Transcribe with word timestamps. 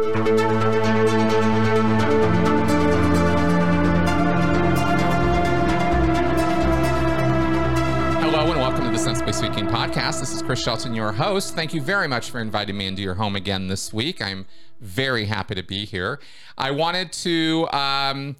Hello 0.00 0.14
and 8.50 8.58
welcome 8.58 8.84
to 8.86 8.90
the 8.90 8.96
Sensibly 8.96 9.34
Speaking 9.34 9.66
podcast. 9.66 10.20
This 10.20 10.32
is 10.32 10.40
Chris 10.40 10.62
Shelton, 10.62 10.94
your 10.94 11.12
host. 11.12 11.54
Thank 11.54 11.74
you 11.74 11.82
very 11.82 12.08
much 12.08 12.30
for 12.30 12.40
inviting 12.40 12.78
me 12.78 12.86
into 12.86 13.02
your 13.02 13.12
home 13.12 13.36
again 13.36 13.68
this 13.68 13.92
week. 13.92 14.22
I'm 14.22 14.46
very 14.80 15.26
happy 15.26 15.54
to 15.54 15.62
be 15.62 15.84
here. 15.84 16.18
I 16.56 16.70
wanted 16.70 17.12
to. 17.12 17.68
Um, 17.70 18.36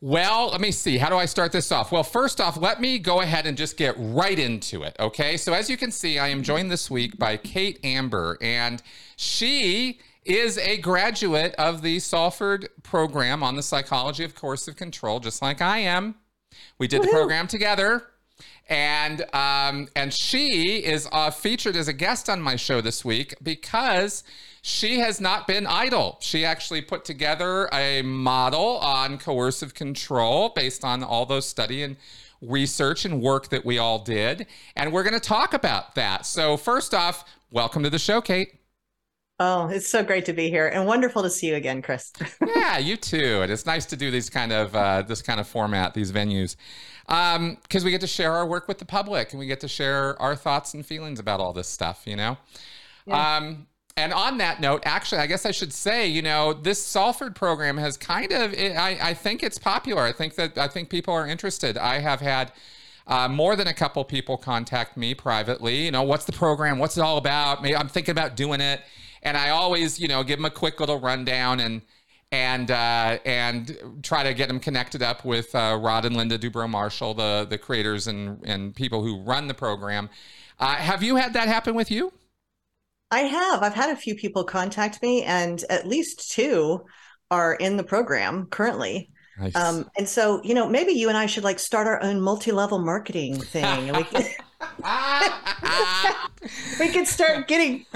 well, 0.00 0.50
let 0.50 0.60
me 0.60 0.70
see. 0.70 0.98
How 0.98 1.08
do 1.08 1.16
I 1.16 1.24
start 1.26 1.50
this 1.50 1.72
off? 1.72 1.90
Well, 1.90 2.04
first 2.04 2.40
off, 2.40 2.56
let 2.56 2.80
me 2.80 3.00
go 3.00 3.22
ahead 3.22 3.48
and 3.48 3.58
just 3.58 3.76
get 3.76 3.96
right 3.98 4.38
into 4.38 4.84
it. 4.84 4.94
Okay. 5.00 5.36
So, 5.36 5.52
as 5.52 5.68
you 5.68 5.76
can 5.76 5.90
see, 5.90 6.20
I 6.20 6.28
am 6.28 6.44
joined 6.44 6.70
this 6.70 6.88
week 6.88 7.18
by 7.18 7.38
Kate 7.38 7.80
Amber, 7.82 8.38
and 8.40 8.80
she 9.16 9.98
is 10.24 10.58
a 10.58 10.78
graduate 10.78 11.54
of 11.56 11.82
the 11.82 11.98
Salford 11.98 12.68
program 12.82 13.42
on 13.42 13.56
the 13.56 13.62
psychology 13.62 14.24
of 14.24 14.34
coercive 14.34 14.76
control, 14.76 15.20
just 15.20 15.42
like 15.42 15.60
I 15.60 15.78
am. 15.78 16.16
We 16.78 16.86
did 16.86 17.02
the 17.02 17.08
program 17.08 17.46
together 17.46 18.06
and 18.68 19.22
um, 19.34 19.88
and 19.96 20.12
she 20.12 20.78
is 20.78 21.08
uh, 21.12 21.30
featured 21.30 21.76
as 21.76 21.88
a 21.88 21.92
guest 21.92 22.30
on 22.30 22.40
my 22.40 22.56
show 22.56 22.80
this 22.80 23.04
week 23.04 23.34
because 23.42 24.24
she 24.62 25.00
has 25.00 25.20
not 25.20 25.46
been 25.46 25.66
idle. 25.66 26.18
She 26.20 26.44
actually 26.44 26.82
put 26.82 27.04
together 27.04 27.68
a 27.72 28.02
model 28.02 28.78
on 28.78 29.18
coercive 29.18 29.74
control 29.74 30.50
based 30.50 30.84
on 30.84 31.02
all 31.02 31.26
those 31.26 31.46
study 31.46 31.82
and 31.82 31.96
research 32.40 33.04
and 33.04 33.20
work 33.20 33.48
that 33.50 33.64
we 33.64 33.78
all 33.78 33.98
did, 33.98 34.46
and 34.76 34.92
we're 34.92 35.04
going 35.04 35.12
to 35.14 35.20
talk 35.20 35.54
about 35.54 35.94
that. 35.94 36.26
So 36.26 36.56
first 36.56 36.94
off, 36.94 37.24
welcome 37.50 37.82
to 37.82 37.90
the 37.90 37.98
show, 37.98 38.20
Kate. 38.20 38.61
Oh, 39.44 39.66
it's 39.66 39.88
so 39.88 40.04
great 40.04 40.24
to 40.26 40.32
be 40.32 40.50
here 40.50 40.68
and 40.68 40.86
wonderful 40.86 41.20
to 41.24 41.28
see 41.28 41.48
you 41.48 41.56
again, 41.56 41.82
Chris. 41.82 42.12
yeah, 42.54 42.78
you 42.78 42.96
too. 42.96 43.40
And 43.42 43.50
it's 43.50 43.66
nice 43.66 43.84
to 43.86 43.96
do 43.96 44.08
these 44.08 44.30
kind 44.30 44.52
of 44.52 44.76
uh, 44.76 45.02
this 45.02 45.20
kind 45.20 45.40
of 45.40 45.48
format, 45.48 45.94
these 45.94 46.12
venues, 46.12 46.54
because 47.08 47.36
um, 47.36 47.84
we 47.84 47.90
get 47.90 48.00
to 48.02 48.06
share 48.06 48.32
our 48.32 48.46
work 48.46 48.68
with 48.68 48.78
the 48.78 48.84
public 48.84 49.32
and 49.32 49.40
we 49.40 49.46
get 49.46 49.58
to 49.58 49.66
share 49.66 50.20
our 50.22 50.36
thoughts 50.36 50.74
and 50.74 50.86
feelings 50.86 51.18
about 51.18 51.40
all 51.40 51.52
this 51.52 51.66
stuff. 51.66 52.02
You 52.06 52.14
know. 52.14 52.38
Yeah. 53.04 53.38
Um, 53.38 53.66
and 53.96 54.12
on 54.12 54.38
that 54.38 54.60
note, 54.60 54.82
actually, 54.84 55.20
I 55.20 55.26
guess 55.26 55.44
I 55.44 55.50
should 55.50 55.72
say, 55.72 56.06
you 56.06 56.22
know, 56.22 56.52
this 56.52 56.80
Salford 56.80 57.34
program 57.34 57.78
has 57.78 57.96
kind 57.96 58.30
of, 58.30 58.54
I, 58.54 58.96
I 59.02 59.12
think 59.12 59.42
it's 59.42 59.58
popular. 59.58 60.02
I 60.02 60.12
think 60.12 60.36
that 60.36 60.56
I 60.56 60.68
think 60.68 60.88
people 60.88 61.14
are 61.14 61.26
interested. 61.26 61.76
I 61.76 61.98
have 61.98 62.20
had. 62.20 62.52
Uh, 63.04 63.26
more 63.26 63.56
than 63.56 63.66
a 63.66 63.74
couple 63.74 64.04
people 64.04 64.36
contact 64.36 64.96
me 64.96 65.12
privately. 65.12 65.86
You 65.86 65.90
know, 65.90 66.04
what's 66.04 66.24
the 66.24 66.32
program? 66.32 66.78
What's 66.78 66.96
it 66.96 67.00
all 67.00 67.18
about? 67.18 67.60
Maybe 67.60 67.74
I'm 67.74 67.88
thinking 67.88 68.12
about 68.12 68.36
doing 68.36 68.60
it 68.60 68.80
and 69.22 69.36
I 69.36 69.50
always, 69.50 70.00
you 70.00 70.08
know, 70.08 70.22
give 70.22 70.38
them 70.38 70.44
a 70.44 70.50
quick 70.50 70.80
little 70.80 71.00
rundown 71.00 71.60
and 71.60 71.82
and 72.30 72.70
uh, 72.70 73.18
and 73.24 74.00
try 74.02 74.22
to 74.22 74.32
get 74.34 74.48
them 74.48 74.58
connected 74.58 75.02
up 75.02 75.24
with 75.24 75.54
uh, 75.54 75.78
Rod 75.80 76.04
and 76.04 76.16
Linda 76.16 76.38
Dubrow 76.38 76.68
Marshall, 76.68 77.14
the 77.14 77.46
the 77.48 77.58
creators 77.58 78.06
and 78.06 78.40
and 78.44 78.74
people 78.74 79.02
who 79.02 79.22
run 79.22 79.48
the 79.48 79.54
program. 79.54 80.08
Uh, 80.58 80.74
have 80.74 81.02
you 81.02 81.16
had 81.16 81.34
that 81.34 81.48
happen 81.48 81.74
with 81.74 81.90
you? 81.90 82.12
I 83.10 83.20
have. 83.20 83.62
I've 83.62 83.74
had 83.74 83.90
a 83.90 83.96
few 83.96 84.14
people 84.14 84.44
contact 84.44 85.02
me, 85.02 85.22
and 85.22 85.62
at 85.68 85.86
least 85.86 86.32
two 86.32 86.84
are 87.30 87.54
in 87.54 87.76
the 87.76 87.84
program 87.84 88.46
currently. 88.46 89.10
Nice. 89.38 89.56
Um, 89.56 89.90
and 89.96 90.08
so, 90.08 90.42
you 90.44 90.54
know, 90.54 90.68
maybe 90.68 90.92
you 90.92 91.08
and 91.08 91.16
I 91.16 91.26
should 91.26 91.44
like 91.44 91.58
start 91.58 91.86
our 91.86 92.02
own 92.02 92.20
multi-level 92.20 92.78
marketing 92.78 93.40
thing, 93.40 93.64
and 93.64 94.06
we 96.78 96.88
could 96.88 97.06
start 97.06 97.48
getting 97.48 97.86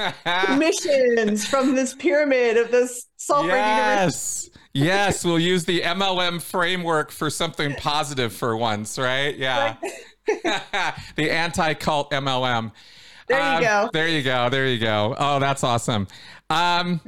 commissions 0.44 1.46
from 1.46 1.74
this 1.74 1.94
pyramid 1.94 2.56
of 2.56 2.70
this 2.70 3.06
Salford 3.16 3.50
yes. 3.50 4.44
University. 4.44 4.60
yes, 4.72 5.24
we'll 5.24 5.38
use 5.38 5.64
the 5.64 5.80
MLM 5.80 6.40
framework 6.40 7.10
for 7.10 7.30
something 7.30 7.74
positive 7.74 8.32
for 8.32 8.56
once, 8.56 8.98
right? 8.98 9.36
Yeah. 9.36 9.76
the 11.16 11.30
anti-cult 11.30 12.10
MLM. 12.10 12.72
There 13.28 13.38
you 13.38 13.56
um, 13.56 13.62
go. 13.62 13.90
There 13.92 14.08
you 14.08 14.22
go. 14.22 14.48
There 14.48 14.66
you 14.66 14.78
go. 14.78 15.14
Oh, 15.18 15.38
that's 15.38 15.64
awesome. 15.64 16.06
Um, 16.50 17.00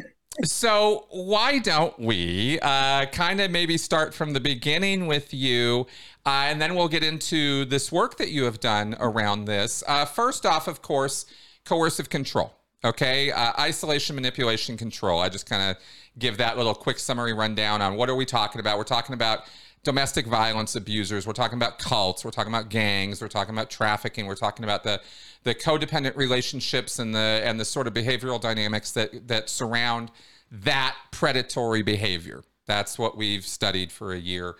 so 0.44 1.06
why 1.10 1.58
don't 1.58 1.98
we 1.98 2.58
uh, 2.60 3.06
kind 3.06 3.40
of 3.40 3.50
maybe 3.50 3.76
start 3.76 4.14
from 4.14 4.32
the 4.32 4.40
beginning 4.40 5.06
with 5.06 5.34
you 5.34 5.86
uh, 6.28 6.44
and 6.44 6.60
then 6.60 6.74
we'll 6.74 6.88
get 6.88 7.02
into 7.02 7.64
this 7.64 7.90
work 7.90 8.18
that 8.18 8.28
you 8.28 8.44
have 8.44 8.60
done 8.60 8.94
around 9.00 9.46
this. 9.46 9.82
Uh, 9.86 10.04
first 10.04 10.44
off, 10.44 10.68
of 10.68 10.82
course, 10.82 11.24
coercive 11.64 12.10
control. 12.10 12.52
Okay, 12.84 13.32
uh, 13.32 13.52
isolation, 13.58 14.14
manipulation, 14.14 14.76
control. 14.76 15.20
I 15.20 15.30
just 15.30 15.48
kind 15.48 15.70
of 15.70 15.82
give 16.18 16.36
that 16.36 16.58
little 16.58 16.74
quick 16.74 16.98
summary 16.98 17.32
rundown 17.32 17.80
on 17.80 17.96
what 17.96 18.10
are 18.10 18.14
we 18.14 18.26
talking 18.26 18.60
about. 18.60 18.76
We're 18.76 18.84
talking 18.84 19.14
about 19.14 19.44
domestic 19.84 20.26
violence 20.26 20.76
abusers. 20.76 21.26
We're 21.26 21.32
talking 21.32 21.56
about 21.56 21.78
cults. 21.78 22.24
We're 22.26 22.30
talking 22.30 22.52
about 22.52 22.68
gangs. 22.68 23.22
We're 23.22 23.28
talking 23.28 23.54
about 23.54 23.70
trafficking. 23.70 24.26
We're 24.26 24.36
talking 24.36 24.64
about 24.64 24.84
the 24.84 25.00
the 25.48 25.54
codependent 25.54 26.14
relationships 26.14 26.98
and 26.98 27.14
the 27.14 27.40
and 27.42 27.58
the 27.58 27.64
sort 27.64 27.86
of 27.86 27.94
behavioral 27.94 28.38
dynamics 28.38 28.92
that 28.92 29.26
that 29.26 29.48
surround 29.48 30.10
that 30.50 30.94
predatory 31.10 31.82
behavior. 31.82 32.44
That's 32.66 32.98
what 32.98 33.16
we've 33.16 33.46
studied 33.46 33.90
for 33.90 34.12
a 34.12 34.18
year 34.18 34.56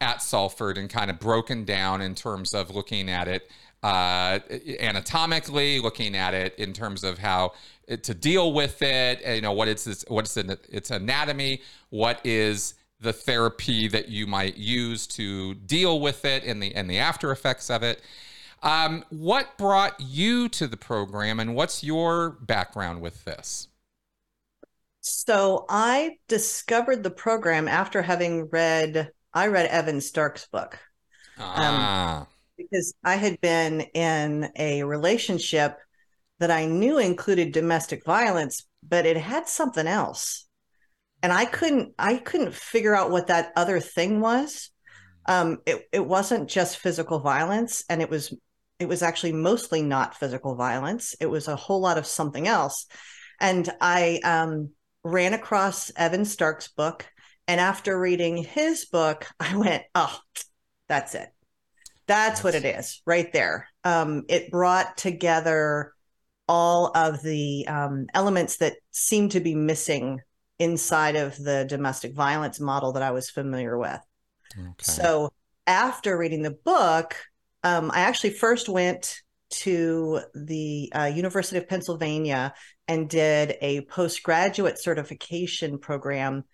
at 0.00 0.22
Salford 0.22 0.78
and 0.78 0.88
kind 0.88 1.10
of 1.10 1.20
broken 1.20 1.66
down 1.66 2.00
in 2.00 2.14
terms 2.14 2.54
of 2.54 2.74
looking 2.74 3.10
at 3.10 3.28
it 3.28 3.50
uh, 3.82 4.38
anatomically, 4.80 5.80
looking 5.80 6.16
at 6.16 6.32
it 6.32 6.54
in 6.58 6.72
terms 6.72 7.04
of 7.04 7.18
how 7.18 7.52
it, 7.86 8.02
to 8.04 8.14
deal 8.14 8.54
with 8.54 8.80
it. 8.80 9.20
You 9.26 9.42
know, 9.42 9.52
what 9.52 9.68
it's 9.68 10.04
what's 10.08 10.38
its 10.38 10.90
anatomy, 10.90 11.60
what 11.90 12.20
is 12.24 12.72
the 13.00 13.12
therapy 13.12 13.86
that 13.88 14.08
you 14.08 14.26
might 14.26 14.56
use 14.56 15.06
to 15.08 15.54
deal 15.54 16.00
with 16.00 16.24
it 16.24 16.42
and 16.44 16.62
the 16.62 16.74
and 16.74 16.88
the 16.88 16.98
after 16.98 17.32
effects 17.32 17.68
of 17.68 17.82
it. 17.82 18.00
Um, 18.62 19.04
what 19.10 19.58
brought 19.58 20.00
you 20.00 20.48
to 20.50 20.68
the 20.68 20.76
program, 20.76 21.40
and 21.40 21.54
what's 21.54 21.82
your 21.82 22.30
background 22.42 23.00
with 23.00 23.24
this? 23.24 23.68
So 25.00 25.66
I 25.68 26.18
discovered 26.28 27.02
the 27.02 27.10
program 27.10 27.66
after 27.66 28.02
having 28.02 28.48
read 28.50 29.10
I 29.34 29.46
read 29.48 29.66
Evan 29.66 30.00
Stark's 30.00 30.46
book. 30.46 30.78
Um, 31.38 31.44
ah. 31.46 32.20
Um, 32.20 32.26
because 32.56 32.94
I 33.02 33.16
had 33.16 33.40
been 33.40 33.80
in 33.80 34.50
a 34.56 34.84
relationship 34.84 35.78
that 36.38 36.50
I 36.50 36.66
knew 36.66 36.98
included 36.98 37.52
domestic 37.52 38.04
violence, 38.04 38.66
but 38.86 39.06
it 39.06 39.16
had 39.16 39.48
something 39.48 39.86
else. 39.86 40.46
And 41.22 41.32
I 41.32 41.46
couldn't 41.46 41.94
I 41.98 42.16
couldn't 42.16 42.54
figure 42.54 42.94
out 42.94 43.10
what 43.10 43.28
that 43.28 43.52
other 43.56 43.80
thing 43.80 44.20
was. 44.20 44.70
Um, 45.26 45.58
it, 45.66 45.88
it 45.92 46.04
wasn't 46.06 46.50
just 46.50 46.78
physical 46.78 47.20
violence, 47.20 47.84
and 47.88 48.02
it 48.02 48.10
was 48.10 48.34
it 48.82 48.88
was 48.88 49.02
actually 49.02 49.32
mostly 49.32 49.82
not 49.82 50.16
physical 50.16 50.54
violence. 50.54 51.14
It 51.20 51.26
was 51.26 51.48
a 51.48 51.56
whole 51.56 51.80
lot 51.80 51.98
of 51.98 52.06
something 52.06 52.46
else. 52.46 52.86
And 53.40 53.68
I 53.80 54.20
um, 54.24 54.70
ran 55.02 55.32
across 55.32 55.90
Evan 55.96 56.24
Stark's 56.24 56.68
book 56.68 57.06
and 57.48 57.60
after 57.60 57.98
reading 57.98 58.36
his 58.36 58.84
book, 58.86 59.26
I 59.40 59.56
went, 59.56 59.84
oh, 59.94 60.18
that's 60.88 61.14
it. 61.14 61.28
That's 62.06 62.42
what 62.42 62.54
it 62.54 62.64
is 62.64 63.00
right 63.06 63.32
there. 63.32 63.68
Um, 63.84 64.24
it 64.28 64.50
brought 64.50 64.96
together 64.96 65.92
all 66.48 66.90
of 66.94 67.22
the 67.22 67.66
um, 67.68 68.06
elements 68.12 68.58
that 68.58 68.74
seem 68.90 69.28
to 69.30 69.40
be 69.40 69.54
missing 69.54 70.20
inside 70.58 71.16
of 71.16 71.36
the 71.36 71.64
domestic 71.68 72.14
violence 72.14 72.60
model 72.60 72.92
that 72.92 73.02
I 73.02 73.12
was 73.12 73.30
familiar 73.30 73.78
with. 73.78 74.00
Okay. 74.58 74.72
So 74.80 75.32
after 75.66 76.18
reading 76.18 76.42
the 76.42 76.50
book, 76.64 77.16
um, 77.62 77.90
I 77.92 78.00
actually 78.00 78.30
first 78.30 78.68
went 78.68 79.20
to 79.50 80.20
the 80.34 80.90
uh, 80.94 81.12
University 81.14 81.58
of 81.58 81.68
Pennsylvania 81.68 82.54
and 82.88 83.08
did 83.08 83.56
a 83.60 83.82
postgraduate 83.82 84.78
certification 84.78 85.78
program 85.78 86.44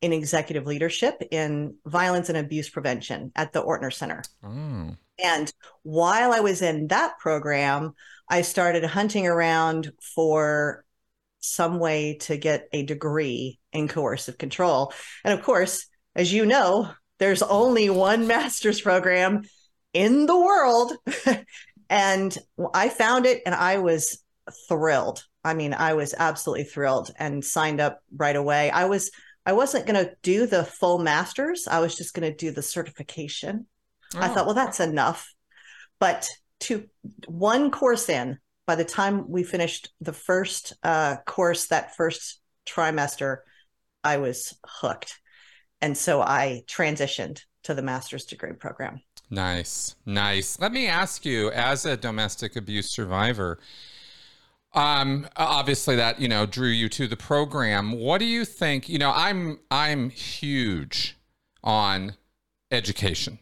in 0.00 0.12
executive 0.12 0.66
leadership 0.66 1.22
in 1.30 1.76
violence 1.86 2.28
and 2.28 2.36
abuse 2.36 2.68
prevention 2.68 3.32
at 3.36 3.52
the 3.52 3.62
Ortner 3.62 3.92
Center. 3.92 4.22
Mm. 4.44 4.96
And 5.22 5.52
while 5.82 6.32
I 6.32 6.40
was 6.40 6.60
in 6.60 6.88
that 6.88 7.18
program, 7.18 7.94
I 8.28 8.42
started 8.42 8.84
hunting 8.84 9.26
around 9.26 9.92
for 10.14 10.84
some 11.38 11.78
way 11.78 12.18
to 12.22 12.36
get 12.36 12.68
a 12.72 12.84
degree 12.84 13.58
in 13.72 13.88
coercive 13.88 14.38
control. 14.38 14.92
And 15.24 15.32
of 15.38 15.44
course, 15.44 15.86
as 16.14 16.32
you 16.32 16.46
know, 16.46 16.90
there's 17.18 17.42
only 17.42 17.88
one 17.90 18.26
master's 18.26 18.80
program 18.80 19.42
in 19.92 20.26
the 20.26 20.38
world. 20.38 20.92
and 21.90 22.36
I 22.74 22.88
found 22.88 23.26
it 23.26 23.42
and 23.46 23.54
I 23.54 23.78
was 23.78 24.22
thrilled. 24.68 25.24
I 25.44 25.54
mean, 25.54 25.74
I 25.74 25.94
was 25.94 26.14
absolutely 26.16 26.64
thrilled 26.64 27.10
and 27.18 27.44
signed 27.44 27.80
up 27.80 28.00
right 28.16 28.36
away. 28.36 28.70
I 28.70 28.86
was 28.86 29.10
I 29.44 29.54
wasn't 29.54 29.86
going 29.86 30.04
to 30.04 30.14
do 30.22 30.46
the 30.46 30.64
full 30.64 30.98
master's. 30.98 31.66
I 31.66 31.80
was 31.80 31.96
just 31.96 32.14
going 32.14 32.30
to 32.30 32.36
do 32.36 32.52
the 32.52 32.62
certification. 32.62 33.66
Oh. 34.14 34.20
I 34.20 34.28
thought, 34.28 34.46
well, 34.46 34.54
that's 34.54 34.78
enough. 34.78 35.34
But 35.98 36.28
to 36.60 36.86
one 37.26 37.72
course 37.72 38.08
in, 38.08 38.38
by 38.66 38.76
the 38.76 38.84
time 38.84 39.28
we 39.28 39.42
finished 39.42 39.90
the 40.00 40.12
first 40.12 40.74
uh, 40.84 41.16
course 41.26 41.66
that 41.68 41.96
first 41.96 42.40
trimester, 42.66 43.38
I 44.04 44.18
was 44.18 44.56
hooked. 44.64 45.18
And 45.80 45.98
so 45.98 46.22
I 46.22 46.62
transitioned 46.68 47.40
to 47.64 47.74
the 47.74 47.82
master's 47.82 48.24
degree 48.24 48.52
program. 48.52 49.00
Nice. 49.32 49.96
Nice. 50.04 50.60
Let 50.60 50.72
me 50.72 50.86
ask 50.86 51.24
you 51.24 51.50
as 51.52 51.86
a 51.86 51.96
domestic 51.96 52.54
abuse 52.54 52.90
survivor, 52.90 53.58
um 54.74 55.26
obviously 55.36 55.96
that, 55.96 56.20
you 56.20 56.28
know, 56.28 56.44
drew 56.46 56.68
you 56.68 56.88
to 56.90 57.06
the 57.08 57.16
program. 57.16 57.92
What 57.92 58.18
do 58.18 58.26
you 58.26 58.44
think, 58.44 58.90
you 58.90 58.98
know, 58.98 59.10
I'm 59.14 59.60
I'm 59.70 60.10
huge 60.10 61.16
on 61.64 62.16
education 62.70 63.38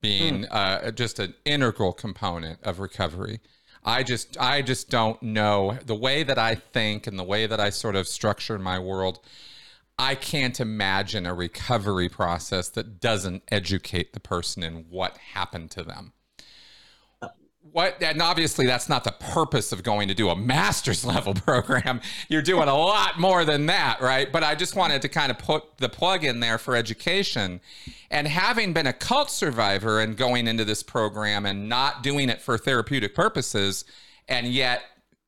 being 0.00 0.44
mm. 0.44 0.48
uh, 0.50 0.92
just 0.92 1.18
an 1.18 1.34
integral 1.44 1.92
component 1.92 2.60
of 2.62 2.78
recovery. 2.78 3.40
I 3.84 4.04
just 4.04 4.36
I 4.38 4.62
just 4.62 4.88
don't 4.88 5.20
know 5.20 5.78
the 5.84 5.96
way 5.96 6.22
that 6.22 6.38
I 6.38 6.54
think 6.54 7.08
and 7.08 7.18
the 7.18 7.24
way 7.24 7.46
that 7.46 7.58
I 7.58 7.70
sort 7.70 7.96
of 7.96 8.06
structure 8.06 8.56
my 8.58 8.78
world. 8.78 9.18
I 9.98 10.14
can't 10.14 10.60
imagine 10.60 11.26
a 11.26 11.34
recovery 11.34 12.08
process 12.08 12.68
that 12.70 13.00
doesn't 13.00 13.42
educate 13.48 14.12
the 14.12 14.20
person 14.20 14.62
in 14.62 14.86
what 14.88 15.18
happened 15.18 15.72
to 15.72 15.82
them. 15.82 16.12
What 17.72 18.00
and 18.02 18.22
obviously 18.22 18.64
that's 18.64 18.88
not 18.88 19.04
the 19.04 19.12
purpose 19.12 19.72
of 19.72 19.82
going 19.82 20.08
to 20.08 20.14
do 20.14 20.30
a 20.30 20.36
master's 20.36 21.04
level 21.14 21.34
program. 21.34 22.00
You're 22.28 22.42
doing 22.42 22.68
a 22.68 22.76
lot 22.76 23.18
more 23.18 23.44
than 23.44 23.66
that 23.66 24.00
right? 24.00 24.30
But 24.30 24.44
i 24.44 24.54
just 24.54 24.76
wanted 24.76 25.02
to 25.02 25.08
kind 25.08 25.30
of 25.30 25.38
put 25.38 25.78
the 25.78 25.88
plug 25.88 26.24
in 26.24 26.40
there 26.40 26.58
for 26.58 26.76
education. 26.76 27.60
And 28.10 28.28
having 28.28 28.72
been 28.72 28.86
a 28.86 28.92
cult 28.92 29.30
survivor 29.30 30.00
and 30.00 30.16
going 30.16 30.46
into 30.46 30.64
this 30.64 30.82
program 30.82 31.44
and 31.44 31.68
not 31.68 32.02
doing 32.02 32.30
it 32.30 32.40
for 32.40 32.56
therapeutic 32.56 33.14
purposes 33.14 33.84
and 34.28 34.46
yet 34.46 34.82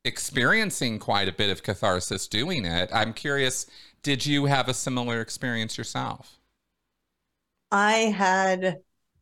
experiencing 0.05 0.99
quite 0.99 1.28
a 1.28 1.32
bit 1.32 1.50
of 1.50 1.62
catharsis 1.62 2.26
doing 2.26 2.64
it 2.64 2.88
i'm 2.90 3.12
curious 3.12 3.67
did 4.02 4.25
you 4.25 4.47
have 4.47 4.69
a 4.69 4.75
similar 4.75 5.20
experience 5.20 5.76
yourself 5.76 6.38
i 7.70 7.93
had 7.93 8.79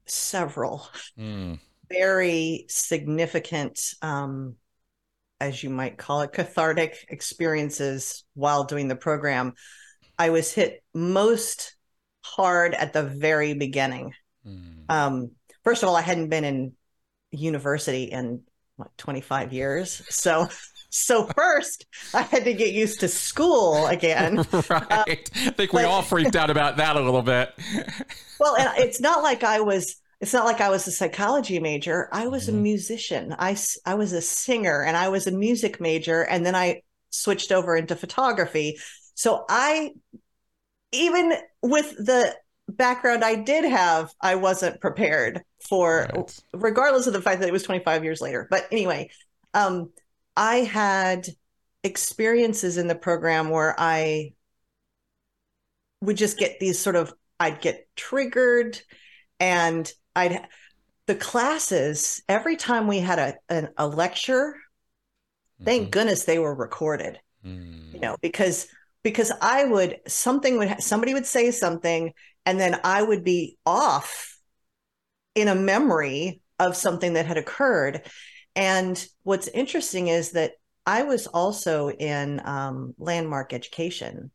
several 0.07 0.87
mm 1.19 1.59
very 1.91 2.67
significant, 2.69 3.95
um, 4.03 4.57
as 5.41 5.63
you 5.63 5.71
might 5.71 5.99
call 5.99 6.23
it, 6.23 6.33
cathartic 6.33 7.07
experiences 7.09 8.25
while 8.35 8.65
doing 8.65 8.89
the 8.89 8.97
program. 8.97 9.55
I 10.19 10.31
was 10.31 10.53
hit 10.53 10.83
most 10.95 11.77
hard 12.23 12.75
at 12.75 12.93
the 12.93 13.05
very 13.05 13.55
beginning. 13.55 14.13
Mm. 14.47 14.91
Um, 14.91 15.31
first 15.65 15.83
of 15.83 15.89
all, 15.89 15.97
I 15.97 16.03
hadn't 16.03 16.29
been 16.29 16.45
in 16.45 16.73
university 17.31 18.05
in 18.05 18.43
what 18.77 18.97
25 18.99 19.53
years. 19.53 20.03
So 20.09 20.49
so 20.91 21.27
first 21.37 21.87
I 22.15 22.23
had 22.23 22.45
to 22.45 22.55
get 22.55 22.73
used 22.73 23.01
to 23.01 23.09
school 23.09 23.87
again. 23.87 24.37
right. 24.71 24.71
Uh, 24.71 25.05
I 25.09 25.15
think 25.15 25.73
we 25.73 25.83
but, 25.83 25.85
all 25.85 26.03
freaked 26.03 26.37
out 26.37 26.51
about 26.51 26.77
that 26.79 26.97
a 26.97 27.01
little 27.01 27.23
bit. 27.23 27.53
well, 28.41 28.57
and 28.57 28.71
it's 28.79 29.01
not 29.01 29.23
like 29.23 29.45
I 29.45 29.61
was 29.61 29.97
it's 30.21 30.33
not 30.33 30.45
like 30.45 30.61
I 30.61 30.69
was 30.69 30.87
a 30.87 30.93
psychology 30.93 31.61
major. 31.61 32.09
I 32.13 32.27
was 32.27 32.47
mm-hmm. 32.47 32.59
a 32.59 32.61
musician. 32.61 33.37
I, 33.39 33.57
I 33.87 33.95
was 33.95 34.13
a 34.13 34.21
singer 34.21 34.83
and 34.83 34.97
I 34.97 35.09
was 35.09 35.27
a 35.27 35.31
music 35.33 35.81
major. 35.81 36.23
And 36.23 36.45
then 36.45 36.55
I 36.55 36.83
switched 37.11 37.53
over 37.53 37.77
into 37.77 37.95
photography. 37.95 38.79
So 39.15 39.45
I, 39.49 39.93
even 40.93 41.35
with 41.63 41.97
the 42.05 42.35
background 42.69 43.25
I 43.25 43.37
did 43.37 43.65
have, 43.65 44.13
I 44.21 44.35
wasn't 44.35 44.81
prepared 44.81 45.43
for, 45.69 46.09
right. 46.13 46.41
regardless 46.53 47.07
of 47.07 47.13
the 47.13 47.23
fact 47.23 47.41
that 47.41 47.49
it 47.49 47.53
was 47.53 47.63
25 47.63 48.03
years 48.03 48.21
later. 48.21 48.49
But 48.51 48.67
anyway, 48.73 49.11
um, 49.55 49.91
I 50.39 50.59
had 50.59 51.29
experiences 51.85 52.79
in 52.79 52.87
the 52.87 52.95
program 52.95 53.51
where 53.51 53.75
I 53.79 54.33
would 56.01 56.17
just 56.17 56.39
get 56.39 56.61
these 56.61 56.79
sort 56.79 56.97
of, 56.97 57.13
I'd 57.41 57.61
get 57.61 57.89
triggered 57.97 58.81
and 59.41 59.91
I'd 60.15 60.47
the 61.07 61.15
classes 61.15 62.23
every 62.29 62.55
time 62.57 62.87
we 62.87 62.99
had 63.01 63.19
a 63.19 63.35
a, 63.49 63.69
a 63.79 63.89
lecture. 63.89 64.55
Thank 65.65 65.85
mm-hmm. 65.85 65.91
goodness 65.91 66.25
they 66.25 66.39
were 66.39 66.55
recorded. 66.55 67.19
Mm. 67.45 67.95
You 67.95 68.01
know, 68.01 68.17
because 68.21 68.69
because 69.03 69.33
I 69.41 69.65
would 69.65 70.01
something 70.07 70.59
would 70.59 70.83
somebody 70.83 71.15
would 71.15 71.27
say 71.27 71.51
something 71.51 72.13
and 72.47 72.61
then 72.61 72.79
I 72.85 73.03
would 73.03 73.25
be 73.25 73.57
off 73.65 74.39
in 75.35 75.49
a 75.49 75.55
memory 75.55 76.43
of 76.59 76.77
something 76.77 77.15
that 77.15 77.27
had 77.27 77.39
occurred. 77.39 78.03
And 78.59 79.09
what's 79.23 79.49
interesting 79.49 80.09
is 80.09 80.33
that 80.33 80.53
I 80.85 81.05
was 81.05 81.27
also 81.27 81.91
in 81.91 82.43
um, 82.45 82.95
landmark 82.99 83.53
education 83.53 84.31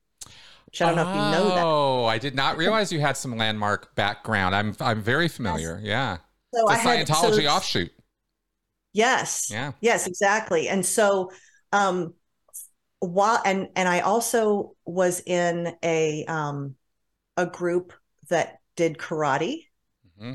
which 0.74 0.82
I 0.82 0.88
don't 0.88 0.96
know 0.96 1.04
if 1.04 1.16
you 1.16 1.22
know 1.22 1.56
that. 1.56 1.64
Oh, 1.64 2.06
I 2.06 2.18
did 2.18 2.34
not 2.34 2.58
realize 2.64 2.92
you 2.92 3.00
had 3.00 3.16
some 3.16 3.38
landmark 3.38 3.94
background. 3.94 4.56
I'm 4.56 4.76
I'm 4.80 5.04
very 5.04 5.28
familiar. 5.28 5.80
Yes. 5.80 5.86
Yeah. 5.86 6.18
So 6.52 6.68
it's 6.68 6.84
a 6.84 6.90
I 6.90 6.98
Scientology 6.98 7.44
so, 7.44 7.50
offshoot. 7.50 7.92
Yes. 8.92 9.50
Yeah. 9.52 9.74
Yes, 9.82 10.08
exactly. 10.08 10.68
And 10.68 10.84
so 10.84 11.32
um 11.72 12.16
while 13.00 13.40
and 13.46 13.70
and 13.76 13.88
I 13.88 14.00
also 14.00 14.76
was 14.84 15.22
in 15.24 15.76
a 15.84 16.26
um 16.26 16.74
a 17.38 17.46
group 17.46 17.94
that 18.30 18.58
did 18.76 18.98
karate. 18.98 19.68
Mm-hmm. 20.20 20.34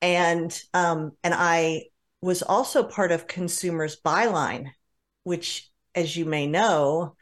And 0.00 0.62
um 0.72 1.12
and 1.22 1.34
I 1.36 1.84
was 2.24 2.42
also 2.42 2.82
part 2.82 3.12
of 3.12 3.26
Consumers 3.26 4.00
Buyline, 4.00 4.70
which 5.24 5.70
as 5.94 6.16
you 6.16 6.24
may 6.24 6.46
know, 6.46 7.16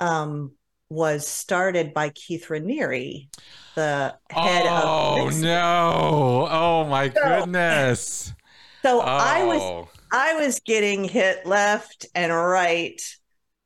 um 0.00 0.52
was 0.88 1.26
started 1.26 1.92
by 1.92 2.10
Keith 2.10 2.46
Raniere, 2.48 3.28
the 3.74 4.16
head 4.30 4.62
oh, 4.66 5.26
of. 5.26 5.34
Oh 5.34 5.38
no! 5.40 6.48
Oh 6.50 6.84
my 6.84 7.10
so, 7.10 7.22
goodness! 7.22 8.32
So 8.82 9.00
oh. 9.00 9.04
I 9.06 9.44
was 9.44 9.62
oh. 9.62 9.88
I 10.12 10.34
was 10.34 10.60
getting 10.60 11.04
hit 11.04 11.46
left 11.46 12.04
and 12.14 12.30
right, 12.30 13.00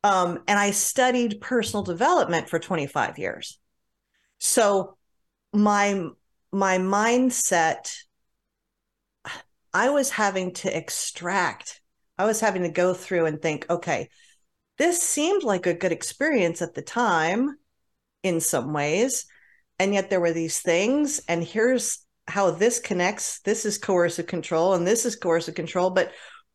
um, 0.05 0.41
and 0.47 0.57
I 0.57 0.71
studied 0.71 1.41
personal 1.41 1.83
development 1.83 2.47
for 2.47 2.57
25 2.57 3.19
years. 3.19 3.59
So 4.39 4.95
my 5.51 6.07
my 6.53 6.77
mindset, 6.77 7.93
I 9.73 9.89
was 9.89 10.09
having 10.09 10.53
to 10.55 10.75
extract. 10.75 11.81
I 12.17 12.25
was 12.25 12.39
having 12.39 12.63
to 12.63 12.69
go 12.69 12.93
through 12.93 13.25
and 13.25 13.41
think, 13.41 13.65
okay, 13.69 14.09
this 14.77 15.01
seemed 15.01 15.43
like 15.43 15.65
a 15.65 15.73
good 15.73 15.91
experience 15.91 16.61
at 16.61 16.73
the 16.73 16.81
time 16.81 17.55
in 18.23 18.39
some 18.39 18.73
ways. 18.73 19.25
And 19.77 19.93
yet 19.93 20.09
there 20.09 20.19
were 20.19 20.33
these 20.33 20.59
things, 20.59 21.21
and 21.29 21.41
here's 21.41 22.05
how 22.27 22.51
this 22.51 22.79
connects. 22.79 23.39
This 23.41 23.65
is 23.65 23.77
coercive 23.77 24.27
control, 24.27 24.73
and 24.73 24.85
this 24.85 25.05
is 25.05 25.15
coercive 25.15 25.55
control. 25.55 25.89
But 25.89 26.11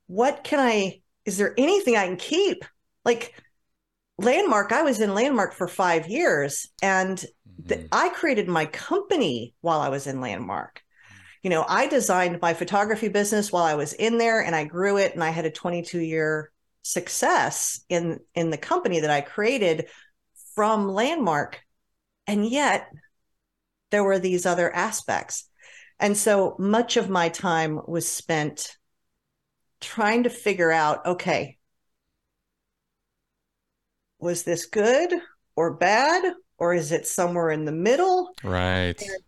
what 0.06 0.44
can 0.44 0.60
I, 0.60 1.00
is 1.24 1.38
there 1.38 1.54
anything 1.56 1.96
I 1.96 2.06
can 2.06 2.18
keep? 2.18 2.64
Like, 3.04 3.34
Landmark, 4.18 4.72
I 4.72 4.82
was 4.82 5.00
in 5.00 5.14
Landmark 5.14 5.54
for 5.54 5.66
five 5.66 6.06
years, 6.06 6.68
and 6.82 7.24
mm-hmm. 7.62 7.86
I 7.90 8.10
created 8.10 8.46
my 8.46 8.66
company 8.66 9.54
while 9.62 9.80
I 9.80 9.88
was 9.88 10.06
in 10.06 10.20
Landmark. 10.20 10.83
You 11.44 11.50
know, 11.50 11.66
I 11.68 11.86
designed 11.86 12.40
my 12.40 12.54
photography 12.54 13.08
business 13.08 13.52
while 13.52 13.64
I 13.64 13.74
was 13.74 13.92
in 13.92 14.16
there, 14.16 14.40
and 14.40 14.56
I 14.56 14.64
grew 14.64 14.96
it, 14.96 15.12
and 15.12 15.22
I 15.22 15.28
had 15.28 15.44
a 15.44 15.50
22 15.50 16.00
year 16.00 16.50
success 16.80 17.84
in 17.90 18.18
in 18.34 18.48
the 18.48 18.56
company 18.56 19.00
that 19.00 19.10
I 19.10 19.20
created 19.20 19.88
from 20.54 20.88
Landmark. 20.88 21.60
And 22.26 22.46
yet 22.46 22.90
there 23.90 24.02
were 24.02 24.18
these 24.18 24.46
other 24.46 24.74
aspects. 24.74 25.44
And 26.00 26.16
so 26.16 26.56
much 26.58 26.96
of 26.96 27.10
my 27.10 27.28
time 27.28 27.78
was 27.86 28.08
spent 28.08 28.76
trying 29.82 30.22
to 30.22 30.30
figure 30.30 30.72
out 30.72 31.04
okay, 31.04 31.58
was 34.18 34.44
this 34.44 34.64
good 34.64 35.12
or 35.56 35.74
bad? 35.74 36.32
Or 36.56 36.72
is 36.72 36.90
it 36.90 37.06
somewhere 37.06 37.50
in 37.50 37.66
the 37.66 37.72
middle? 37.72 38.32
Right. 38.42 38.98
And, 38.98 39.24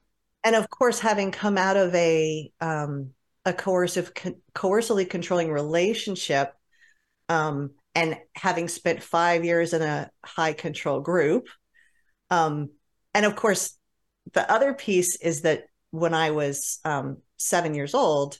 and 0.47 0.55
of 0.55 0.71
course, 0.71 1.01
having 1.01 1.33
come 1.33 1.59
out 1.59 1.77
of 1.77 1.93
a 1.97 2.53
um, 2.61 3.11
a 3.45 3.53
coercive, 3.53 4.15
co- 4.15 4.39
coercively 4.55 5.11
controlling 5.11 5.51
relationship, 5.51 6.53
um, 7.29 7.73
and 7.97 8.17
having 8.37 8.69
spent 8.69 9.03
five 9.03 9.45
years 9.45 9.73
in 9.73 9.83
a 9.83 10.09
high 10.25 10.53
control 10.53 11.01
group. 11.01 11.49
Um, 12.31 12.71
and 13.13 13.27
of 13.27 13.35
course, 13.35 13.77
the 14.35 14.49
other 14.49 14.73
piece 14.73 15.17
is 15.17 15.41
that 15.41 15.65
when 15.91 16.15
I 16.15 16.31
was 16.31 16.79
um, 16.85 17.19
seven 17.37 17.75
years 17.75 17.93
old, 17.93 18.39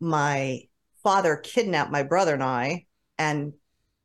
my 0.00 0.64
father 1.02 1.36
kidnapped 1.36 1.90
my 1.90 2.02
brother 2.02 2.34
and 2.34 2.42
I 2.42 2.84
and 3.16 3.54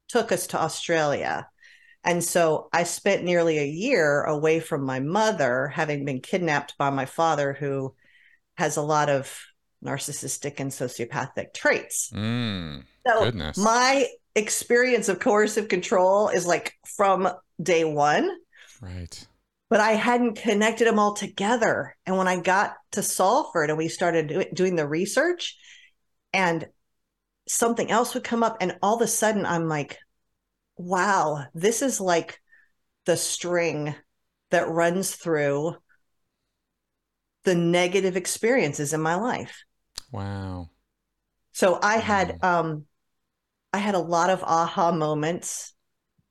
took 0.07 0.31
us 0.31 0.47
to 0.47 0.61
Australia. 0.61 1.49
And 2.07 2.23
so 2.23 2.69
I 2.71 2.83
spent 2.83 3.25
nearly 3.25 3.59
a 3.59 3.67
year 3.67 4.23
away 4.23 4.61
from 4.61 4.85
my 4.85 5.01
mother, 5.01 5.67
having 5.67 6.05
been 6.05 6.21
kidnapped 6.21 6.77
by 6.77 6.89
my 6.89 7.05
father, 7.05 7.51
who 7.51 7.93
has 8.55 8.77
a 8.77 8.81
lot 8.81 9.09
of 9.09 9.37
narcissistic 9.83 10.61
and 10.61 10.71
sociopathic 10.71 11.53
traits. 11.53 12.09
Mm. 12.15 12.85
So 13.05 13.25
Goodness. 13.25 13.57
my 13.57 14.07
experience 14.35 15.09
of 15.09 15.19
coercive 15.19 15.67
control 15.67 16.29
is 16.29 16.47
like 16.47 16.75
from 16.95 17.27
day 17.61 17.83
one. 17.83 18.31
Right. 18.81 19.27
But 19.69 19.81
I 19.81 19.91
hadn't 19.91 20.37
connected 20.37 20.87
them 20.87 20.99
all 20.99 21.13
together. 21.13 21.93
And 22.05 22.17
when 22.17 22.29
I 22.29 22.39
got 22.39 22.75
to 22.93 23.03
Salford 23.03 23.69
and 23.69 23.77
we 23.77 23.89
started 23.89 24.27
do- 24.27 24.45
doing 24.53 24.77
the 24.77 24.87
research, 24.87 25.57
and 26.31 26.67
something 27.49 27.91
else 27.91 28.13
would 28.13 28.23
come 28.23 28.43
up, 28.43 28.57
and 28.61 28.77
all 28.81 28.95
of 28.95 29.01
a 29.01 29.07
sudden 29.07 29.45
I'm 29.45 29.67
like, 29.67 29.97
wow, 30.77 31.45
this 31.53 31.81
is 31.81 31.99
like 31.99 32.41
the 33.05 33.17
string 33.17 33.95
that 34.51 34.69
runs 34.69 35.15
through 35.15 35.75
the 37.43 37.55
negative 37.55 38.17
experiences 38.17 38.93
in 38.93 39.01
my 39.01 39.15
life. 39.15 39.63
Wow. 40.11 40.69
So 41.53 41.79
I 41.81 41.97
had 41.97 42.43
um 42.43 42.85
I 43.73 43.79
had 43.79 43.95
a 43.95 43.99
lot 43.99 44.29
of 44.29 44.43
aha 44.43 44.91
moments 44.91 45.73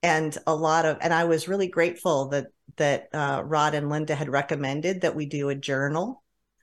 and 0.02 0.36
a 0.46 0.54
lot 0.54 0.84
of 0.84 0.98
and 1.00 1.12
I 1.12 1.24
was 1.24 1.48
really 1.48 1.68
grateful 1.68 2.28
that 2.28 2.46
that 2.76 3.08
uh, 3.12 3.42
Rod 3.44 3.74
and 3.74 3.88
Linda 3.88 4.14
had 4.14 4.28
recommended 4.28 5.00
that 5.00 5.14
we 5.14 5.26
do 5.26 5.48
a 5.48 5.54
journal 5.54 6.22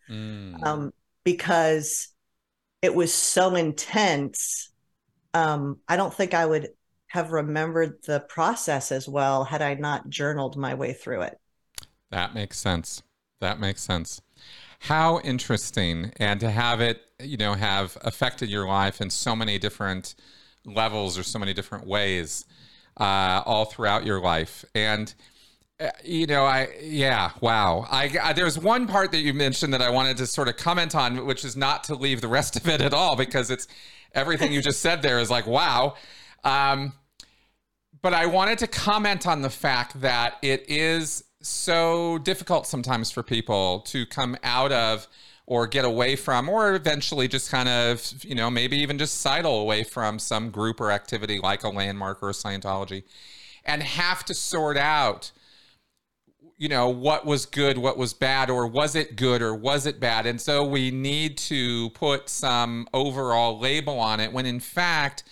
mm. 0.10 0.62
um, 0.64 0.94
because 1.24 2.10
it 2.82 2.94
was 2.94 3.14
so 3.14 3.56
intense. 3.56 4.72
Um, 5.34 5.80
I 5.88 5.96
don't 5.96 6.14
think 6.14 6.34
I 6.34 6.46
would 6.46 6.70
have 7.14 7.32
remembered 7.32 8.02
the 8.08 8.20
process 8.22 8.92
as 8.92 9.08
well 9.08 9.44
had 9.44 9.62
I 9.62 9.76
not 9.76 10.10
journaled 10.10 10.58
my 10.58 10.74
way 10.74 10.94
through 10.94 11.22
it. 11.22 11.40
That 12.10 12.34
makes 12.34 12.58
sense. 12.58 13.04
That 13.40 13.60
makes 13.60 13.84
sense. 13.84 14.20
How 14.80 15.20
interesting. 15.20 16.12
And 16.18 16.40
to 16.40 16.50
have 16.50 16.82
it, 16.82 17.02
you 17.20 17.38
know, 17.38 17.54
have 17.54 18.00
affected 18.02 18.50
your 18.50 18.68
life 18.68 19.00
in 19.00 19.12
so 19.12 19.36
many 19.36 19.60
different 19.60 20.16
levels 20.66 21.16
or 21.16 21.22
so 21.22 21.38
many 21.38 21.54
different 21.54 21.86
ways 21.86 22.46
uh, 23.00 23.44
all 23.46 23.66
throughout 23.66 24.08
your 24.08 24.20
life. 24.20 24.66
And, 24.74 25.14
uh, 25.80 25.92
you 26.04 26.26
know, 26.26 26.46
I, 26.46 26.70
yeah, 26.82 27.30
wow. 27.42 27.86
I, 27.92 28.10
I, 28.24 28.34
there's 28.34 28.58
one 28.58 28.88
part 28.88 29.12
that 29.12 29.20
you 29.20 29.36
mentioned 29.36 29.72
that 29.76 29.84
I 29.84 29.92
wanted 29.92 30.18
to 30.18 30.26
sort 30.26 30.48
of 30.48 30.58
comment 30.58 30.96
on, 30.96 31.28
which 31.28 31.46
is 31.46 31.56
not 31.56 31.84
to 31.84 31.96
leave 31.96 32.22
the 32.22 32.28
rest 32.28 32.56
of 32.56 32.68
it 32.68 32.82
at 32.82 32.92
all, 32.92 33.16
because 33.16 33.52
it's 33.52 33.68
everything 34.14 34.52
you 34.52 34.64
just 34.64 34.82
said 34.82 35.04
there 35.04 35.20
is 35.20 35.30
like, 35.30 35.46
wow. 35.46 35.94
Um, 36.44 36.94
but 38.04 38.14
I 38.14 38.26
wanted 38.26 38.60
to 38.60 38.68
comment 38.68 39.26
on 39.26 39.42
the 39.42 39.50
fact 39.50 40.02
that 40.02 40.36
it 40.42 40.70
is 40.70 41.24
so 41.42 42.18
difficult 42.20 42.68
sometimes 42.68 43.10
for 43.10 43.24
people 43.24 43.80
to 43.88 44.06
come 44.06 44.38
out 44.44 44.74
of 44.74 45.08
or 45.46 45.68
get 45.68 45.86
away 45.86 46.18
from, 46.18 46.50
or 46.50 46.76
eventually 46.76 47.30
just 47.30 47.50
kind 47.50 47.70
of, 47.70 48.24
you 48.24 48.36
know, 48.36 48.50
maybe 48.50 48.78
even 48.78 48.98
just 48.98 49.22
sidle 49.22 49.62
away 49.62 49.84
from 49.84 50.20
some 50.20 50.52
group 50.52 50.82
or 50.82 50.92
activity 50.92 51.40
like 51.40 51.64
a 51.64 51.70
landmark 51.70 52.22
or 52.22 52.30
a 52.30 52.34
Scientology 52.34 53.04
and 53.66 53.82
have 53.82 54.26
to 54.26 54.34
sort 54.34 54.76
out, 54.78 55.32
you 56.58 56.68
know, 56.68 56.90
what 56.90 57.26
was 57.26 57.46
good, 57.46 57.78
what 57.78 57.98
was 57.98 58.14
bad, 58.14 58.50
or 58.50 58.68
was 58.68 58.96
it 58.96 59.16
good 59.16 59.42
or 59.42 59.56
was 59.56 59.86
it 59.86 60.02
bad? 60.02 60.26
And 60.26 60.42
so 60.42 60.66
we 60.66 60.92
need 60.92 61.38
to 61.40 61.90
put 61.92 62.28
some 62.28 62.86
overall 62.94 63.60
label 63.60 63.98
on 63.98 64.20
it 64.20 64.34
when 64.34 64.46
in 64.46 64.60
fact, 64.60 65.24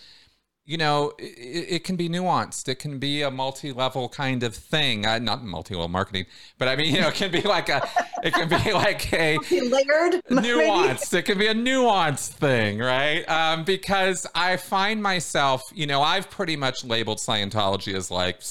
you 0.65 0.77
know, 0.77 1.13
it, 1.17 1.23
it, 1.69 1.83
can 1.83 1.95
be 1.95 2.07
nuanced. 2.07 2.67
It 2.67 2.75
can 2.75 2.99
be 2.99 3.23
a 3.23 3.31
multi-level 3.31 4.09
kind 4.09 4.43
of 4.43 4.55
thing. 4.55 5.05
Uh, 5.05 5.17
not 5.19 5.43
multi-level 5.43 5.87
marketing, 5.87 6.25
but 6.57 6.67
I 6.67 6.75
mean, 6.75 6.93
you 6.93 7.01
know, 7.01 7.07
it 7.07 7.15
can 7.15 7.31
be 7.31 7.41
like 7.41 7.69
a, 7.69 7.87
it 8.23 8.33
can 8.33 8.47
be 8.47 8.55
like 8.73 9.11
a 9.11 9.37
layered, 9.37 10.23
nuanced. 10.29 11.13
It 11.13 11.23
can 11.23 11.37
be 11.39 11.47
a 11.47 11.55
nuanced 11.55 12.29
thing, 12.29 12.79
right? 12.79 13.27
Um, 13.27 13.63
because 13.63 14.27
I 14.35 14.57
find 14.57 15.01
myself, 15.01 15.63
you 15.73 15.87
know, 15.87 16.01
I've 16.01 16.29
pretty 16.29 16.55
much 16.55 16.85
labeled 16.85 17.17
Scientology 17.17 17.95
as 17.95 18.11
like 18.11 18.41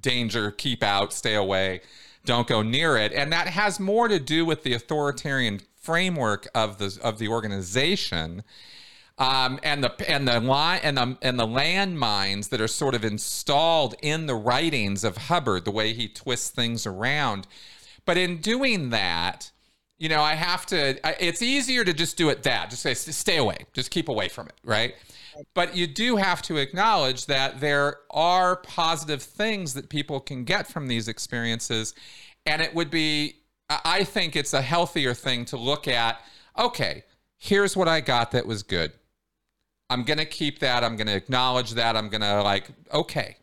danger, 0.00 0.50
keep 0.50 0.82
out, 0.82 1.12
stay 1.12 1.34
away, 1.34 1.82
don't 2.24 2.46
go 2.46 2.62
near 2.62 2.96
it, 2.96 3.12
and 3.12 3.32
that 3.32 3.48
has 3.48 3.78
more 3.78 4.08
to 4.08 4.18
do 4.18 4.46
with 4.46 4.62
the 4.62 4.72
authoritarian 4.72 5.60
framework 5.80 6.46
of 6.54 6.78
the 6.78 6.98
of 7.02 7.18
the 7.18 7.28
organization 7.28 8.44
um, 9.20 9.60
and 9.62 9.84
the 9.84 10.10
and 10.10 10.26
the 10.26 10.40
line 10.40 10.80
and 10.82 10.96
the 10.96 11.16
and 11.20 11.38
the 11.38 11.46
landmines 11.46 12.48
that 12.48 12.60
are 12.60 12.66
sort 12.66 12.94
of 12.94 13.04
installed 13.04 13.94
in 14.00 14.26
the 14.26 14.34
writings 14.34 15.04
of 15.04 15.16
Hubbard, 15.16 15.66
the 15.66 15.70
way 15.70 15.92
he 15.92 16.08
twists 16.08 16.48
things 16.48 16.86
around. 16.86 17.46
But 18.06 18.16
in 18.16 18.38
doing 18.38 18.88
that, 18.90 19.52
you 19.98 20.08
know, 20.08 20.22
I 20.22 20.34
have 20.34 20.64
to. 20.66 20.98
It's 21.22 21.42
easier 21.42 21.84
to 21.84 21.92
just 21.92 22.16
do 22.16 22.30
it 22.30 22.42
that, 22.44 22.70
just 22.70 22.82
say 22.82 22.94
stay 22.94 23.36
away, 23.36 23.58
just 23.74 23.90
keep 23.90 24.08
away 24.08 24.28
from 24.28 24.46
it, 24.46 24.54
right? 24.64 24.94
But 25.54 25.76
you 25.76 25.86
do 25.86 26.16
have 26.16 26.40
to 26.42 26.56
acknowledge 26.56 27.26
that 27.26 27.60
there 27.60 27.98
are 28.10 28.56
positive 28.56 29.22
things 29.22 29.74
that 29.74 29.90
people 29.90 30.20
can 30.20 30.44
get 30.44 30.66
from 30.66 30.88
these 30.88 31.08
experiences, 31.08 31.94
and 32.46 32.62
it 32.62 32.74
would 32.74 32.90
be. 32.90 33.36
I 33.68 34.02
think 34.02 34.34
it's 34.34 34.52
a 34.52 34.62
healthier 34.62 35.14
thing 35.14 35.44
to 35.44 35.56
look 35.56 35.86
at. 35.86 36.20
Okay, 36.58 37.04
here's 37.36 37.76
what 37.76 37.86
I 37.86 38.00
got 38.00 38.32
that 38.32 38.44
was 38.46 38.64
good 38.64 38.92
I'm 39.90 40.04
going 40.04 40.18
to 40.18 40.24
keep 40.24 40.60
that. 40.60 40.82
I'm 40.84 40.96
going 40.96 41.08
to 41.08 41.16
acknowledge 41.16 41.72
that. 41.72 41.96
I'm 41.96 42.08
going 42.08 42.20
to, 42.22 42.42
like, 42.42 42.70
okay. 42.92 43.36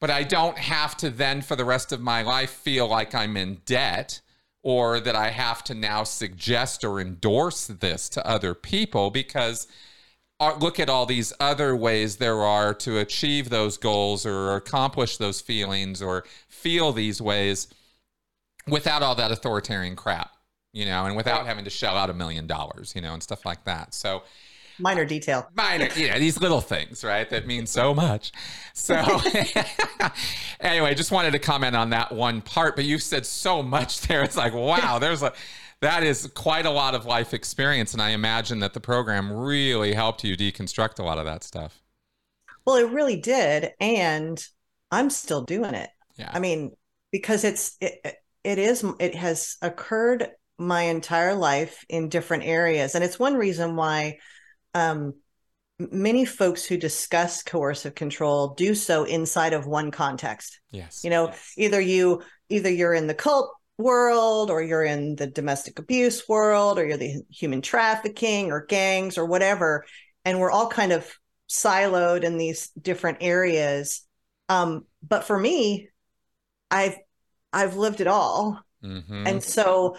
But 0.00 0.10
I 0.10 0.24
don't 0.24 0.58
have 0.58 0.96
to 0.98 1.08
then, 1.10 1.40
for 1.40 1.56
the 1.56 1.64
rest 1.64 1.92
of 1.92 2.00
my 2.00 2.22
life, 2.22 2.50
feel 2.50 2.88
like 2.88 3.14
I'm 3.14 3.36
in 3.36 3.62
debt 3.64 4.20
or 4.62 4.98
that 4.98 5.14
I 5.14 5.30
have 5.30 5.62
to 5.64 5.74
now 5.74 6.02
suggest 6.02 6.84
or 6.84 7.00
endorse 7.00 7.68
this 7.68 8.08
to 8.10 8.26
other 8.26 8.52
people 8.52 9.10
because 9.10 9.68
uh, 10.40 10.56
look 10.58 10.80
at 10.80 10.90
all 10.90 11.06
these 11.06 11.32
other 11.38 11.74
ways 11.74 12.16
there 12.16 12.42
are 12.42 12.74
to 12.74 12.98
achieve 12.98 13.48
those 13.48 13.78
goals 13.78 14.26
or 14.26 14.56
accomplish 14.56 15.16
those 15.18 15.40
feelings 15.40 16.02
or 16.02 16.24
feel 16.48 16.92
these 16.92 17.22
ways 17.22 17.68
without 18.68 19.02
all 19.02 19.14
that 19.14 19.30
authoritarian 19.30 19.96
crap, 19.96 20.32
you 20.72 20.84
know, 20.84 21.06
and 21.06 21.16
without 21.16 21.46
having 21.46 21.64
to 21.64 21.70
shell 21.70 21.96
out 21.96 22.10
a 22.10 22.14
million 22.14 22.46
dollars, 22.46 22.92
you 22.94 23.00
know, 23.00 23.14
and 23.14 23.22
stuff 23.22 23.46
like 23.46 23.64
that. 23.64 23.94
So, 23.94 24.24
minor 24.78 25.04
detail. 25.04 25.48
Minor, 25.54 25.88
yeah, 25.96 26.18
these 26.18 26.40
little 26.40 26.60
things, 26.60 27.04
right? 27.04 27.28
That 27.30 27.46
mean 27.46 27.66
so 27.66 27.94
much. 27.94 28.32
So, 28.74 28.94
anyway, 30.60 30.94
just 30.94 31.10
wanted 31.10 31.32
to 31.32 31.38
comment 31.38 31.76
on 31.76 31.90
that 31.90 32.12
one 32.12 32.40
part. 32.40 32.76
But 32.76 32.84
you 32.84 32.98
said 32.98 33.26
so 33.26 33.62
much 33.62 34.02
there. 34.02 34.22
It's 34.22 34.36
like, 34.36 34.54
wow, 34.54 34.98
there's 34.98 35.22
a 35.22 35.32
that 35.80 36.02
is 36.02 36.30
quite 36.34 36.66
a 36.66 36.70
lot 36.70 36.94
of 36.94 37.04
life 37.04 37.34
experience, 37.34 37.92
and 37.92 38.00
I 38.00 38.10
imagine 38.10 38.60
that 38.60 38.72
the 38.72 38.80
program 38.80 39.32
really 39.32 39.92
helped 39.92 40.24
you 40.24 40.36
deconstruct 40.36 40.98
a 40.98 41.02
lot 41.02 41.18
of 41.18 41.26
that 41.26 41.44
stuff. 41.44 41.82
Well, 42.64 42.76
it 42.76 42.90
really 42.90 43.20
did, 43.20 43.72
and 43.78 44.42
I'm 44.90 45.10
still 45.10 45.42
doing 45.42 45.74
it. 45.74 45.90
Yeah. 46.16 46.30
I 46.32 46.38
mean, 46.38 46.72
because 47.12 47.44
it's 47.44 47.76
it, 47.80 48.00
it 48.42 48.58
is 48.58 48.84
it 48.98 49.14
has 49.14 49.56
occurred 49.60 50.30
my 50.58 50.82
entire 50.82 51.34
life 51.34 51.84
in 51.88 52.08
different 52.08 52.44
areas, 52.44 52.94
and 52.94 53.04
it's 53.04 53.18
one 53.18 53.34
reason 53.34 53.76
why 53.76 54.18
um, 54.76 55.14
many 55.78 56.24
folks 56.24 56.64
who 56.64 56.76
discuss 56.76 57.42
coercive 57.42 57.94
control 57.94 58.54
do 58.54 58.74
so 58.74 59.04
inside 59.04 59.52
of 59.52 59.66
one 59.66 59.90
context. 59.90 60.60
Yes. 60.70 61.02
You 61.04 61.10
know, 61.10 61.28
yes. 61.28 61.52
either 61.56 61.80
you 61.80 62.22
either 62.48 62.70
you're 62.70 62.94
in 62.94 63.06
the 63.06 63.14
cult 63.14 63.50
world 63.78 64.50
or 64.50 64.62
you're 64.62 64.84
in 64.84 65.16
the 65.16 65.26
domestic 65.26 65.78
abuse 65.78 66.28
world 66.28 66.78
or 66.78 66.86
you're 66.86 66.96
the 66.96 67.22
human 67.30 67.60
trafficking 67.60 68.50
or 68.50 68.64
gangs 68.64 69.18
or 69.18 69.26
whatever 69.26 69.84
and 70.24 70.40
we're 70.40 70.50
all 70.50 70.68
kind 70.68 70.92
of 70.92 71.10
siloed 71.48 72.24
in 72.24 72.38
these 72.38 72.70
different 72.70 73.18
areas 73.20 74.06
um, 74.48 74.86
but 75.06 75.24
for 75.24 75.38
me 75.38 75.88
i've 76.70 76.96
i've 77.52 77.76
lived 77.76 78.00
it 78.00 78.06
all 78.06 78.58
mm-hmm. 78.82 79.26
and 79.26 79.42
so 79.42 79.94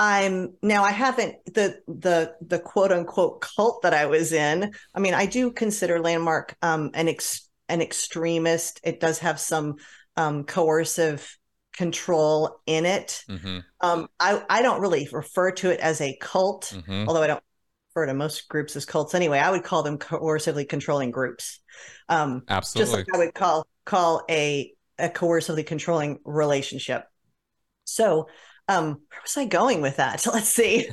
I'm 0.00 0.54
now 0.62 0.84
I 0.84 0.92
haven't 0.92 1.34
the 1.46 1.80
the 1.88 2.36
the 2.40 2.60
quote 2.60 2.92
unquote 2.92 3.40
cult 3.40 3.82
that 3.82 3.92
I 3.92 4.06
was 4.06 4.32
in. 4.32 4.72
I 4.94 5.00
mean, 5.00 5.12
I 5.12 5.26
do 5.26 5.50
consider 5.50 5.98
Landmark 5.98 6.54
um, 6.62 6.92
an 6.94 7.08
ex, 7.08 7.48
an 7.68 7.82
extremist. 7.82 8.78
It 8.84 9.00
does 9.00 9.18
have 9.18 9.40
some 9.40 9.74
um, 10.16 10.44
coercive 10.44 11.36
control 11.72 12.60
in 12.64 12.86
it. 12.86 13.24
Mm-hmm. 13.28 13.58
Um, 13.80 14.08
I 14.20 14.40
I 14.48 14.62
don't 14.62 14.80
really 14.80 15.08
refer 15.10 15.50
to 15.50 15.70
it 15.70 15.80
as 15.80 16.00
a 16.00 16.16
cult, 16.20 16.72
mm-hmm. 16.72 17.08
although 17.08 17.24
I 17.24 17.26
don't 17.26 17.42
refer 17.90 18.06
to 18.06 18.14
most 18.14 18.48
groups 18.48 18.76
as 18.76 18.84
cults 18.84 19.16
anyway. 19.16 19.40
I 19.40 19.50
would 19.50 19.64
call 19.64 19.82
them 19.82 19.98
coercively 19.98 20.68
controlling 20.68 21.10
groups. 21.10 21.58
Um, 22.08 22.44
Absolutely, 22.48 22.82
just 22.84 22.96
like 22.96 23.16
I 23.16 23.18
would 23.18 23.34
call 23.34 23.66
call 23.84 24.22
a 24.30 24.72
a 24.96 25.08
coercively 25.08 25.66
controlling 25.66 26.20
relationship. 26.24 27.02
So 27.82 28.28
um 28.68 28.86
where 28.86 29.20
was 29.22 29.36
i 29.36 29.44
going 29.44 29.80
with 29.80 29.96
that 29.96 30.24
let's 30.32 30.48
see 30.48 30.88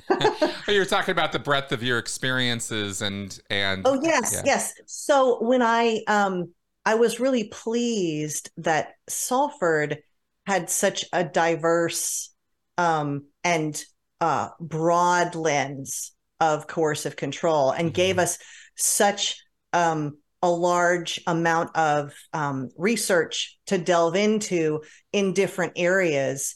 you 0.68 0.80
were 0.80 0.86
talking 0.86 1.12
about 1.12 1.32
the 1.32 1.40
breadth 1.40 1.72
of 1.72 1.84
your 1.84 2.00
experiences 2.00 3.02
and 3.02 3.40
and 3.50 3.84
oh 3.86 4.00
yes 4.02 4.34
yeah. 4.34 4.42
yes 4.46 4.74
so 4.86 5.44
when 5.44 5.62
i 5.62 6.02
um 6.08 6.52
i 6.86 6.96
was 6.96 7.20
really 7.20 7.46
pleased 7.46 8.50
that 8.58 8.94
salford 9.08 10.00
had 10.48 10.70
such 10.70 11.06
a 11.14 11.24
diverse 11.24 12.34
um 12.78 13.26
and 13.44 13.84
uh 14.22 14.50
broad 14.60 15.36
lens 15.36 16.12
of 16.40 16.68
coercive 16.68 17.16
control 17.16 17.72
and 17.72 17.90
mm-hmm. 17.90 17.96
gave 17.96 18.20
us 18.20 18.38
such 18.76 19.42
um 19.74 20.18
a 20.42 20.50
large 20.50 21.20
amount 21.26 21.76
of 21.76 22.14
um, 22.32 22.70
research 22.78 23.58
to 23.66 23.80
delve 23.80 24.16
into 24.16 24.80
in 25.12 25.34
different 25.34 25.74
areas 25.76 26.56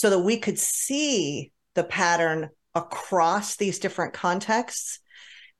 so 0.00 0.08
that 0.08 0.20
we 0.20 0.38
could 0.38 0.58
see 0.58 1.52
the 1.74 1.84
pattern 1.84 2.48
across 2.74 3.56
these 3.56 3.78
different 3.78 4.14
contexts. 4.14 4.98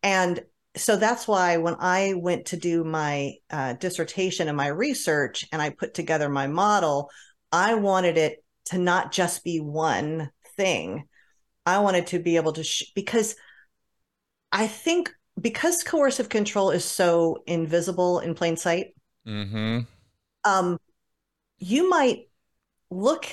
And 0.03 0.41
so 0.75 0.97
that's 0.97 1.29
why 1.29 1.59
when 1.59 1.77
I 1.79 2.15
went 2.17 2.47
to 2.47 2.57
do 2.57 2.83
my 2.83 3.35
uh, 3.51 3.75
dissertation 3.75 4.49
and 4.49 4.57
my 4.57 4.69
research 4.69 5.47
and 5.53 5.61
I 5.61 5.69
put 5.69 5.93
together 5.93 6.31
my 6.31 6.47
model, 6.47 7.11
I 7.53 7.75
wanted 7.75 8.17
it 8.17 8.43
to 8.71 8.79
not 8.79 9.13
just 9.13 9.45
be 9.45 9.61
one 9.61 10.31
thing. 10.57 11.05
I 11.67 11.81
wanted 11.81 12.07
to 12.07 12.19
be 12.19 12.37
able 12.37 12.55
to, 12.55 12.65
sh- 12.65 12.93
because 12.95 13.37
I 14.51 14.69
think 14.69 15.13
because 15.39 15.83
coercive 15.83 16.31
control 16.31 16.71
is 16.71 16.87
so 16.87 17.43
invisible 17.47 18.21
in 18.21 18.35
plain 18.35 18.57
sight, 18.57 18.95
mm-hmm. 19.29 19.81
um, 20.45 20.79
you 21.59 21.91
might 21.91 22.21
look 22.91 23.27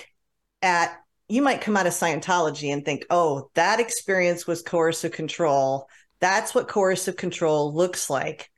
at, 0.62 0.98
you 1.28 1.42
might 1.42 1.62
come 1.62 1.78
out 1.78 1.88
of 1.88 1.94
Scientology 1.94 2.72
and 2.72 2.84
think, 2.84 3.06
oh, 3.10 3.50
that 3.56 3.80
experience 3.80 4.48
was 4.48 4.62
coercive 4.62 5.12
control. 5.12 5.90
That's 6.20 6.56
what 6.56 6.68
coercive 6.68 7.18
control 7.18 7.74
looks 7.74 8.10
like. 8.10 8.50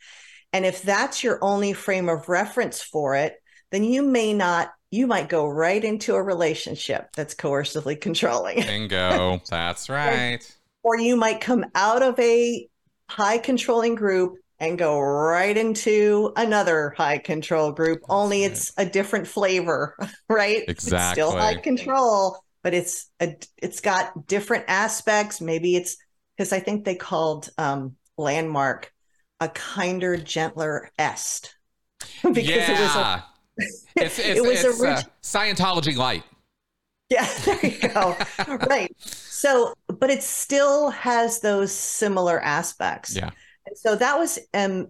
And 0.54 0.66
if 0.66 0.82
that's 0.82 1.24
your 1.24 1.40
only 1.44 1.74
frame 1.74 2.10
of 2.10 2.30
reference 2.30 2.82
for 2.82 3.16
it, 3.16 3.36
then 3.72 3.84
you 3.84 4.02
may 4.02 4.34
not, 4.34 4.72
you 4.92 5.06
might 5.06 5.30
go 5.30 5.48
right 5.48 5.84
into 5.84 6.16
a 6.16 6.24
relationship 6.24 7.10
that's 7.16 7.36
coercively 7.36 7.96
controlling. 8.02 8.62
Bingo. 8.62 9.42
That's 9.50 9.90
right. 9.90 10.40
or, 10.84 10.96
or 10.96 11.00
you 11.00 11.16
might 11.16 11.42
come 11.42 11.66
out 11.76 12.02
of 12.02 12.20
a 12.20 12.68
high 13.08 13.38
controlling 13.40 13.96
group 13.96 14.36
and 14.60 14.78
go 14.78 15.00
right 15.00 15.56
into 15.56 16.34
another 16.36 16.94
high 16.98 17.18
control 17.18 17.72
group, 17.72 18.02
That's 18.02 18.10
only 18.10 18.42
right. 18.42 18.52
it's 18.52 18.74
a 18.78 18.86
different 18.86 19.28
flavor, 19.28 19.96
right? 20.30 20.64
Exactly. 20.68 20.98
It's 20.98 21.12
still 21.12 21.32
high 21.38 21.56
control, 21.56 22.38
but 22.64 22.74
it's 22.74 23.10
a 23.22 23.38
it's 23.58 23.80
got 23.80 24.28
different 24.28 24.66
aspects. 24.68 25.42
Maybe 25.42 25.76
it's 25.76 25.98
because 26.36 26.54
I 26.54 26.60
think 26.60 26.86
they 26.86 26.96
called 26.96 27.50
um, 27.58 27.96
landmark 28.18 28.92
a 29.40 29.50
kinder, 29.50 30.18
gentler 30.18 30.90
est. 31.00 31.56
because 32.24 32.48
yeah. 32.48 32.72
it 32.72 32.80
was 32.80 32.96
a, 32.96 33.26
it's, 33.96 34.20
it's, 34.20 34.40
it 34.40 34.42
was 34.42 34.64
it's, 34.64 34.82
a 34.82 34.88
uh, 34.88 35.02
Scientology 35.22 35.96
light. 35.96 36.24
Yeah, 37.10 37.28
there 37.46 37.66
you 37.66 37.90
go. 37.90 38.16
right. 38.70 38.94
So, 39.00 39.74
but 39.88 40.12
it 40.12 40.22
still 40.22 40.92
has 40.92 41.40
those 41.40 41.72
similar 41.72 42.40
aspects. 42.40 43.16
Yeah. 43.16 43.32
And 43.66 43.78
so 43.78 43.96
that 43.96 44.18
was 44.18 44.40
um 44.54 44.88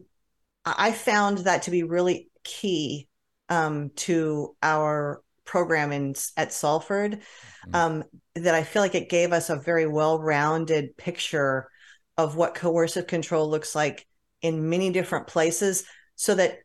I 0.66 0.92
found 0.92 1.40
that 1.40 1.64
to 1.64 1.72
be 1.72 1.84
really 1.84 2.30
key 2.44 3.08
um 3.50 3.92
to 3.96 4.56
our 4.62 5.22
program 5.46 5.92
in 5.92 6.16
at 6.38 6.54
Salford. 6.54 7.22
Mm-hmm. 7.68 7.76
Um 7.76 8.04
that 8.36 8.56
I 8.56 8.64
feel 8.64 8.82
like 8.82 8.96
it 8.96 9.10
gave 9.10 9.34
us 9.34 9.50
a 9.50 9.56
very 9.56 9.88
well-rounded 9.88 10.96
picture 10.98 11.70
of 12.18 12.36
what 12.36 12.56
coercive 12.56 13.08
control 13.08 13.50
looks 13.50 13.76
like 13.76 14.06
in 14.42 14.70
many 14.70 14.92
different 14.92 15.28
places 15.28 15.84
so 16.16 16.36
that 16.36 16.60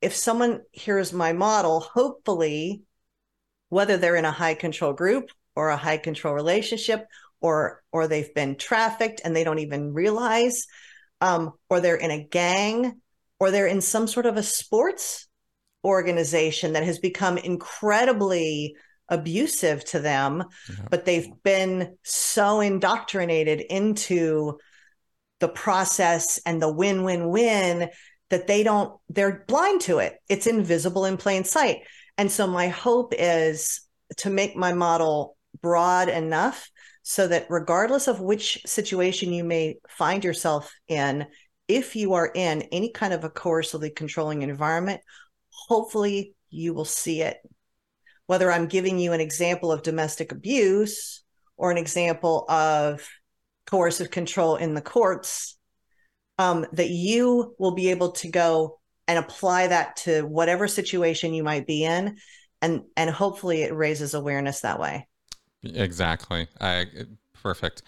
if 0.00 0.14
someone 0.14 0.60
hears 0.72 1.12
my 1.12 1.32
model, 1.32 1.80
hopefully 1.80 2.82
whether 3.68 3.96
they're 3.96 4.16
in 4.16 4.24
a 4.24 4.30
high 4.30 4.54
control 4.54 4.92
group 4.92 5.30
or 5.56 5.68
a 5.70 5.76
high 5.76 5.98
control 5.98 6.34
relationship 6.34 7.06
or 7.40 7.82
or 7.92 8.06
they've 8.06 8.34
been 8.34 8.56
trafficked 8.56 9.20
and 9.24 9.34
they 9.34 9.44
don't 9.44 9.58
even 9.58 9.92
realize 9.92 10.66
um, 11.20 11.52
or 11.68 11.80
they're 11.80 11.96
in 11.96 12.10
a 12.10 12.24
gang 12.24 13.00
or 13.40 13.50
they're 13.50 13.66
in 13.66 13.80
some 13.80 14.06
sort 14.06 14.26
of 14.26 14.36
a 14.36 14.42
sports 14.42 15.28
organization 15.84 16.72
that 16.72 16.82
has 16.84 16.98
become 16.98 17.38
incredibly 17.38 18.74
abusive 19.08 19.84
to 19.84 20.00
them 20.00 20.44
yeah. 20.68 20.84
but 20.90 21.04
they've 21.04 21.30
been 21.42 21.96
so 22.02 22.60
indoctrinated 22.60 23.60
into 23.60 24.58
the 25.40 25.48
process 25.48 26.38
and 26.44 26.60
the 26.60 26.70
win-win-win 26.70 27.88
that 28.28 28.46
they 28.46 28.62
don't 28.62 28.98
they're 29.08 29.44
blind 29.48 29.80
to 29.80 29.98
it 29.98 30.18
it's 30.28 30.46
invisible 30.46 31.06
in 31.06 31.16
plain 31.16 31.44
sight 31.44 31.78
and 32.18 32.30
so 32.30 32.46
my 32.46 32.68
hope 32.68 33.14
is 33.16 33.80
to 34.18 34.28
make 34.28 34.56
my 34.56 34.72
model 34.72 35.36
broad 35.62 36.08
enough 36.08 36.68
so 37.10 37.26
that 37.26 37.46
regardless 37.48 38.06
of 38.06 38.20
which 38.20 38.60
situation 38.66 39.32
you 39.32 39.42
may 39.42 39.78
find 39.88 40.22
yourself 40.22 40.74
in, 40.88 41.26
if 41.66 41.96
you 41.96 42.12
are 42.12 42.30
in 42.34 42.60
any 42.70 42.92
kind 42.92 43.14
of 43.14 43.24
a 43.24 43.30
coercively 43.30 43.96
controlling 43.96 44.42
environment, 44.42 45.00
hopefully 45.48 46.34
you 46.50 46.74
will 46.74 46.84
see 46.84 47.22
it. 47.22 47.38
Whether 48.26 48.52
I'm 48.52 48.66
giving 48.66 48.98
you 48.98 49.14
an 49.14 49.22
example 49.22 49.72
of 49.72 49.82
domestic 49.82 50.32
abuse 50.32 51.22
or 51.56 51.70
an 51.70 51.78
example 51.78 52.44
of 52.46 53.08
coercive 53.64 54.10
control 54.10 54.56
in 54.56 54.74
the 54.74 54.82
courts, 54.82 55.56
um, 56.36 56.66
that 56.74 56.90
you 56.90 57.54
will 57.58 57.74
be 57.74 57.88
able 57.88 58.12
to 58.12 58.28
go, 58.28 58.80
and 59.06 59.18
apply 59.18 59.68
that 59.68 59.96
to 59.96 60.20
whatever 60.24 60.68
situation 60.68 61.32
you 61.32 61.42
might 61.42 61.66
be 61.66 61.84
in 61.84 62.18
and 62.60 62.82
and 62.98 63.08
hopefully 63.08 63.62
it 63.62 63.74
raises 63.74 64.12
awareness 64.12 64.60
that 64.60 64.78
way 64.78 65.08
exactly 65.62 66.48
I, 66.60 66.86
perfect 67.42 67.82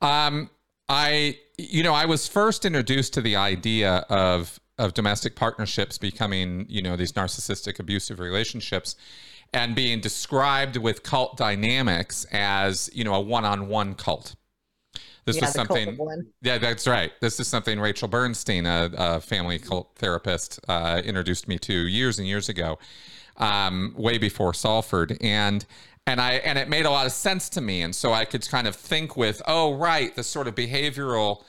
um 0.00 0.50
i 0.88 1.36
you 1.56 1.82
know 1.82 1.94
i 1.94 2.04
was 2.04 2.28
first 2.28 2.64
introduced 2.64 3.14
to 3.14 3.20
the 3.20 3.36
idea 3.36 4.04
of 4.08 4.60
of 4.78 4.94
domestic 4.94 5.34
partnerships 5.34 5.98
becoming 5.98 6.66
you 6.68 6.82
know 6.82 6.96
these 6.96 7.12
narcissistic 7.12 7.78
abusive 7.78 8.20
relationships 8.20 8.96
and 9.54 9.74
being 9.74 10.00
described 10.00 10.76
with 10.76 11.02
cult 11.02 11.36
dynamics 11.36 12.26
as 12.30 12.90
you 12.92 13.04
know 13.04 13.14
a 13.14 13.20
one-on-one 13.20 13.94
cult 13.94 14.34
this 15.28 15.36
yeah, 15.36 15.44
was 15.44 15.52
something. 15.52 15.98
Yeah, 16.40 16.56
that's 16.56 16.86
right. 16.86 17.12
This 17.20 17.38
is 17.38 17.46
something 17.46 17.78
Rachel 17.78 18.08
Bernstein, 18.08 18.64
a, 18.64 18.90
a 18.96 19.20
family 19.20 19.58
cult 19.58 19.90
therapist, 19.96 20.58
uh, 20.68 21.02
introduced 21.04 21.46
me 21.46 21.58
to 21.58 21.86
years 21.86 22.18
and 22.18 22.26
years 22.26 22.48
ago, 22.48 22.78
um, 23.36 23.92
way 23.94 24.16
before 24.16 24.54
Salford, 24.54 25.18
and 25.20 25.66
and 26.08 26.20
I 26.20 26.32
and 26.34 26.58
it 26.58 26.68
made 26.68 26.86
a 26.86 26.90
lot 26.90 27.06
of 27.06 27.12
sense 27.12 27.48
to 27.50 27.60
me, 27.60 27.82
and 27.82 27.94
so 27.94 28.12
I 28.12 28.24
could 28.24 28.48
kind 28.48 28.66
of 28.66 28.74
think 28.74 29.16
with, 29.16 29.42
oh, 29.46 29.74
right, 29.74 30.14
the 30.14 30.24
sort 30.24 30.48
of 30.48 30.54
behavioral 30.54 31.44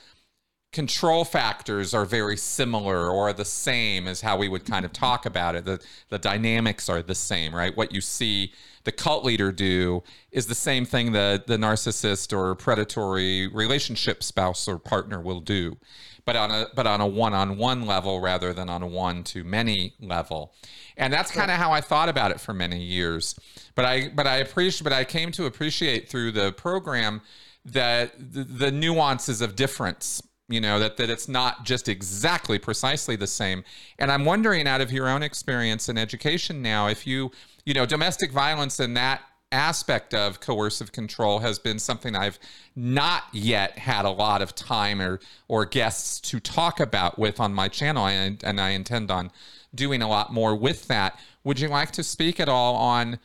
control 0.72 1.24
factors 1.24 1.92
are 1.94 2.04
very 2.04 2.36
similar 2.36 3.10
or 3.10 3.32
the 3.32 3.44
same 3.44 4.06
as 4.06 4.20
how 4.20 4.36
we 4.36 4.48
would 4.48 4.64
kind 4.64 4.84
of 4.84 4.92
talk 4.92 5.26
about 5.26 5.54
it. 5.56 5.64
The 5.64 5.80
the 6.10 6.18
dynamics 6.18 6.88
are 6.88 7.02
the 7.02 7.14
same, 7.14 7.54
right? 7.54 7.76
What 7.76 7.92
you 7.92 8.00
see 8.00 8.52
the 8.84 8.92
cult 8.92 9.24
leader 9.24 9.50
do 9.50 10.02
is 10.30 10.46
the 10.46 10.54
same 10.54 10.84
thing 10.84 11.12
that 11.12 11.46
the 11.46 11.56
narcissist 11.56 12.36
or 12.36 12.54
predatory 12.54 13.48
relationship 13.48 14.22
spouse 14.22 14.68
or 14.68 14.78
partner 14.78 15.20
will 15.20 15.40
do 15.40 15.76
but 16.24 16.36
on 16.36 16.50
a 16.50 16.66
but 16.74 16.86
on 16.86 17.00
a 17.00 17.06
one-on-one 17.06 17.86
level 17.86 18.20
rather 18.20 18.52
than 18.52 18.68
on 18.68 18.82
a 18.82 18.86
one-to-many 18.86 19.94
level. 20.00 20.54
And 20.96 21.12
that's 21.12 21.30
kind 21.30 21.50
of 21.50 21.56
how 21.56 21.72
i 21.72 21.80
thought 21.80 22.08
about 22.08 22.30
it 22.30 22.40
for 22.40 22.52
many 22.52 22.82
years. 22.82 23.34
But 23.74 23.84
i 23.84 24.08
but 24.08 24.26
i 24.26 24.36
appreciate 24.36 24.84
but 24.84 24.92
i 24.92 25.04
came 25.04 25.32
to 25.32 25.46
appreciate 25.46 26.08
through 26.08 26.32
the 26.32 26.52
program 26.52 27.22
that 27.64 28.12
the, 28.18 28.44
the 28.44 28.70
nuances 28.70 29.40
of 29.40 29.54
difference 29.54 30.22
you 30.48 30.60
know 30.60 30.78
that 30.78 30.96
that 30.96 31.10
it's 31.10 31.28
not 31.28 31.64
just 31.64 31.88
exactly 31.88 32.58
precisely 32.58 33.16
the 33.16 33.26
same. 33.26 33.64
And 33.98 34.10
i'm 34.10 34.24
wondering 34.24 34.66
out 34.66 34.80
of 34.80 34.92
your 34.92 35.08
own 35.08 35.22
experience 35.22 35.88
in 35.88 35.96
education 35.96 36.62
now 36.62 36.88
if 36.88 37.06
you 37.06 37.30
you 37.64 37.74
know 37.74 37.86
domestic 37.86 38.32
violence 38.32 38.80
and 38.80 38.96
that 38.96 39.22
aspect 39.52 40.14
of 40.14 40.40
coercive 40.40 40.92
control 40.92 41.40
has 41.40 41.58
been 41.58 41.78
something 41.78 42.14
I've 42.14 42.38
not 42.76 43.24
yet 43.32 43.78
had 43.78 44.04
a 44.04 44.10
lot 44.10 44.42
of 44.42 44.54
time 44.54 45.00
or 45.00 45.20
or 45.48 45.64
guests 45.64 46.20
to 46.30 46.40
talk 46.40 46.78
about 46.78 47.18
with 47.18 47.40
on 47.40 47.52
my 47.52 47.68
channel 47.68 48.06
and, 48.06 48.42
and 48.44 48.60
I 48.60 48.70
intend 48.70 49.10
on 49.10 49.32
doing 49.74 50.02
a 50.02 50.08
lot 50.08 50.32
more 50.32 50.54
with 50.54 50.88
that. 50.88 51.18
Would 51.44 51.58
you 51.58 51.68
like 51.68 51.90
to 51.92 52.02
speak 52.02 52.38
at 52.38 52.48
all 52.48 52.76
on 52.76 53.18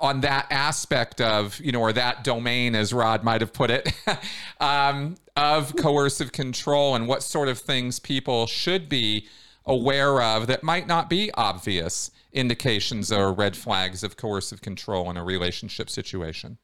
on 0.00 0.20
that 0.20 0.46
aspect 0.50 1.20
of 1.20 1.58
you 1.60 1.72
know 1.72 1.80
or 1.80 1.92
that 1.92 2.22
domain 2.22 2.74
as 2.74 2.92
rod 2.92 3.24
might 3.24 3.40
have 3.40 3.52
put 3.52 3.70
it 3.70 3.92
um, 4.60 5.16
of 5.36 5.74
coercive 5.76 6.30
control 6.30 6.94
and 6.94 7.08
what 7.08 7.22
sort 7.22 7.48
of 7.48 7.58
things 7.58 7.98
people 7.98 8.46
should 8.46 8.88
be 8.88 9.26
aware 9.64 10.20
of 10.20 10.46
that 10.46 10.62
might 10.62 10.86
not 10.86 11.08
be 11.08 11.30
obvious 11.34 12.10
indications 12.38 13.12
or 13.12 13.32
red 13.32 13.56
flags 13.56 14.02
of 14.02 14.16
coercive 14.16 14.60
control 14.62 15.10
in 15.10 15.16
a 15.16 15.24
relationship 15.24 15.90
situation? 15.90 16.58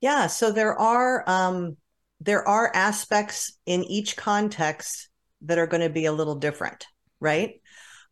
Yeah 0.00 0.26
so 0.26 0.50
there 0.50 0.78
are 0.78 1.24
um, 1.28 1.76
there 2.20 2.46
are 2.46 2.70
aspects 2.74 3.58
in 3.66 3.84
each 3.84 4.16
context 4.16 5.08
that 5.42 5.58
are 5.58 5.66
going 5.66 5.82
to 5.82 5.90
be 5.90 6.06
a 6.06 6.12
little 6.12 6.36
different 6.36 6.86
right? 7.20 7.60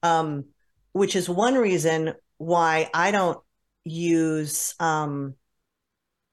Um, 0.03 0.45
which 0.93 1.17
is 1.17 1.29
one 1.29 1.55
reason 1.55 2.15
why 2.39 2.89
i 2.95 3.11
don't 3.11 3.41
use 3.85 4.75
um 4.79 5.35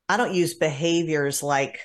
I 0.07 0.17
don't 0.17 0.33
use 0.33 0.53
behaviors 0.53 1.41
like 1.41 1.79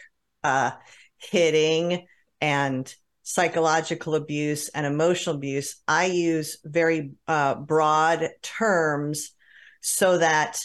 uh 0.44 0.72
hitting 1.16 2.06
and 2.40 2.94
psychological 3.30 4.16
abuse 4.16 4.70
and 4.70 4.84
emotional 4.84 5.36
abuse, 5.36 5.76
I 5.86 6.06
use 6.06 6.58
very 6.64 7.12
uh, 7.28 7.54
broad 7.54 8.28
terms 8.42 9.30
so 9.80 10.18
that 10.18 10.60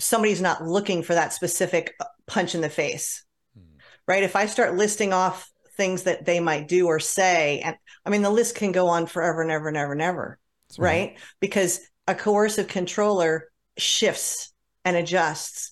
somebody's 0.00 0.40
not 0.40 0.64
looking 0.64 1.04
for 1.04 1.14
that 1.14 1.32
specific 1.32 1.94
punch 2.26 2.56
in 2.56 2.60
the 2.60 2.68
face. 2.68 3.24
Hmm. 3.56 3.76
Right? 4.08 4.24
If 4.24 4.34
I 4.34 4.46
start 4.46 4.74
listing 4.74 5.12
off 5.12 5.48
things 5.76 6.02
that 6.02 6.24
they 6.24 6.40
might 6.40 6.66
do 6.66 6.88
or 6.88 6.98
say, 6.98 7.60
and 7.60 7.76
I 8.04 8.10
mean, 8.10 8.22
the 8.22 8.30
list 8.30 8.56
can 8.56 8.72
go 8.72 8.88
on 8.88 9.06
forever 9.06 9.40
and 9.40 9.52
ever 9.52 9.68
and 9.68 9.76
ever 9.76 9.92
and 9.92 10.02
ever. 10.02 10.38
Right. 10.76 10.88
right? 10.88 11.18
Because 11.38 11.80
a 12.08 12.16
coercive 12.16 12.66
controller 12.66 13.48
shifts 13.78 14.52
and 14.84 14.96
adjusts. 14.96 15.70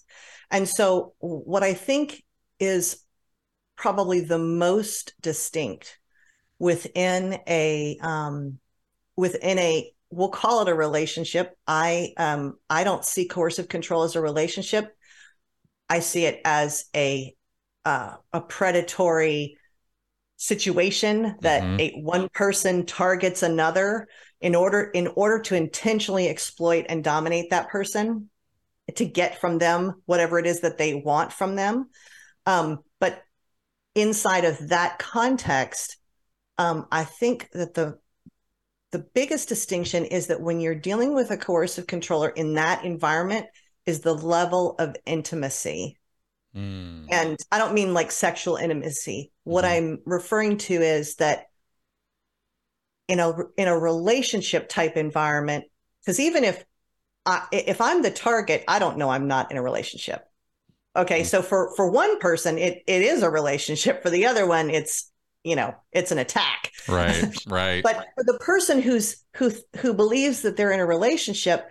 And 0.48 0.68
so, 0.68 1.14
what 1.18 1.64
I 1.64 1.74
think 1.74 2.22
is 2.60 3.02
probably 3.74 4.20
the 4.20 4.38
most 4.38 5.14
distinct 5.20 5.98
within 6.60 7.40
a 7.48 7.98
um, 8.00 8.58
within 9.16 9.58
a 9.58 9.92
we'll 10.10 10.28
call 10.28 10.62
it 10.62 10.68
a 10.68 10.74
relationship. 10.74 11.56
I 11.66 12.12
um, 12.16 12.58
I 12.68 12.84
don't 12.84 13.04
see 13.04 13.26
coercive 13.26 13.68
control 13.68 14.04
as 14.04 14.14
a 14.14 14.20
relationship. 14.20 14.94
I 15.88 15.98
see 15.98 16.26
it 16.26 16.40
as 16.44 16.84
a 16.94 17.34
uh, 17.84 18.14
a 18.32 18.40
predatory 18.40 19.56
situation 20.36 21.36
that 21.40 21.62
mm-hmm. 21.62 21.80
a 21.80 22.00
one 22.00 22.28
person 22.30 22.86
targets 22.86 23.42
another 23.42 24.06
in 24.40 24.54
order 24.54 24.90
in 24.94 25.06
order 25.08 25.40
to 25.40 25.54
intentionally 25.54 26.28
exploit 26.28 26.86
and 26.88 27.04
dominate 27.04 27.50
that 27.50 27.68
person 27.68 28.30
to 28.94 29.04
get 29.04 29.40
from 29.40 29.58
them 29.58 30.02
whatever 30.06 30.38
it 30.38 30.46
is 30.46 30.60
that 30.60 30.78
they 30.78 30.94
want 30.94 31.30
from 31.30 31.56
them 31.56 31.90
um, 32.46 32.78
but 33.00 33.22
inside 33.94 34.46
of 34.46 34.70
that 34.70 34.98
context 34.98 35.98
um, 36.60 36.86
i 36.92 37.04
think 37.04 37.50
that 37.52 37.74
the 37.74 37.98
the 38.92 38.98
biggest 39.14 39.48
distinction 39.48 40.04
is 40.04 40.26
that 40.28 40.40
when 40.40 40.60
you're 40.60 40.74
dealing 40.74 41.14
with 41.14 41.30
a 41.30 41.36
coercive 41.36 41.86
controller 41.86 42.28
in 42.28 42.54
that 42.54 42.84
environment 42.84 43.46
is 43.86 44.00
the 44.00 44.14
level 44.14 44.74
of 44.78 44.96
intimacy 45.06 45.98
mm. 46.54 47.06
and 47.10 47.36
i 47.50 47.58
don't 47.58 47.74
mean 47.74 47.94
like 47.94 48.10
sexual 48.10 48.56
intimacy 48.56 49.32
what 49.44 49.64
mm. 49.64 49.70
i'm 49.70 49.98
referring 50.06 50.56
to 50.56 50.74
is 50.74 51.16
that 51.16 51.46
in 53.08 53.18
a 53.18 53.32
in 53.56 53.66
a 53.66 53.78
relationship 53.78 54.68
type 54.68 54.96
environment 54.96 55.64
because 56.00 56.20
even 56.20 56.44
if 56.44 56.64
I, 57.26 57.46
if 57.52 57.80
I'm 57.80 58.02
the 58.02 58.10
target, 58.10 58.64
I 58.66 58.78
don't 58.78 58.96
know 58.96 59.10
I'm 59.10 59.26
not 59.26 59.50
in 59.50 59.56
a 59.56 59.62
relationship. 59.62 60.24
Okay, 60.96 61.20
mm-hmm. 61.20 61.26
so 61.26 61.42
for 61.42 61.74
for 61.76 61.90
one 61.90 62.18
person, 62.18 62.58
it 62.58 62.82
it 62.86 63.02
is 63.02 63.22
a 63.22 63.30
relationship. 63.30 64.02
For 64.02 64.10
the 64.10 64.26
other 64.26 64.46
one, 64.46 64.70
it's 64.70 65.10
you 65.44 65.56
know 65.56 65.74
it's 65.92 66.12
an 66.12 66.18
attack. 66.18 66.70
Right, 66.88 67.34
right. 67.46 67.82
but 67.82 68.08
for 68.14 68.24
the 68.24 68.38
person 68.38 68.80
who's 68.80 69.24
who 69.36 69.52
who 69.78 69.94
believes 69.94 70.42
that 70.42 70.56
they're 70.56 70.72
in 70.72 70.80
a 70.80 70.86
relationship, 70.86 71.68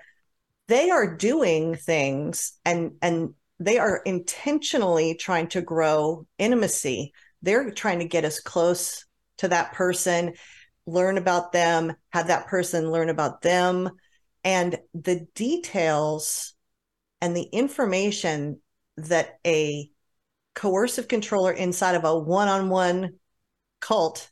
they 0.68 0.90
are 0.90 1.16
doing 1.16 1.76
things 1.76 2.54
and 2.66 2.94
and 3.02 3.34
they 3.60 3.78
are 3.78 4.02
intentionally 4.06 5.16
trying 5.16 5.48
to 5.50 5.62
grow 5.62 6.26
intimacy. 6.38 7.14
They're 7.42 7.72
trying 7.72 8.00
to 8.00 8.06
get 8.06 8.26
us 8.26 8.40
close 8.40 9.06
to 9.38 9.48
that 9.50 9.74
person 9.74 10.34
learn 10.90 11.18
about 11.18 11.52
them, 11.52 11.94
have 12.10 12.28
that 12.28 12.48
person 12.48 12.92
learn 12.92 13.10
about 13.10 13.42
them. 13.42 13.90
And 14.44 14.78
the 14.94 15.28
details 15.36 16.54
and 17.22 17.36
the 17.36 17.44
information 17.44 18.60
that 18.98 19.40
a 19.46 19.90
coercive 20.56 21.08
controller 21.08 21.52
inside 21.52 21.96
of 21.96 22.04
a 22.04 22.18
one 22.18 22.48
on 22.48 22.70
one 22.70 23.14
cult 23.80 24.30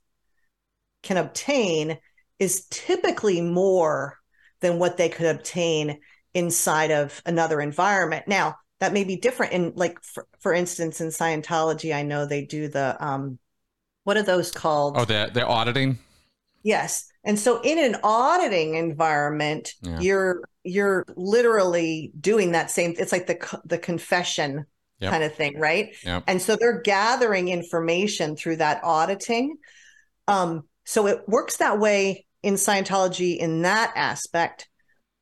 can 1.03 1.17
obtain 1.17 1.97
is 2.39 2.65
typically 2.69 3.41
more 3.41 4.17
than 4.62 4.79
what 4.79 4.97
they 4.97 5.10
could 5.10 5.27
obtain 5.27 5.99
inside 6.33 6.91
of 6.91 7.21
another 7.25 7.62
environment. 7.62 8.27
Now, 8.27 8.55
that 8.79 8.93
may 8.93 9.03
be 9.03 9.15
different 9.15 9.53
in 9.53 9.73
like 9.75 10.01
for, 10.03 10.27
for 10.39 10.53
instance 10.53 11.01
in 11.01 11.07
Scientology 11.07 11.95
I 11.95 12.03
know 12.03 12.25
they 12.25 12.45
do 12.45 12.67
the 12.67 12.95
um 13.03 13.39
what 14.03 14.17
are 14.17 14.23
those 14.23 14.51
called? 14.51 14.95
Oh, 14.97 15.05
the 15.05 15.29
the 15.33 15.45
auditing? 15.45 15.97
Yes. 16.63 17.12
And 17.23 17.38
so 17.38 17.60
in 17.62 17.77
an 17.77 17.99
auditing 18.03 18.75
environment, 18.75 19.73
yeah. 19.81 19.99
you're 19.99 20.41
you're 20.63 21.05
literally 21.15 22.12
doing 22.19 22.51
that 22.51 22.71
same 22.71 22.93
it's 22.97 23.12
like 23.12 23.27
the 23.27 23.60
the 23.65 23.77
confession 23.77 24.65
yep. 24.99 25.12
kind 25.12 25.23
of 25.23 25.33
thing, 25.36 25.60
right? 25.60 25.95
Yep. 26.03 26.23
And 26.27 26.41
so 26.41 26.55
they're 26.55 26.81
gathering 26.81 27.47
information 27.49 28.36
through 28.36 28.57
that 28.57 28.83
auditing. 28.83 29.57
Um 30.27 30.63
so 30.86 31.07
it 31.07 31.27
works 31.27 31.57
that 31.57 31.79
way 31.79 32.25
in 32.43 32.53
Scientology 32.53 33.38
in 33.38 33.63
that 33.63 33.91
aspect, 33.95 34.69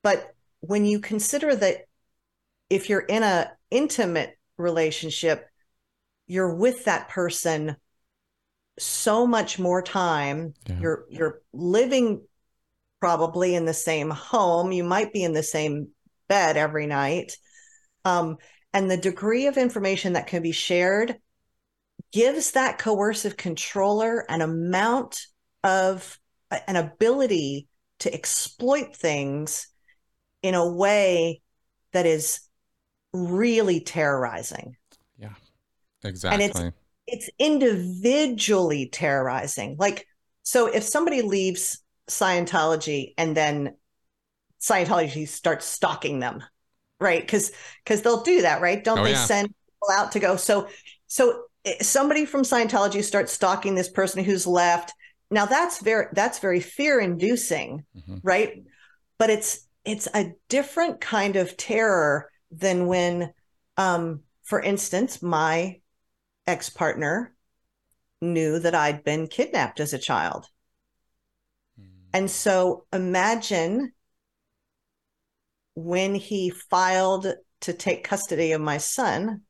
but 0.03 0.27
when 0.59 0.85
you 0.85 0.99
consider 0.99 1.55
that 1.55 1.77
if 2.69 2.89
you're 2.89 2.99
in 2.99 3.23
a 3.23 3.51
intimate 3.71 4.38
relationship, 4.57 5.47
you're 6.27 6.55
with 6.55 6.85
that 6.85 7.09
person 7.09 7.75
so 8.77 9.25
much 9.25 9.59
more 9.59 9.81
time. 9.81 10.53
Yeah. 10.67 10.79
You're 10.79 11.05
you're 11.09 11.41
living 11.53 12.21
probably 12.99 13.55
in 13.55 13.65
the 13.65 13.73
same 13.73 14.09
home. 14.09 14.71
You 14.71 14.83
might 14.83 15.13
be 15.13 15.23
in 15.23 15.33
the 15.33 15.43
same 15.43 15.89
bed 16.27 16.57
every 16.57 16.88
night. 16.88 17.38
Um, 18.03 18.38
and 18.75 18.91
the 18.91 18.97
degree 18.97 19.47
of 19.47 19.57
information 19.57 20.13
that 20.13 20.27
can 20.27 20.43
be 20.43 20.51
shared 20.51 21.15
gives 22.11 22.51
that 22.51 22.77
coercive 22.77 23.38
controller 23.38 24.25
an 24.29 24.41
amount 24.41 25.27
of 25.63 26.19
an 26.67 26.75
ability 26.75 27.69
to 27.99 28.13
exploit 28.13 28.93
things 28.93 29.69
in 30.43 30.55
a 30.55 30.69
way 30.69 31.41
that 31.93 32.05
is 32.05 32.41
really 33.13 33.79
terrorizing. 33.79 34.75
Yeah, 35.17 35.33
exactly. 36.03 36.43
And 36.43 36.51
it's 36.51 36.77
it's 37.07 37.29
individually 37.39 38.89
terrorizing. 38.89 39.77
Like, 39.79 40.05
so 40.43 40.67
if 40.67 40.83
somebody 40.83 41.21
leaves 41.21 41.81
Scientology 42.09 43.13
and 43.17 43.38
then 43.38 43.77
Scientology 44.59 45.27
starts 45.27 45.65
stalking 45.65 46.19
them, 46.19 46.43
right? 46.99 47.21
Because 47.21 47.51
because 47.84 48.01
they'll 48.01 48.23
do 48.23 48.41
that, 48.41 48.62
right? 48.62 48.84
Don't 48.84 48.99
oh, 48.99 49.03
they 49.03 49.12
yeah. 49.12 49.25
send 49.25 49.47
people 49.47 49.93
out 49.93 50.12
to 50.13 50.19
go? 50.19 50.36
So 50.36 50.67
so 51.08 51.43
eh, 51.65 51.81
somebody 51.81 52.25
from 52.25 52.41
Scientology 52.41 53.03
starts 53.03 53.34
stalking 53.34 53.75
this 53.75 53.89
person 53.89 54.23
who's 54.23 54.47
left. 54.47 54.93
Now 55.31 55.45
that's 55.45 55.81
very 55.81 56.08
that's 56.13 56.39
very 56.39 56.60
fear 56.60 56.99
inducing, 56.99 57.84
mm-hmm. 57.97 58.17
right? 58.23 58.63
But 59.17 59.29
it's 59.29 59.67
it's 59.84 60.08
a 60.13 60.34
different 60.49 60.99
kind 60.99 61.36
of 61.36 61.55
terror 61.58 62.29
than 62.51 62.88
when, 62.88 63.34
um, 63.77 64.21
for 64.43 64.60
instance, 64.60 65.21
my 65.21 65.79
ex 66.47 66.69
partner 66.69 67.36
knew 68.21 68.60
that 68.60 68.75
I'd 68.75 69.03
been 69.03 69.27
kidnapped 69.27 69.79
as 69.79 69.93
a 69.93 69.99
child. 69.99 70.47
Mm. 71.79 71.86
And 72.13 72.31
so 72.31 72.86
imagine 72.91 73.93
when 75.75 76.15
he 76.15 76.49
filed 76.49 77.27
to 77.61 77.73
take 77.73 78.03
custody 78.03 78.51
of 78.53 78.61
my 78.61 78.77
son, 78.77 79.41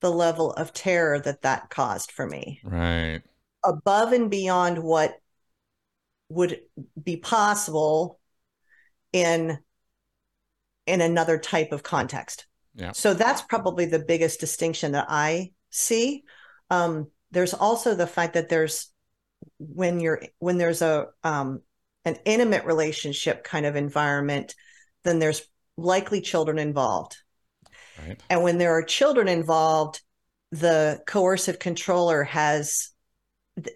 the 0.00 0.10
level 0.10 0.52
of 0.52 0.72
terror 0.72 1.18
that 1.20 1.42
that 1.42 1.70
caused 1.70 2.10
for 2.10 2.26
me. 2.26 2.60
Right. 2.64 3.22
Above 3.64 4.12
and 4.12 4.30
beyond 4.30 4.82
what 4.82 5.14
would 6.28 6.60
be 7.02 7.16
possible 7.16 8.18
in 9.12 9.58
in 10.86 11.00
another 11.00 11.38
type 11.38 11.70
of 11.70 11.82
context. 11.82 12.46
Yeah. 12.74 12.92
So 12.92 13.14
that's 13.14 13.42
probably 13.42 13.86
the 13.86 14.00
biggest 14.00 14.40
distinction 14.40 14.92
that 14.92 15.06
I 15.08 15.52
see. 15.70 16.24
Um, 16.70 17.08
there's 17.30 17.54
also 17.54 17.94
the 17.94 18.06
fact 18.06 18.34
that 18.34 18.48
there's 18.48 18.90
when 19.58 20.00
you're 20.00 20.22
when 20.38 20.58
there's 20.58 20.82
a 20.82 21.06
um, 21.22 21.60
an 22.04 22.16
intimate 22.24 22.64
relationship 22.64 23.44
kind 23.44 23.66
of 23.66 23.76
environment, 23.76 24.54
then 25.04 25.18
there's 25.18 25.46
likely 25.76 26.20
children 26.20 26.58
involved. 26.58 27.16
Right. 28.06 28.20
And 28.30 28.42
when 28.42 28.58
there 28.58 28.72
are 28.72 28.82
children 28.82 29.28
involved, 29.28 30.00
the 30.50 31.00
coercive 31.06 31.58
controller 31.58 32.24
has 32.24 32.90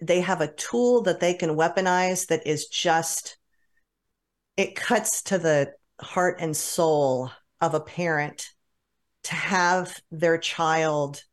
they 0.01 0.21
have 0.21 0.41
a 0.41 0.53
tool 0.53 1.03
that 1.03 1.19
they 1.19 1.33
can 1.33 1.51
weaponize 1.51 2.27
that 2.27 2.47
is 2.47 2.67
just 2.67 3.37
it 4.55 4.75
cuts 4.75 5.21
to 5.23 5.37
the 5.37 5.71
heart 6.01 6.37
and 6.39 6.55
soul 6.55 7.31
of 7.61 7.73
a 7.73 7.79
parent 7.79 8.49
to 9.23 9.35
have 9.35 9.99
their 10.11 10.37
child 10.37 11.23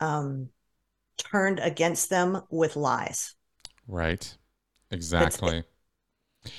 um, 0.00 0.48
turned 1.16 1.60
against 1.60 2.10
them 2.10 2.42
with 2.50 2.76
lies. 2.76 3.34
Right. 3.86 4.36
Exactly. 4.90 5.64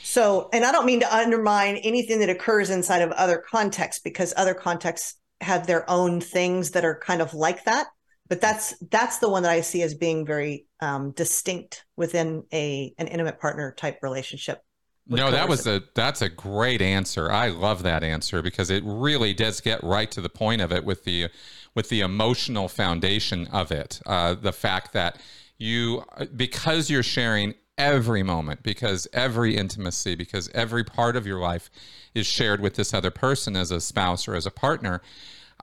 So, 0.03 0.49
and 0.53 0.63
I 0.63 0.71
don't 0.71 0.85
mean 0.85 1.01
to 1.01 1.15
undermine 1.15 1.77
anything 1.77 2.19
that 2.19 2.29
occurs 2.29 2.69
inside 2.69 3.01
of 3.01 3.11
other 3.11 3.43
contexts 3.49 4.01
because 4.01 4.33
other 4.37 4.53
contexts 4.53 5.15
have 5.41 5.67
their 5.67 5.89
own 5.89 6.21
things 6.21 6.71
that 6.71 6.85
are 6.85 6.97
kind 6.99 7.21
of 7.21 7.33
like 7.33 7.65
that. 7.65 7.87
But 8.29 8.39
that's 8.39 8.73
that's 8.89 9.19
the 9.19 9.29
one 9.29 9.43
that 9.43 9.51
I 9.51 9.61
see 9.61 9.81
as 9.81 9.93
being 9.93 10.25
very 10.25 10.65
um, 10.79 11.11
distinct 11.11 11.85
within 11.97 12.43
a 12.53 12.93
an 12.97 13.07
intimate 13.07 13.39
partner 13.39 13.73
type 13.77 13.99
relationship. 14.01 14.61
No, 15.05 15.31
that 15.31 15.49
was 15.49 15.67
a 15.67 15.83
that's 15.93 16.21
a 16.21 16.29
great 16.29 16.81
answer. 16.81 17.29
I 17.29 17.49
love 17.49 17.83
that 17.83 18.03
answer 18.03 18.41
because 18.41 18.69
it 18.69 18.83
really 18.85 19.33
does 19.33 19.59
get 19.59 19.83
right 19.83 20.09
to 20.11 20.21
the 20.21 20.29
point 20.29 20.61
of 20.61 20.71
it 20.71 20.85
with 20.85 21.03
the 21.03 21.27
with 21.75 21.89
the 21.89 21.99
emotional 21.99 22.69
foundation 22.69 23.47
of 23.47 23.71
it. 23.71 23.99
Uh, 24.05 24.35
the 24.35 24.53
fact 24.53 24.93
that 24.93 25.17
you 25.57 26.05
because 26.35 26.89
you're 26.89 27.03
sharing 27.03 27.53
every 27.77 28.23
moment, 28.23 28.63
because 28.63 29.07
every 29.13 29.55
intimacy, 29.55 30.15
because 30.15 30.49
every 30.53 30.83
part 30.83 31.15
of 31.15 31.25
your 31.25 31.39
life 31.39 31.69
is 32.13 32.25
shared 32.25 32.59
with 32.59 32.75
this 32.75 32.93
other 32.93 33.11
person 33.11 33.55
as 33.55 33.71
a 33.71 33.81
spouse 33.81 34.27
or 34.27 34.35
as 34.35 34.45
a 34.45 34.51
partner 34.51 35.01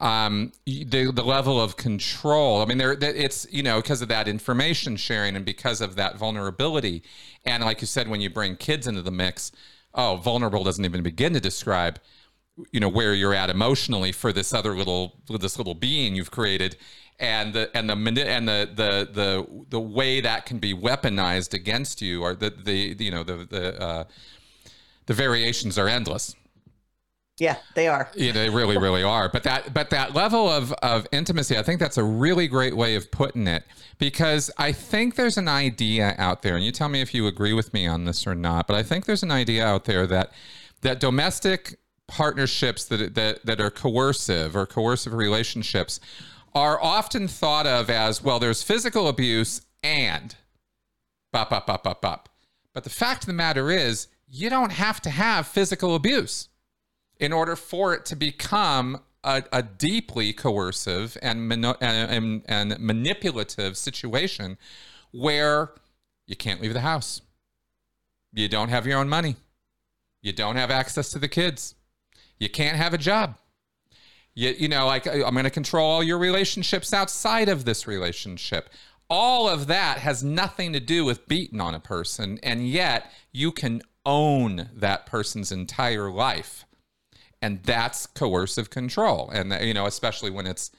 um, 0.00 0.52
the 0.64 1.12
the 1.12 1.22
level 1.22 1.60
of 1.60 1.76
control. 1.76 2.62
I 2.62 2.64
mean, 2.64 2.78
there 2.78 2.92
it's 2.92 3.46
you 3.50 3.62
know 3.62 3.80
because 3.80 4.02
of 4.02 4.08
that 4.08 4.28
information 4.28 4.96
sharing 4.96 5.36
and 5.36 5.44
because 5.44 5.80
of 5.80 5.96
that 5.96 6.16
vulnerability, 6.16 7.02
and 7.44 7.62
like 7.62 7.80
you 7.80 7.86
said, 7.86 8.08
when 8.08 8.20
you 8.20 8.30
bring 8.30 8.56
kids 8.56 8.86
into 8.86 9.02
the 9.02 9.10
mix, 9.10 9.52
oh, 9.94 10.16
vulnerable 10.16 10.64
doesn't 10.64 10.84
even 10.84 11.02
begin 11.02 11.34
to 11.34 11.40
describe 11.40 11.98
you 12.72 12.80
know 12.80 12.88
where 12.88 13.14
you're 13.14 13.34
at 13.34 13.48
emotionally 13.48 14.12
for 14.12 14.32
this 14.32 14.52
other 14.52 14.74
little 14.74 15.16
this 15.28 15.56
little 15.56 15.74
being 15.74 16.14
you've 16.14 16.30
created 16.30 16.76
and 17.20 17.52
the 17.52 17.70
and 17.76 17.88
the 17.88 17.94
and 18.28 18.48
the 18.48 18.68
the 18.74 19.08
the 19.12 19.64
the 19.68 19.80
way 19.80 20.20
that 20.20 20.46
can 20.46 20.58
be 20.58 20.74
weaponized 20.74 21.54
against 21.54 22.02
you 22.02 22.22
or 22.22 22.34
the 22.34 22.50
the 22.50 22.96
you 22.98 23.10
know 23.10 23.22
the 23.22 23.46
the 23.48 23.80
uh, 23.80 24.04
the 25.06 25.14
variations 25.14 25.78
are 25.78 25.88
endless 25.88 26.34
yeah, 27.40 27.56
they 27.74 27.88
are. 27.88 28.10
Yeah, 28.14 28.32
they 28.32 28.50
really, 28.50 28.76
really 28.76 29.02
are. 29.02 29.30
But 29.30 29.44
that, 29.44 29.72
but 29.72 29.88
that 29.90 30.14
level 30.14 30.46
of 30.50 30.72
of 30.82 31.06
intimacy, 31.10 31.56
I 31.56 31.62
think 31.62 31.80
that's 31.80 31.96
a 31.96 32.04
really 32.04 32.46
great 32.46 32.76
way 32.76 32.96
of 32.96 33.10
putting 33.10 33.46
it 33.46 33.64
because 33.98 34.50
I 34.58 34.72
think 34.72 35.14
there's 35.14 35.38
an 35.38 35.48
idea 35.48 36.14
out 36.18 36.42
there, 36.42 36.54
and 36.54 36.62
you 36.62 36.70
tell 36.70 36.90
me 36.90 37.00
if 37.00 37.14
you 37.14 37.26
agree 37.26 37.54
with 37.54 37.72
me 37.72 37.86
on 37.86 38.04
this 38.04 38.26
or 38.26 38.34
not. 38.34 38.66
But 38.66 38.76
I 38.76 38.82
think 38.82 39.06
there's 39.06 39.22
an 39.22 39.30
idea 39.30 39.64
out 39.64 39.86
there 39.86 40.06
that 40.06 40.32
that 40.82 41.00
domestic 41.00 41.78
partnerships 42.08 42.84
that 42.84 43.14
that 43.14 43.46
that 43.46 43.58
are 43.58 43.70
coercive 43.70 44.54
or 44.54 44.66
coercive 44.66 45.14
relationships 45.14 45.98
are 46.54 46.82
often 46.82 47.28
thought 47.28 47.66
of 47.66 47.90
as 47.90 48.22
well. 48.22 48.38
There's 48.38 48.62
physical 48.62 49.08
abuse 49.08 49.62
and 49.82 50.34
bop, 51.32 51.50
bop, 51.50 51.66
bop, 51.66 51.84
bop, 51.84 52.00
bop. 52.00 52.28
But 52.72 52.84
the 52.84 52.90
fact 52.90 53.22
of 53.24 53.26
the 53.26 53.32
matter 53.32 53.70
is, 53.70 54.08
you 54.28 54.48
don't 54.48 54.72
have 54.72 55.00
to 55.02 55.10
have 55.10 55.46
physical 55.46 55.94
abuse 55.94 56.48
in 57.18 57.32
order 57.32 57.56
for 57.56 57.94
it 57.94 58.04
to 58.06 58.16
become 58.16 59.00
a, 59.24 59.42
a 59.52 59.62
deeply 59.62 60.32
coercive 60.32 61.16
and, 61.20 61.52
and, 61.52 62.42
and 62.46 62.78
manipulative 62.78 63.76
situation 63.76 64.56
where 65.10 65.72
you 66.26 66.36
can't 66.36 66.60
leave 66.60 66.72
the 66.72 66.80
house. 66.80 67.20
You 68.32 68.48
don't 68.48 68.68
have 68.68 68.86
your 68.86 68.98
own 68.98 69.08
money. 69.08 69.36
You 70.22 70.32
don't 70.32 70.56
have 70.56 70.70
access 70.70 71.10
to 71.10 71.18
the 71.18 71.28
kids. 71.28 71.74
You 72.38 72.48
can't 72.48 72.76
have 72.76 72.94
a 72.94 72.98
job. 72.98 73.36
You, 74.34 74.54
you 74.58 74.68
know, 74.68 74.86
like 74.86 75.06
I'm 75.06 75.32
going 75.32 75.44
to 75.44 75.50
control 75.50 75.90
all 75.90 76.02
your 76.02 76.18
relationships 76.18 76.92
outside 76.92 77.48
of 77.48 77.64
this 77.64 77.86
relationship. 77.86 78.70
All 79.08 79.48
of 79.48 79.66
that 79.66 79.98
has 79.98 80.22
nothing 80.22 80.72
to 80.72 80.80
do 80.80 81.04
with 81.04 81.26
beating 81.26 81.60
on 81.60 81.74
a 81.74 81.80
person. 81.80 82.38
And 82.42 82.68
yet 82.68 83.10
you 83.32 83.50
can 83.50 83.82
own 84.06 84.70
that 84.74 85.06
person's 85.06 85.52
entire 85.52 86.10
life 86.10 86.64
and 87.42 87.62
that's 87.62 88.06
coercive 88.06 88.70
control 88.70 89.30
and 89.30 89.52
you 89.66 89.74
know 89.74 89.86
especially 89.86 90.30
when 90.30 90.46
it's 90.46 90.70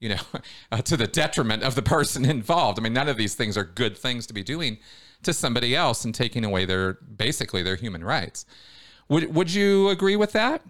you 0.00 0.08
know 0.08 0.20
uh, 0.72 0.80
to 0.82 0.96
the 0.96 1.06
detriment 1.06 1.62
of 1.62 1.74
the 1.74 1.82
person 1.82 2.24
involved 2.24 2.78
i 2.78 2.82
mean 2.82 2.92
none 2.92 3.08
of 3.08 3.16
these 3.16 3.34
things 3.34 3.56
are 3.56 3.64
good 3.64 3.96
things 3.96 4.26
to 4.26 4.34
be 4.34 4.42
doing 4.42 4.78
to 5.22 5.32
somebody 5.32 5.74
else 5.74 6.04
and 6.04 6.14
taking 6.14 6.44
away 6.44 6.64
their 6.64 6.94
basically 6.94 7.62
their 7.62 7.76
human 7.76 8.04
rights 8.04 8.46
would 9.08 9.34
would 9.34 9.52
you 9.52 9.88
agree 9.88 10.16
with 10.16 10.32
that 10.32 10.62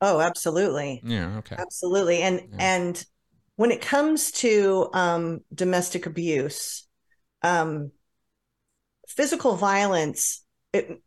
oh 0.00 0.20
absolutely 0.20 1.00
yeah 1.04 1.38
okay 1.38 1.56
absolutely 1.58 2.22
and 2.22 2.40
yeah. 2.50 2.56
and 2.58 3.04
when 3.56 3.72
it 3.72 3.80
comes 3.80 4.30
to 4.30 4.88
um, 4.92 5.40
domestic 5.52 6.06
abuse 6.06 6.86
um, 7.42 7.90
physical 9.08 9.56
violence 9.56 10.44
it, 10.72 11.02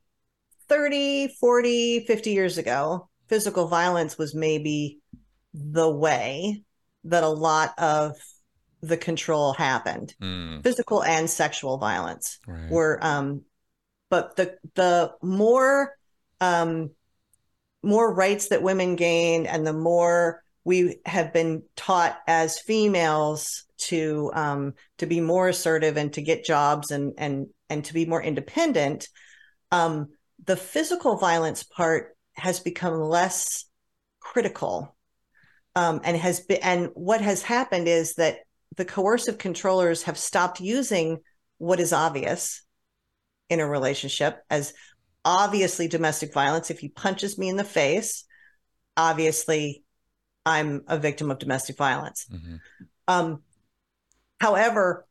30 0.67 1.30
40 1.39 2.06
50 2.06 2.32
years 2.32 2.58
ago 2.58 3.10
physical 3.27 3.67
violence 3.67 4.17
was 4.17 4.36
maybe 4.36 4.99
the 5.54 5.89
way 5.89 6.63
that 7.06 7.23
a 7.23 7.30
lot 7.30 7.73
of 7.77 8.15
the 8.82 8.97
control 8.97 9.54
happened 9.54 10.15
mm. 10.21 10.63
physical 10.63 11.04
and 11.04 11.30
sexual 11.30 11.77
violence 11.77 12.39
right. 12.47 12.69
were 12.69 12.97
um 13.01 13.41
but 14.10 14.36
the 14.36 14.58
the 14.75 15.12
more 15.21 15.95
um 16.39 16.89
more 17.84 18.13
rights 18.13 18.50
that 18.50 18.63
women 18.63 18.96
gain 18.96 19.46
and 19.46 19.65
the 19.65 19.74
more 19.74 20.44
we 20.63 21.00
have 21.06 21.34
been 21.34 21.63
taught 21.76 22.20
as 22.28 22.60
females 22.60 23.63
to 23.78 24.32
um 24.34 24.74
to 25.00 25.08
be 25.08 25.20
more 25.20 25.50
assertive 25.50 25.98
and 25.98 26.13
to 26.13 26.22
get 26.22 26.46
jobs 26.46 26.91
and 26.91 27.13
and 27.17 27.48
and 27.70 27.86
to 27.86 27.94
be 27.94 28.06
more 28.06 28.22
independent 28.22 29.08
um 29.72 30.10
the 30.46 30.56
physical 30.56 31.17
violence 31.17 31.63
part 31.63 32.15
has 32.34 32.60
become 32.60 33.00
less 33.00 33.65
critical. 34.20 34.96
Um, 35.76 36.02
and 36.04 36.17
has 36.17 36.41
been 36.41 36.60
and 36.63 36.89
what 36.96 37.22
has 37.22 37.44
happened 37.44 37.88
is 37.88 38.15
that 38.15 38.39
the 38.76 38.84
coercive 38.84 39.38
controllers 39.38 40.04
have 40.04 40.17
stopped 40.17 40.60
using 40.60 41.20
what 41.60 41.80
is 41.80 41.94
obvious 41.94 42.62
in 43.50 43.62
a 43.62 43.67
relationship 43.67 44.41
as 44.50 44.74
obviously 45.24 45.88
domestic 45.88 46.34
violence 46.34 46.72
if 46.72 46.80
he 46.80 46.90
punches 46.90 47.38
me 47.38 47.50
in 47.50 47.56
the 47.56 47.64
face 47.64 48.26
obviously 48.98 49.84
i'm 50.46 50.84
a 50.88 50.98
victim 50.98 51.30
of 51.30 51.40
domestic 51.40 51.78
violence 51.78 52.26
mm-hmm. 52.32 52.56
um, 53.08 53.42
however 54.40 55.06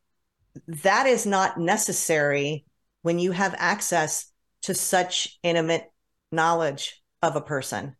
that 0.66 1.06
is 1.06 1.26
not 1.26 1.58
necessary 1.58 2.64
when 3.02 3.18
you 3.18 3.32
have 3.32 3.54
access 3.58 4.30
to 4.62 4.74
such 4.74 5.38
intimate 5.42 5.90
knowledge 6.30 7.02
of 7.22 7.36
a 7.36 7.40
person. 7.40 7.96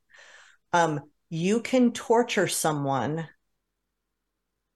Um, 0.73 1.01
you 1.29 1.61
can 1.61 1.92
torture 1.92 2.49
someone 2.49 3.29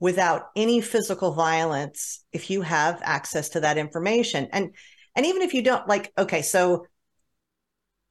without 0.01 0.49
any 0.57 0.81
physical 0.81 1.33
violence 1.33 2.25
if 2.33 2.51
you 2.51 2.63
have 2.63 3.01
access 3.03 3.51
to 3.51 3.61
that 3.61 3.79
information. 3.79 4.49
And 4.53 4.75
and 5.17 5.27
even 5.27 5.43
if 5.43 5.55
you 5.55 5.63
don't 5.63 5.87
like, 5.87 6.13
okay, 6.19 6.43
so 6.43 6.87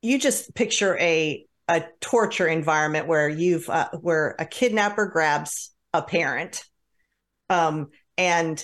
you 0.03 0.19
just 0.19 0.53
picture 0.53 0.97
a 0.99 1.45
a 1.67 1.83
torture 2.01 2.47
environment 2.47 3.07
where 3.07 3.29
you've 3.29 3.69
uh, 3.69 3.89
where 4.01 4.35
a 4.37 4.45
kidnapper 4.45 5.07
grabs 5.07 5.73
a 5.93 6.01
parent 6.01 6.63
um, 7.49 7.89
and 8.17 8.63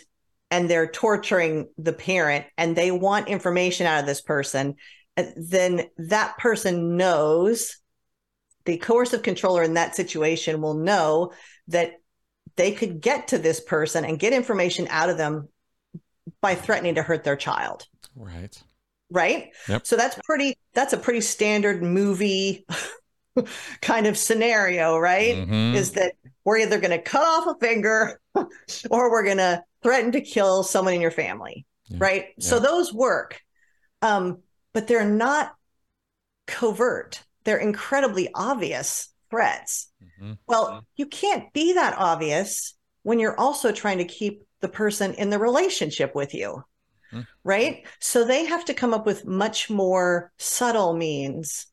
and 0.51 0.69
they're 0.69 0.89
torturing 0.89 1.69
the 1.77 1.93
parent 1.93 2.45
and 2.57 2.75
they 2.75 2.91
want 2.91 3.27
information 3.27 3.87
out 3.87 3.99
of 3.99 4.05
this 4.05 4.21
person 4.21 4.75
then 5.35 5.83
that 5.97 6.37
person 6.37 6.95
knows 6.95 7.77
the 8.65 8.77
coercive 8.77 9.23
controller 9.23 9.63
in 9.63 9.73
that 9.73 9.95
situation 9.95 10.61
will 10.61 10.75
know 10.75 11.33
that 11.67 11.93
they 12.55 12.71
could 12.71 13.01
get 13.01 13.29
to 13.29 13.37
this 13.37 13.59
person 13.59 14.05
and 14.05 14.19
get 14.19 14.33
information 14.33 14.87
out 14.89 15.09
of 15.09 15.17
them 15.17 15.47
by 16.41 16.55
threatening 16.55 16.95
to 16.95 17.01
hurt 17.01 17.23
their 17.23 17.35
child. 17.35 17.85
Right. 18.15 18.61
Right. 19.11 19.49
Yep. 19.67 19.85
So 19.85 19.95
that's 19.95 20.19
pretty, 20.23 20.57
that's 20.73 20.93
a 20.93 20.97
pretty 20.97 21.21
standard 21.21 21.81
movie 21.81 22.65
kind 23.81 24.07
of 24.07 24.17
scenario, 24.17 24.97
right? 24.97 25.35
Mm-hmm. 25.35 25.75
Is 25.75 25.93
that 25.93 26.13
we're 26.45 26.59
either 26.59 26.79
going 26.79 26.91
to 26.91 27.01
cut 27.01 27.23
off 27.23 27.55
a 27.55 27.59
finger 27.59 28.19
or 28.35 29.11
we're 29.11 29.23
going 29.23 29.37
to 29.37 29.63
threaten 29.81 30.11
to 30.11 30.21
kill 30.21 30.63
someone 30.63 30.93
in 30.93 31.01
your 31.01 31.11
family. 31.11 31.65
Right. 31.91 32.27
So 32.39 32.59
those 32.59 32.93
work. 32.93 33.41
Um, 34.01 34.39
but 34.73 34.87
they're 34.87 35.09
not 35.09 35.53
covert. 36.47 37.23
They're 37.43 37.57
incredibly 37.57 38.29
obvious 38.33 39.09
threats. 39.29 39.91
Mm-hmm. 40.03 40.33
Well, 40.47 40.85
you 40.95 41.05
can't 41.05 41.51
be 41.53 41.73
that 41.73 41.95
obvious 41.97 42.75
when 43.03 43.19
you're 43.19 43.39
also 43.39 43.71
trying 43.71 43.99
to 43.99 44.05
keep 44.05 44.43
the 44.61 44.69
person 44.69 45.13
in 45.13 45.29
the 45.29 45.39
relationship 45.39 46.13
with 46.15 46.33
you. 46.33 46.63
Mm-hmm. 47.13 47.21
Right. 47.43 47.85
So 47.99 48.25
they 48.25 48.45
have 48.45 48.65
to 48.65 48.73
come 48.73 48.93
up 48.93 49.05
with 49.05 49.25
much 49.25 49.69
more 49.69 50.31
subtle 50.37 50.93
means 50.95 51.65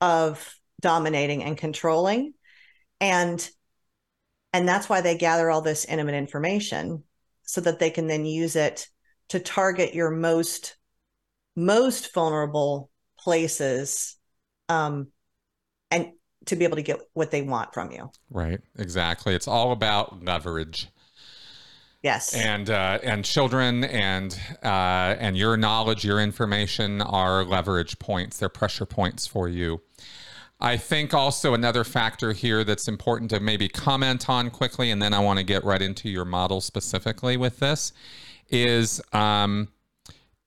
of 0.00 0.54
dominating 0.80 1.42
and 1.42 1.56
controlling. 1.56 2.34
And 3.00 3.48
and 4.52 4.68
that's 4.68 4.88
why 4.88 5.00
they 5.00 5.16
gather 5.16 5.50
all 5.50 5.62
this 5.62 5.84
intimate 5.84 6.14
information 6.14 7.02
so 7.42 7.60
that 7.62 7.80
they 7.80 7.90
can 7.90 8.06
then 8.06 8.24
use 8.24 8.54
it 8.54 8.86
to 9.28 9.40
target 9.40 9.94
your 9.94 10.10
most 10.10 10.76
most 11.56 12.12
vulnerable 12.14 12.90
places 13.18 14.16
um, 14.68 15.08
and 15.90 16.12
to 16.46 16.56
be 16.56 16.64
able 16.64 16.76
to 16.76 16.82
get 16.82 17.00
what 17.14 17.30
they 17.30 17.42
want 17.42 17.72
from 17.72 17.90
you. 17.90 18.10
Right, 18.30 18.60
exactly. 18.78 19.34
It's 19.34 19.48
all 19.48 19.72
about 19.72 20.24
leverage. 20.24 20.88
Yes. 22.04 22.34
And 22.34 22.68
uh, 22.68 22.98
and 23.02 23.24
children 23.24 23.82
and 23.82 24.38
uh, 24.62 25.16
and 25.18 25.38
your 25.38 25.56
knowledge, 25.56 26.04
your 26.04 26.20
information 26.20 27.00
are 27.00 27.42
leverage 27.44 27.98
points. 27.98 28.38
They're 28.38 28.50
pressure 28.50 28.84
points 28.84 29.26
for 29.26 29.48
you. 29.48 29.80
I 30.60 30.76
think 30.76 31.14
also 31.14 31.54
another 31.54 31.82
factor 31.82 32.34
here 32.34 32.62
that's 32.62 32.88
important 32.88 33.30
to 33.30 33.40
maybe 33.40 33.70
comment 33.70 34.28
on 34.28 34.50
quickly, 34.50 34.90
and 34.90 35.00
then 35.00 35.14
I 35.14 35.20
want 35.20 35.38
to 35.38 35.44
get 35.46 35.64
right 35.64 35.80
into 35.80 36.10
your 36.10 36.26
model 36.26 36.60
specifically 36.60 37.38
with 37.38 37.58
this, 37.60 37.94
is 38.50 39.00
um, 39.14 39.68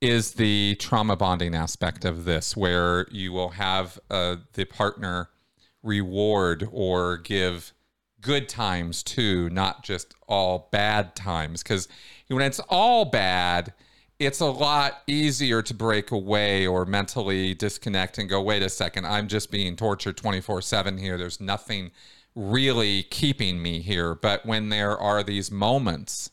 is 0.00 0.34
the 0.34 0.76
trauma 0.78 1.16
bonding 1.16 1.56
aspect 1.56 2.04
of 2.04 2.24
this, 2.24 2.56
where 2.56 3.08
you 3.10 3.32
will 3.32 3.50
have 3.50 3.98
uh, 4.12 4.36
the 4.52 4.64
partner 4.64 5.28
reward 5.82 6.68
or 6.70 7.16
give 7.16 7.72
good 8.20 8.48
times 8.48 9.02
too, 9.02 9.48
not 9.50 9.82
just 9.84 10.14
all 10.26 10.68
bad 10.72 11.14
times. 11.14 11.62
Because 11.62 11.88
when 12.28 12.42
it's 12.42 12.60
all 12.68 13.04
bad, 13.04 13.72
it's 14.18 14.40
a 14.40 14.46
lot 14.46 15.02
easier 15.06 15.62
to 15.62 15.74
break 15.74 16.10
away 16.10 16.66
or 16.66 16.84
mentally 16.84 17.54
disconnect 17.54 18.18
and 18.18 18.28
go, 18.28 18.42
wait 18.42 18.62
a 18.62 18.68
second, 18.68 19.06
I'm 19.06 19.28
just 19.28 19.50
being 19.50 19.76
tortured 19.76 20.16
24 20.16 20.62
7 20.62 20.98
here. 20.98 21.16
There's 21.16 21.40
nothing 21.40 21.92
really 22.34 23.04
keeping 23.04 23.62
me 23.62 23.80
here. 23.80 24.14
But 24.14 24.44
when 24.44 24.68
there 24.70 24.98
are 24.98 25.22
these 25.22 25.50
moments, 25.50 26.30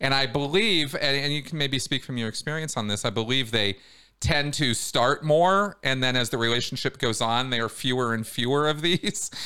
and 0.00 0.14
I 0.14 0.26
believe, 0.26 0.94
and, 0.94 1.32
you 1.32 1.42
can 1.42 1.58
maybe 1.58 1.78
speak 1.78 2.04
from 2.04 2.16
your 2.16 2.28
experience 2.28 2.76
on 2.76 2.88
this, 2.88 3.04
I 3.04 3.10
believe 3.10 3.50
they 3.50 3.76
tend 4.20 4.54
to 4.54 4.74
start 4.74 5.24
more. 5.24 5.78
And 5.82 6.02
then 6.02 6.16
as 6.16 6.30
the 6.30 6.38
relationship 6.38 6.98
goes 6.98 7.20
on, 7.20 7.50
there 7.50 7.64
are 7.64 7.68
fewer 7.68 8.14
and 8.14 8.26
fewer 8.26 8.68
of 8.68 8.80
these. 8.82 9.30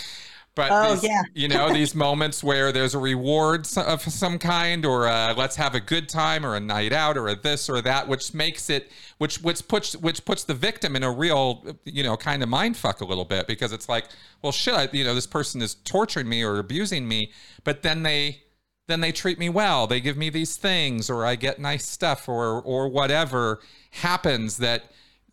But 0.54 0.70
oh, 0.70 0.94
these, 0.94 1.04
yeah. 1.04 1.22
you 1.32 1.48
know, 1.48 1.72
these 1.72 1.94
moments 1.94 2.44
where 2.44 2.72
there's 2.72 2.94
a 2.94 2.98
reward 2.98 3.66
of 3.74 4.02
some 4.02 4.38
kind, 4.38 4.84
or 4.84 5.06
a, 5.06 5.34
let's 5.34 5.56
have 5.56 5.74
a 5.74 5.80
good 5.80 6.10
time, 6.10 6.44
or 6.44 6.54
a 6.56 6.60
night 6.60 6.92
out, 6.92 7.16
or 7.16 7.28
a 7.28 7.34
this 7.34 7.70
or 7.70 7.80
that, 7.80 8.06
which 8.06 8.34
makes 8.34 8.68
it, 8.68 8.90
which 9.16 9.40
which 9.40 9.66
puts 9.66 9.96
which 9.96 10.24
puts 10.26 10.44
the 10.44 10.52
victim 10.52 10.94
in 10.94 11.02
a 11.02 11.10
real, 11.10 11.64
you 11.84 12.02
know, 12.02 12.18
kind 12.18 12.42
of 12.42 12.50
mind 12.50 12.76
fuck 12.76 13.00
a 13.00 13.04
little 13.04 13.24
bit 13.24 13.46
because 13.46 13.72
it's 13.72 13.88
like, 13.88 14.04
well, 14.42 14.52
shit, 14.52 14.74
I, 14.74 14.88
you 14.92 15.04
know, 15.04 15.14
this 15.14 15.26
person 15.26 15.62
is 15.62 15.74
torturing 15.74 16.28
me 16.28 16.42
or 16.42 16.58
abusing 16.58 17.08
me, 17.08 17.32
but 17.64 17.82
then 17.82 18.02
they 18.02 18.42
then 18.88 19.00
they 19.00 19.12
treat 19.12 19.38
me 19.38 19.48
well. 19.48 19.86
They 19.86 20.00
give 20.00 20.18
me 20.18 20.28
these 20.28 20.58
things, 20.58 21.08
or 21.08 21.24
I 21.24 21.34
get 21.36 21.60
nice 21.60 21.88
stuff, 21.88 22.28
or 22.28 22.60
or 22.60 22.88
whatever 22.88 23.60
happens 23.90 24.58
that 24.58 24.84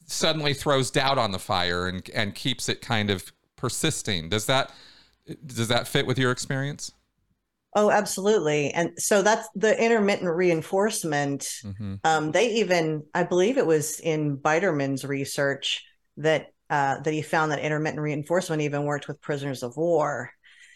suddenly 0.05 0.53
throws 0.53 0.89
doubt 0.89 1.17
on 1.17 1.32
the 1.32 1.39
fire 1.39 1.88
and 1.88 2.10
and 2.12 2.34
keeps 2.34 2.69
it 2.69 2.82
kind 2.82 3.10
of 3.10 3.34
persisting. 3.58 4.29
Does 4.29 4.45
that 4.45 4.71
does 5.46 5.68
that 5.68 5.88
fit 5.88 6.06
with 6.06 6.18
your 6.18 6.32
experience? 6.32 6.92
Oh, 7.76 7.92
absolutely. 7.92 8.72
And 8.72 8.92
so 8.98 9.22
that's 9.22 9.48
the 9.54 9.80
intermittent 9.80 10.30
reinforcement. 10.30 11.42
Mm-hmm. 11.63 11.96
Um, 12.04 12.32
they 12.32 12.56
even, 12.56 13.04
I 13.13 13.24
believe 13.24 13.58
it 13.58 13.65
was 13.65 14.00
in 14.00 14.38
Biderman's 14.38 15.06
research 15.06 15.86
that 16.18 16.48
uh, 16.70 17.00
that 17.02 17.13
he 17.13 17.22
found 17.22 17.52
that 17.52 17.60
intermittent 17.60 18.02
reinforcement 18.02 18.62
even 18.62 18.86
worked 18.86 19.08
with 19.08 19.22
prisoners 19.22 19.63
of 19.63 19.76
war. 19.76 20.32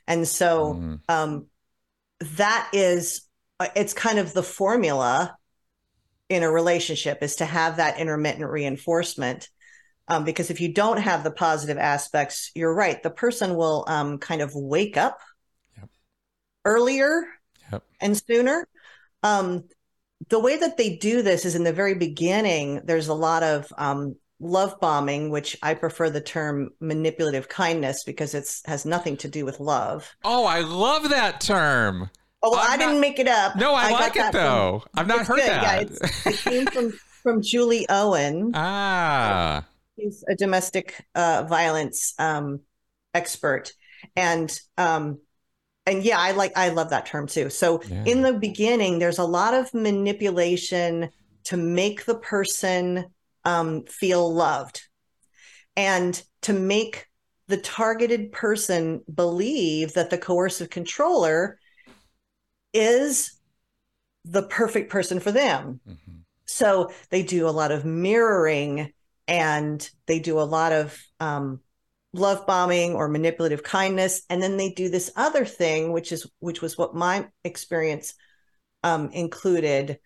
And 0.07 0.27
so 0.27 0.73
mm. 0.73 0.99
um, 1.07 1.47
that 2.19 2.69
is, 2.73 3.21
uh, 3.59 3.67
it's 3.75 3.93
kind 3.93 4.17
of 4.17 4.33
the 4.33 4.43
formula 4.43 5.35
in 6.29 6.41
a 6.41 6.51
relationship 6.51 7.21
is 7.21 7.35
to 7.37 7.45
have 7.45 7.77
that 7.77 7.99
intermittent 7.99 8.49
reinforcement. 8.49 9.49
Um, 10.07 10.25
because 10.25 10.49
if 10.49 10.59
you 10.59 10.73
don't 10.73 10.97
have 10.97 11.23
the 11.23 11.31
positive 11.31 11.77
aspects, 11.77 12.51
you're 12.55 12.73
right. 12.73 13.01
The 13.01 13.09
person 13.09 13.55
will 13.55 13.85
um, 13.87 14.17
kind 14.17 14.41
of 14.41 14.53
wake 14.53 14.97
up 14.97 15.19
yep. 15.77 15.89
earlier 16.65 17.25
yep. 17.71 17.83
and 18.01 18.17
sooner. 18.17 18.67
Um, 19.23 19.63
the 20.29 20.39
way 20.39 20.57
that 20.57 20.77
they 20.77 20.97
do 20.97 21.21
this 21.21 21.45
is 21.45 21.55
in 21.55 21.63
the 21.63 21.73
very 21.73 21.95
beginning, 21.95 22.81
there's 22.83 23.07
a 23.07 23.13
lot 23.13 23.43
of 23.43 23.71
um, 23.77 24.15
love 24.39 24.79
bombing, 24.79 25.29
which 25.29 25.57
I 25.63 25.73
prefer 25.73 26.09
the 26.09 26.21
term 26.21 26.71
manipulative 26.79 27.49
kindness 27.49 28.03
because 28.03 28.33
it 28.33 28.47
has 28.65 28.85
nothing 28.85 29.17
to 29.17 29.27
do 29.27 29.45
with 29.45 29.59
love. 29.59 30.13
Oh, 30.23 30.45
I 30.45 30.61
love 30.61 31.09
that 31.09 31.41
term. 31.41 32.09
Oh, 32.41 32.51
well, 32.51 32.65
I 32.67 32.75
didn't 32.75 32.99
make 32.99 33.19
it 33.19 33.27
up. 33.27 33.55
No, 33.55 33.73
I, 33.73 33.87
I 33.87 33.91
like 33.91 34.15
it 34.17 34.33
though. 34.33 34.83
From, 34.83 34.89
I've 34.99 35.07
not 35.07 35.25
heard 35.25 35.37
good. 35.37 35.49
that. 35.49 35.89
Yeah, 35.91 36.31
it 36.31 36.37
came 36.39 36.65
from 36.67 36.93
from 37.23 37.41
Julie 37.41 37.85
Owen. 37.89 38.51
Ah, 38.55 39.65
He's 39.95 40.23
a 40.27 40.35
domestic 40.35 41.05
uh, 41.13 41.45
violence 41.47 42.13
um, 42.17 42.61
expert, 43.13 43.71
and 44.15 44.51
um, 44.77 45.19
and 45.85 46.03
yeah, 46.03 46.19
I 46.19 46.31
like 46.31 46.53
I 46.57 46.69
love 46.69 46.89
that 46.89 47.05
term 47.05 47.27
too. 47.27 47.49
So 47.49 47.81
yeah. 47.83 48.03
in 48.05 48.21
the 48.21 48.33
beginning, 48.33 48.99
there's 48.99 49.19
a 49.19 49.25
lot 49.25 49.53
of 49.53 49.73
manipulation 49.73 51.09
to 51.45 51.57
make 51.57 52.05
the 52.05 52.15
person 52.15 53.05
um, 53.45 53.83
feel 53.85 54.33
loved, 54.33 54.81
and 55.75 56.21
to 56.41 56.53
make 56.53 57.07
the 57.47 57.57
targeted 57.57 58.31
person 58.31 59.01
believe 59.13 59.93
that 59.93 60.09
the 60.09 60.17
coercive 60.17 60.69
controller 60.69 61.59
is 62.73 63.37
the 64.25 64.43
perfect 64.43 64.89
person 64.89 65.19
for 65.19 65.31
them. 65.31 65.79
Mm-hmm. 65.87 66.11
So 66.45 66.91
they 67.09 67.23
do 67.23 67.47
a 67.47 67.51
lot 67.51 67.71
of 67.71 67.85
mirroring 67.85 68.91
and 69.27 69.89
they 70.07 70.19
do 70.19 70.39
a 70.39 70.41
lot 70.41 70.71
of 70.71 70.97
um, 71.19 71.59
love 72.13 72.45
bombing 72.45 72.93
or 72.93 73.07
manipulative 73.07 73.63
kindness. 73.63 74.23
And 74.29 74.41
then 74.41 74.57
they 74.57 74.69
do 74.71 74.89
this 74.89 75.11
other 75.15 75.45
thing 75.45 75.91
which 75.91 76.11
is 76.11 76.27
which 76.39 76.61
was 76.61 76.77
what 76.77 76.95
my 76.95 77.27
experience 77.43 78.13
um, 78.83 79.09
included 79.11 79.99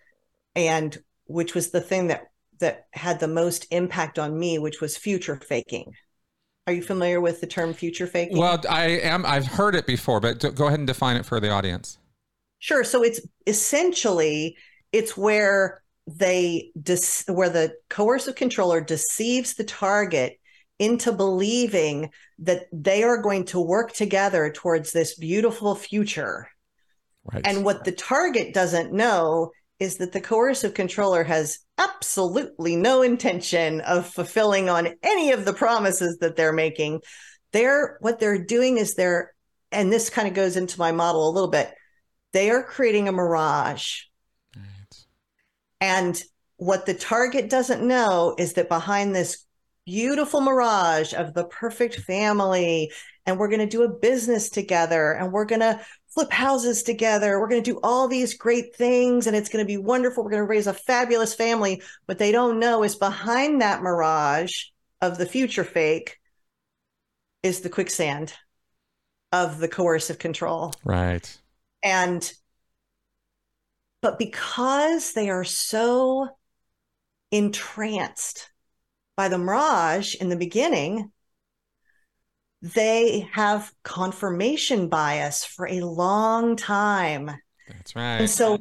and 0.55 0.97
which 1.25 1.53
was 1.53 1.71
the 1.71 1.81
thing 1.81 2.07
that 2.07 2.27
that 2.59 2.87
had 2.91 3.19
the 3.19 3.27
most 3.27 3.67
impact 3.71 4.17
on 4.17 4.37
me 4.37 4.57
which 4.59 4.81
was 4.81 4.97
future 4.97 5.35
faking. 5.35 5.93
Are 6.65 6.73
you 6.73 6.81
familiar 6.81 7.21
with 7.21 7.39
the 7.39 7.47
term 7.47 7.73
future 7.73 8.07
faking? 8.07 8.37
Well 8.37 8.61
i 8.69 8.87
am 8.87 9.25
i've 9.25 9.47
heard 9.47 9.75
it 9.75 9.85
before 9.85 10.19
but 10.19 10.55
go 10.55 10.67
ahead 10.67 10.79
and 10.79 10.87
define 10.87 11.17
it 11.17 11.25
for 11.25 11.39
the 11.39 11.49
audience. 11.49 11.97
Sure. 12.59 12.83
So 12.83 13.03
it's 13.03 13.21
essentially 13.45 14.57
it's 14.91 15.15
where 15.15 15.83
they 16.07 16.71
dis- 16.81 17.25
where 17.27 17.49
the 17.49 17.73
coercive 17.89 18.35
controller 18.35 18.81
deceives 18.81 19.55
the 19.55 19.63
target 19.63 20.39
into 20.79 21.11
believing 21.11 22.09
that 22.39 22.67
they 22.71 23.03
are 23.03 23.21
going 23.21 23.45
to 23.45 23.59
work 23.59 23.93
together 23.93 24.51
towards 24.51 24.91
this 24.91 25.15
beautiful 25.15 25.75
future. 25.75 26.47
Right. 27.25 27.45
And 27.45 27.65
what 27.65 27.83
the 27.83 27.91
target 27.91 28.53
doesn't 28.53 28.93
know 28.93 29.51
is 29.79 29.97
that 29.97 30.11
the 30.11 30.21
coercive 30.21 30.73
controller 30.73 31.23
has 31.23 31.59
absolutely 31.77 32.75
no 32.75 33.01
intention 33.01 33.81
of 33.81 34.07
fulfilling 34.07 34.69
on 34.69 34.89
any 35.03 35.31
of 35.31 35.45
the 35.45 35.53
promises 35.53 36.17
that 36.21 36.35
they're 36.35 36.53
making. 36.53 37.01
They're 37.51 37.97
what 38.01 38.19
they're 38.19 38.43
doing 38.43 38.77
is 38.77 38.95
they're 38.95 39.33
and 39.71 39.91
this 39.91 40.09
kind 40.09 40.27
of 40.27 40.33
goes 40.33 40.57
into 40.57 40.79
my 40.79 40.91
model 40.91 41.29
a 41.29 41.31
little 41.31 41.49
bit. 41.49 41.73
They 42.33 42.49
are 42.49 42.63
creating 42.63 43.07
a 43.07 43.11
mirage 43.11 44.01
and 45.81 46.21
what 46.57 46.85
the 46.85 46.93
target 46.93 47.49
doesn't 47.49 47.85
know 47.85 48.35
is 48.37 48.53
that 48.53 48.69
behind 48.69 49.15
this 49.15 49.45
beautiful 49.85 50.41
mirage 50.41 51.13
of 51.13 51.33
the 51.33 51.45
perfect 51.45 51.95
family, 51.95 52.91
and 53.25 53.37
we're 53.37 53.47
going 53.47 53.59
to 53.59 53.65
do 53.65 53.83
a 53.83 53.89
business 53.89 54.49
together, 54.49 55.11
and 55.13 55.31
we're 55.31 55.45
going 55.45 55.61
to 55.61 55.79
flip 56.13 56.31
houses 56.31 56.81
together, 56.81 57.39
we're 57.39 57.47
going 57.47 57.63
to 57.63 57.71
do 57.73 57.79
all 57.83 58.07
these 58.07 58.33
great 58.33 58.75
things, 58.75 59.27
and 59.27 59.35
it's 59.35 59.49
going 59.49 59.63
to 59.63 59.67
be 59.67 59.77
wonderful. 59.77 60.23
We're 60.23 60.31
going 60.31 60.43
to 60.43 60.49
raise 60.49 60.67
a 60.67 60.73
fabulous 60.73 61.35
family. 61.35 61.81
What 62.05 62.17
they 62.17 62.31
don't 62.31 62.59
know 62.59 62.83
is 62.83 62.95
behind 62.95 63.61
that 63.61 63.83
mirage 63.83 64.51
of 65.01 65.17
the 65.17 65.27
future 65.27 65.63
fake 65.63 66.17
is 67.43 67.61
the 67.61 67.69
quicksand 67.69 68.33
of 69.31 69.59
the 69.59 69.67
coercive 69.67 70.17
control. 70.17 70.73
Right. 70.83 71.37
And 71.83 72.29
but 74.07 74.17
because 74.17 75.11
they 75.11 75.29
are 75.29 75.43
so 75.43 76.29
entranced 77.29 78.49
by 79.17 79.27
the 79.27 79.37
mirage 79.37 80.15
in 80.15 80.29
the 80.29 80.37
beginning, 80.37 81.11
they 82.61 83.27
have 83.33 83.69
confirmation 83.83 84.87
bias 84.87 85.43
for 85.43 85.67
a 85.67 85.81
long 85.81 86.55
time. 86.55 87.31
That's 87.67 87.97
right. 87.97 88.19
And 88.19 88.29
so 88.29 88.59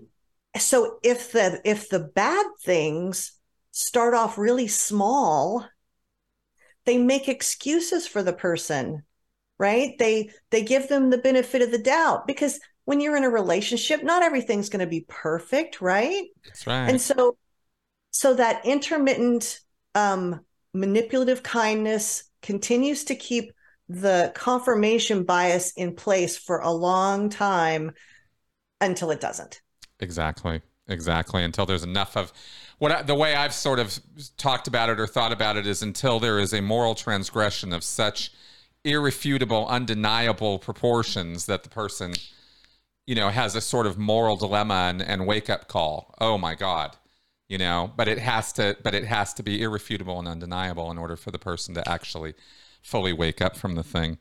so 0.59 0.99
if 1.05 1.31
the 1.31 1.61
if 1.65 1.91
the 1.91 2.01
bad 2.01 2.47
things 2.65 3.31
start 3.71 4.15
off 4.15 4.39
really 4.39 4.67
small, 4.67 5.65
they 6.87 6.99
make 6.99 7.29
excuses 7.29 8.09
for 8.09 8.25
the 8.25 8.33
person, 8.33 9.05
right? 9.59 9.95
They 9.97 10.31
they 10.51 10.65
give 10.65 10.89
them 10.89 11.11
the 11.11 11.19
benefit 11.19 11.63
of 11.63 11.71
the 11.71 11.79
doubt 11.79 12.27
because 12.27 12.59
when 12.87 13.01
you're 13.01 13.17
in 13.17 13.25
a 13.25 13.31
relationship, 13.31 14.03
not 14.03 14.23
everything's 14.23 14.71
going 14.71 14.81
to 14.81 14.87
be 14.87 15.05
perfect, 15.09 15.81
right? 15.81 16.25
That's 16.45 16.67
right. 16.67 16.89
And 16.89 17.01
so, 17.01 17.37
so 18.13 18.35
that 18.35 18.65
intermittent 18.65 19.61
um, 19.95 20.41
manipulative 20.73 21.43
kindness 21.43 22.25
continues 22.43 23.05
to 23.05 23.15
keep 23.15 23.53
the 23.89 24.33
confirmation 24.35 25.25
bias 25.25 25.73
in 25.77 25.95
place 25.95 26.39
for 26.39 26.61
a 26.61 26.71
long 26.71 27.29
time 27.29 27.93
until 28.81 29.11
it 29.11 29.21
doesn't. 29.21 29.61
Exactly. 30.01 30.63
Exactly. 30.89 31.43
Until 31.43 31.67
there's 31.67 31.83
enough 31.83 32.17
of 32.17 32.33
what 32.79 32.93
I, 32.93 33.03
the 33.03 33.15
way 33.15 33.35
I've 33.35 33.55
sort 33.55 33.81
of 33.81 33.99
talked 34.37 34.69
about 34.69 34.91
it 34.91 35.01
or 35.01 35.07
thought 35.07 35.33
about 35.33 35.57
it 35.57 35.67
is 35.67 35.83
until 35.83 36.21
there 36.21 36.39
is 36.39 36.53
a 36.53 36.63
moral 36.63 36.95
transgression 36.95 37.73
of 37.73 37.83
such 37.83 38.31
irrefutable, 38.85 39.67
undeniable 39.67 40.61
proportions 40.61 41.47
that 41.47 41.65
the 41.65 41.69
person, 41.69 42.15
you 43.07 43.15
know, 43.15 43.29
has 43.29 43.55
a 43.55 43.61
sort 43.61 43.87
of 43.87 43.97
moral 43.97 44.37
dilemma 44.37 44.89
and, 44.89 45.03
and 45.03 45.27
wake 45.27 45.49
up 45.49 45.69
call. 45.69 46.15
Oh 46.21 46.37
my 46.37 46.55
God. 46.55 46.97
You 47.49 47.59
know, 47.59 47.93
but 47.97 48.09
it 48.09 48.19
has 48.19 48.53
to 48.55 48.77
but 48.83 48.93
it 48.93 49.05
has 49.05 49.33
to 49.35 49.43
be 49.45 49.63
irrefutable 49.63 50.19
and 50.19 50.27
undeniable 50.27 50.91
in 50.91 50.99
order 50.99 51.17
for 51.17 51.31
the 51.31 51.39
person 51.39 51.75
to 51.75 51.89
actually 51.89 52.35
fully 52.83 53.13
wake 53.13 53.41
up 53.41 53.57
from 53.57 53.77
the 53.77 53.85
thing. 53.85 54.19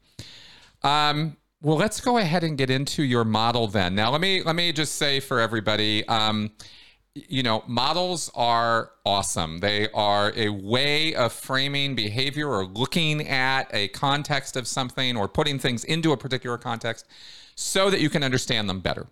Um, 0.83 1.37
well, 1.61 1.77
let's 1.77 1.99
go 1.99 2.19
ahead 2.19 2.43
and 2.43 2.55
get 2.55 2.69
into 2.69 3.01
your 3.01 3.23
model 3.23 3.65
then. 3.65 3.95
Now, 3.95 4.11
let 4.11 4.21
me 4.21 4.43
let 4.43 4.55
me 4.55 4.71
just 4.71 4.95
say 4.95 5.19
for 5.19 5.39
everybody, 5.39 6.07
um, 6.07 6.51
you 7.15 7.41
know, 7.41 7.63
models 7.65 8.29
are 8.35 8.91
awesome. 9.03 9.59
They 9.59 9.89
are 9.91 10.31
a 10.35 10.49
way 10.49 11.15
of 11.15 11.33
framing 11.33 11.95
behavior 11.95 12.47
or 12.47 12.65
looking 12.65 13.27
at 13.27 13.63
a 13.73 13.87
context 13.87 14.55
of 14.55 14.67
something 14.67 15.17
or 15.17 15.27
putting 15.27 15.57
things 15.57 15.83
into 15.83 16.11
a 16.11 16.17
particular 16.17 16.59
context 16.59 17.07
so 17.55 17.89
that 17.89 18.01
you 18.01 18.09
can 18.09 18.23
understand 18.23 18.69
them 18.69 18.81
better. 18.81 19.07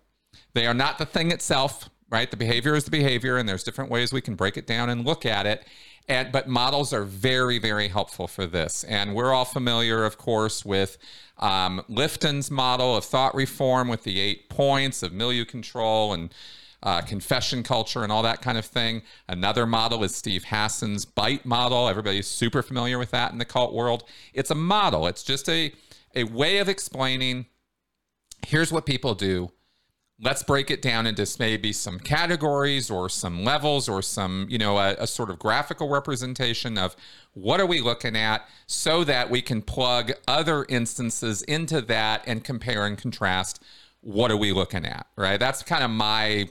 They 0.52 0.66
are 0.66 0.74
not 0.74 0.98
the 0.98 1.06
thing 1.06 1.32
itself, 1.32 1.90
right? 2.10 2.30
The 2.30 2.36
behavior 2.36 2.74
is 2.74 2.84
the 2.84 2.90
behavior, 2.90 3.36
and 3.36 3.48
there's 3.48 3.64
different 3.64 3.90
ways 3.90 4.12
we 4.12 4.20
can 4.20 4.36
break 4.36 4.56
it 4.56 4.66
down 4.66 4.88
and 4.90 5.04
look 5.04 5.26
at 5.26 5.46
it. 5.46 5.66
And 6.06 6.30
but 6.30 6.46
models 6.46 6.92
are 6.92 7.04
very, 7.04 7.58
very 7.58 7.88
helpful 7.88 8.28
for 8.28 8.46
this. 8.46 8.84
And 8.84 9.14
we're 9.14 9.32
all 9.32 9.46
familiar, 9.46 10.04
of 10.04 10.18
course, 10.18 10.64
with 10.64 10.98
um, 11.38 11.82
Lifton's 11.88 12.50
model 12.50 12.94
of 12.96 13.04
thought 13.04 13.34
reform 13.34 13.88
with 13.88 14.04
the 14.04 14.20
eight 14.20 14.50
points 14.50 15.02
of 15.02 15.12
milieu 15.12 15.46
control 15.46 16.12
and 16.12 16.32
uh, 16.82 17.00
confession 17.00 17.62
culture 17.62 18.02
and 18.02 18.12
all 18.12 18.22
that 18.22 18.42
kind 18.42 18.58
of 18.58 18.66
thing. 18.66 19.00
Another 19.26 19.66
model 19.66 20.04
is 20.04 20.14
Steve 20.14 20.44
Hassan's 20.44 21.06
bite 21.06 21.46
model. 21.46 21.88
Everybody's 21.88 22.26
super 22.26 22.62
familiar 22.62 22.98
with 22.98 23.10
that 23.12 23.32
in 23.32 23.38
the 23.38 23.46
cult 23.46 23.72
world. 23.72 24.04
It's 24.34 24.50
a 24.50 24.54
model. 24.54 25.06
It's 25.06 25.22
just 25.22 25.48
a 25.48 25.72
a 26.14 26.24
way 26.24 26.58
of 26.58 26.68
explaining. 26.68 27.46
Here's 28.46 28.72
what 28.72 28.86
people 28.86 29.14
do. 29.14 29.50
Let's 30.20 30.42
break 30.44 30.70
it 30.70 30.80
down 30.80 31.06
into 31.06 31.26
maybe 31.38 31.72
some 31.72 31.98
categories 31.98 32.88
or 32.90 33.08
some 33.08 33.42
levels 33.42 33.88
or 33.88 34.00
some 34.00 34.46
you 34.48 34.58
know 34.58 34.78
a, 34.78 34.94
a, 35.00 35.06
sort 35.08 35.28
of 35.28 35.40
graphical 35.40 35.88
representation 35.88 36.78
of 36.78 36.94
what 37.32 37.60
are 37.60 37.66
we 37.66 37.80
looking 37.80 38.16
at 38.16 38.48
so 38.66 39.02
that 39.04 39.28
we 39.28 39.42
can 39.42 39.60
plug 39.60 40.12
other 40.28 40.66
instances 40.68 41.42
into 41.42 41.80
that 41.80 42.22
and 42.28 42.44
compare 42.44 42.86
and 42.86 42.96
contrast 42.96 43.60
what 44.02 44.30
are 44.30 44.36
we 44.36 44.52
looking 44.52 44.86
at 44.86 45.08
right? 45.16 45.40
That's 45.40 45.64
kind 45.64 45.82
of 45.82 45.90
my 45.90 46.48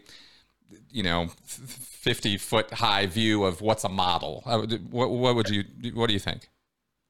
you 0.91 1.03
know 1.03 1.27
50 1.45 2.37
foot 2.37 2.71
high 2.73 3.05
view 3.05 3.45
of 3.45 3.61
what's 3.61 3.85
a 3.85 3.89
model. 3.89 4.43
Uh, 4.45 4.59
what, 4.89 5.09
what 5.09 5.35
would 5.35 5.49
you 5.49 5.63
what 5.93 6.07
do 6.07 6.13
you 6.13 6.19
think? 6.19 6.49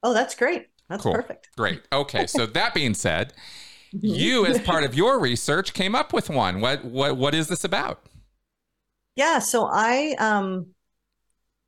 Oh 0.04 0.14
that's 0.14 0.36
great. 0.36 0.68
That's 0.88 1.02
cool. 1.02 1.14
perfect. 1.14 1.48
Great. 1.56 1.82
Okay. 1.92 2.26
So 2.26 2.46
that 2.46 2.74
being 2.74 2.94
said 2.94 3.32
you 4.00 4.46
as 4.46 4.60
part 4.64 4.84
of 4.84 4.94
your 4.94 5.20
research 5.20 5.74
came 5.74 5.94
up 5.94 6.12
with 6.12 6.30
one. 6.30 6.60
What 6.60 6.84
what 6.84 7.16
what 7.16 7.34
is 7.34 7.48
this 7.48 7.64
about? 7.64 8.06
Yeah 9.16 9.38
so 9.38 9.68
i 9.70 10.16
um 10.18 10.66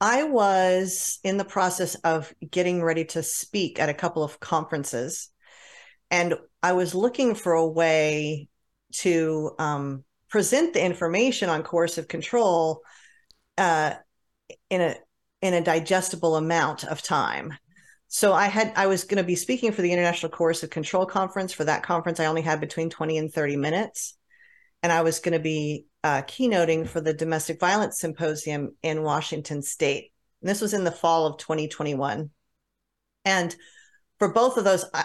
i 0.01 0.25
was 0.25 1.21
in 1.23 1.37
the 1.37 1.45
process 1.45 1.95
of 1.97 2.35
getting 2.51 2.83
ready 2.83 3.05
to 3.05 3.23
speak 3.23 3.79
at 3.79 3.89
a 3.89 3.95
couple 3.95 4.25
of 4.25 4.41
conferences 4.41 5.31
and 6.11 6.35
i 6.63 6.73
was 6.73 6.95
looking 6.95 7.35
for 7.35 7.53
a 7.53 7.67
way 7.67 8.49
to 8.93 9.53
um, 9.59 10.05
present 10.29 10.73
the 10.73 10.85
information 10.85 11.49
on 11.49 11.63
coercive 11.63 12.09
control 12.09 12.81
uh, 13.59 13.95
in 14.71 14.81
a 14.81 14.97
in 15.43 15.55
a 15.55 15.61
digestible 15.61 16.37
amount 16.37 16.85
of 16.85 17.03
time 17.03 17.53
so 18.17 18.33
I 18.33 18.47
had 18.47 18.73
I 18.77 18.87
was 18.87 19.05
going 19.05 19.19
to 19.19 19.25
be 19.25 19.37
speaking 19.37 19.73
for 19.73 19.83
the 19.83 19.93
International 19.93 20.33
Coercive 20.33 20.71
Control 20.71 21.05
Conference. 21.05 21.53
For 21.53 21.65
that 21.65 21.83
conference, 21.83 22.19
I 22.19 22.25
only 22.25 22.41
had 22.41 22.61
between 22.61 22.89
20 22.89 23.19
and 23.19 23.31
30 23.31 23.59
minutes. 23.59 24.17
And 24.83 24.91
I 24.91 25.03
was 25.03 25.19
going 25.19 25.35
to 25.35 25.39
be 25.39 25.85
uh, 26.03 26.23
keynoting 26.23 26.89
for 26.89 27.03
the 27.03 27.13
Domestic 27.13 27.61
Violence 27.61 28.01
Symposium 28.01 28.75
in 28.83 29.03
Washington 29.03 29.61
State. 29.61 30.15
And 30.41 30.49
this 30.49 30.63
was 30.63 30.73
in 30.73 30.85
the 30.85 30.91
fall 30.91 31.27
of 31.27 31.37
2021. 31.37 32.31
And 33.27 33.55
for 34.19 34.33
both 34.33 34.57
of 34.57 34.65
those, 34.65 34.87
I, 34.95 35.05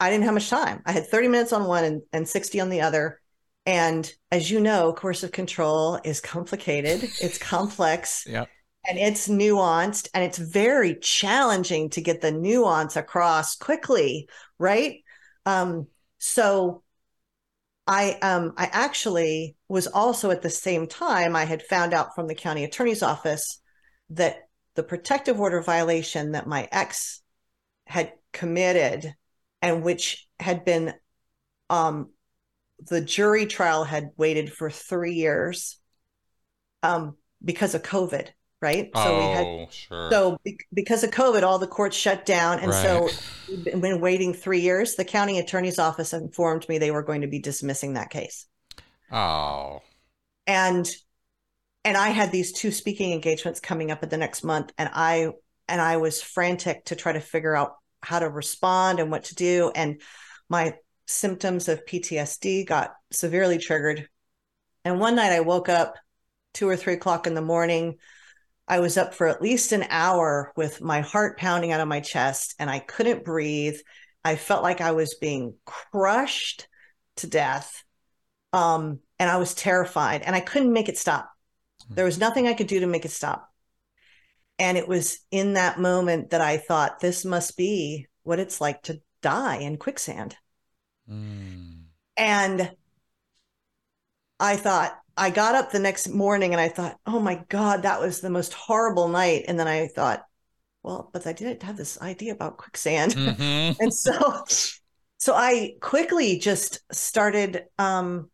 I 0.00 0.08
didn't 0.08 0.24
have 0.24 0.32
much 0.32 0.48
time. 0.48 0.80
I 0.86 0.92
had 0.92 1.08
30 1.08 1.28
minutes 1.28 1.52
on 1.52 1.66
one 1.66 1.84
and, 1.84 2.02
and 2.14 2.26
60 2.26 2.58
on 2.62 2.70
the 2.70 2.80
other. 2.80 3.20
And 3.66 4.10
as 4.32 4.50
you 4.50 4.60
know, 4.60 4.94
coercive 4.94 5.32
control 5.32 6.00
is 6.04 6.22
complicated, 6.22 7.02
it's 7.20 7.36
complex. 7.36 8.24
Yep 8.30 8.48
and 8.88 8.98
it's 8.98 9.28
nuanced 9.28 10.08
and 10.14 10.24
it's 10.24 10.38
very 10.38 10.96
challenging 10.96 11.90
to 11.90 12.00
get 12.00 12.20
the 12.20 12.32
nuance 12.32 12.96
across 12.96 13.56
quickly 13.56 14.28
right? 14.58 15.02
Um, 15.44 15.86
so 16.18 16.82
i 17.86 18.12
um, 18.22 18.52
i 18.56 18.66
actually 18.66 19.56
was 19.68 19.86
also 19.86 20.30
at 20.30 20.42
the 20.42 20.50
same 20.50 20.86
time 20.86 21.36
i 21.36 21.44
had 21.44 21.62
found 21.62 21.94
out 21.94 22.14
from 22.14 22.26
the 22.26 22.34
county 22.34 22.64
attorney's 22.64 23.02
office 23.02 23.60
that 24.10 24.48
the 24.74 24.82
protective 24.82 25.40
order 25.40 25.62
violation 25.62 26.32
that 26.32 26.46
my 26.46 26.68
ex 26.72 27.22
had 27.86 28.12
committed 28.32 29.14
and 29.62 29.82
which 29.82 30.26
had 30.38 30.64
been 30.64 30.92
um, 31.70 32.10
the 32.78 33.00
jury 33.00 33.46
trial 33.46 33.84
had 33.84 34.10
waited 34.16 34.52
for 34.52 34.68
three 34.70 35.14
years 35.14 35.78
um, 36.82 37.16
because 37.44 37.74
of 37.74 37.82
covid 37.82 38.28
right? 38.60 38.90
So 38.94 39.02
oh, 39.02 39.18
we 39.18 39.34
had 39.34 39.46
oh, 39.46 39.68
sure. 39.70 40.10
so 40.10 40.38
because 40.72 41.04
of 41.04 41.10
COVID, 41.10 41.42
all 41.42 41.58
the 41.58 41.66
courts 41.66 41.96
shut 41.96 42.24
down, 42.26 42.60
and 42.60 42.70
right. 42.70 42.82
so 42.82 43.08
we've 43.48 43.80
been 43.80 44.00
waiting 44.00 44.32
three 44.32 44.60
years. 44.60 44.94
The 44.94 45.04
county 45.04 45.38
attorney's 45.38 45.78
office 45.78 46.12
informed 46.12 46.68
me 46.68 46.78
they 46.78 46.90
were 46.90 47.02
going 47.02 47.20
to 47.20 47.26
be 47.26 47.38
dismissing 47.38 47.94
that 47.94 48.10
case. 48.10 48.46
Oh, 49.10 49.82
and 50.46 50.88
and 51.84 51.96
I 51.96 52.08
had 52.08 52.32
these 52.32 52.52
two 52.52 52.72
speaking 52.72 53.12
engagements 53.12 53.60
coming 53.60 53.90
up 53.90 54.02
at 54.02 54.10
the 54.10 54.16
next 54.16 54.42
month, 54.42 54.72
and 54.78 54.90
I 54.92 55.30
and 55.68 55.80
I 55.80 55.98
was 55.98 56.22
frantic 56.22 56.86
to 56.86 56.96
try 56.96 57.12
to 57.12 57.20
figure 57.20 57.54
out 57.54 57.74
how 58.02 58.18
to 58.18 58.28
respond 58.28 59.00
and 59.00 59.10
what 59.10 59.24
to 59.24 59.34
do, 59.34 59.70
and 59.74 60.00
my 60.48 60.74
symptoms 61.06 61.68
of 61.68 61.84
PTSD 61.86 62.66
got 62.66 62.94
severely 63.12 63.58
triggered. 63.58 64.08
And 64.84 65.00
one 65.00 65.16
night 65.16 65.32
I 65.32 65.40
woke 65.40 65.68
up 65.68 65.94
two 66.54 66.68
or 66.68 66.76
three 66.76 66.94
o'clock 66.94 67.26
in 67.26 67.34
the 67.34 67.42
morning 67.42 67.96
I 68.68 68.80
was 68.80 68.96
up 68.96 69.14
for 69.14 69.28
at 69.28 69.42
least 69.42 69.72
an 69.72 69.86
hour 69.90 70.52
with 70.56 70.80
my 70.80 71.00
heart 71.00 71.38
pounding 71.38 71.72
out 71.72 71.80
of 71.80 71.88
my 71.88 72.00
chest 72.00 72.54
and 72.58 72.68
I 72.68 72.80
couldn't 72.80 73.24
breathe. 73.24 73.78
I 74.24 74.36
felt 74.36 74.62
like 74.62 74.80
I 74.80 74.92
was 74.92 75.14
being 75.14 75.54
crushed 75.64 76.66
to 77.16 77.26
death. 77.26 77.84
Um, 78.52 79.00
and 79.18 79.30
I 79.30 79.36
was 79.36 79.54
terrified 79.54 80.22
and 80.22 80.34
I 80.34 80.40
couldn't 80.40 80.72
make 80.72 80.88
it 80.88 80.98
stop. 80.98 81.30
There 81.88 82.04
was 82.04 82.18
nothing 82.18 82.48
I 82.48 82.54
could 82.54 82.66
do 82.66 82.80
to 82.80 82.86
make 82.86 83.04
it 83.04 83.10
stop. 83.10 83.48
And 84.58 84.76
it 84.76 84.88
was 84.88 85.20
in 85.30 85.54
that 85.54 85.78
moment 85.78 86.30
that 86.30 86.40
I 86.40 86.56
thought, 86.56 87.00
this 87.00 87.24
must 87.24 87.56
be 87.56 88.06
what 88.22 88.40
it's 88.40 88.60
like 88.60 88.82
to 88.84 89.00
die 89.22 89.58
in 89.58 89.76
quicksand. 89.76 90.36
Mm. 91.08 91.84
And 92.16 92.72
I 94.40 94.56
thought, 94.56 94.98
I 95.16 95.30
got 95.30 95.54
up 95.54 95.70
the 95.70 95.78
next 95.78 96.08
morning 96.08 96.52
and 96.52 96.60
I 96.60 96.68
thought, 96.68 96.98
oh 97.06 97.20
my 97.20 97.42
God, 97.48 97.82
that 97.82 98.00
was 98.00 98.20
the 98.20 98.30
most 98.30 98.52
horrible 98.52 99.08
night. 99.08 99.44
And 99.48 99.58
then 99.58 99.66
I 99.66 99.88
thought, 99.88 100.24
well, 100.82 101.10
but 101.12 101.26
I 101.26 101.32
didn't 101.32 101.62
have 101.62 101.76
this 101.76 102.00
idea 102.00 102.32
about 102.32 102.58
quicksand. 102.58 103.14
Mm-hmm. 103.14 103.72
and 103.82 103.92
so 103.92 104.44
so 105.18 105.34
I 105.34 105.74
quickly 105.80 106.38
just 106.38 106.80
started 106.92 107.64
um 107.78 108.30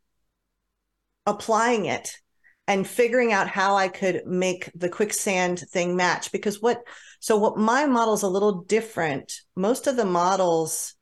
applying 1.24 1.87
it 1.87 2.16
and 2.66 2.87
figuring 2.87 3.33
out 3.33 3.49
how 3.49 3.76
I 3.76 3.89
could 3.89 4.26
make 4.26 4.70
the 4.74 4.89
quicksand 4.89 5.61
thing 5.61 5.97
match. 5.97 6.33
Because 6.33 6.61
what 6.61 6.83
so 7.20 7.37
what 7.39 7.57
my 7.57 7.87
model 7.87 8.14
is 8.14 8.22
a 8.22 8.28
little 8.28 8.62
different. 8.62 9.33
Most 9.55 9.87
of 9.87 9.97
the 9.97 10.05
models 10.05 10.95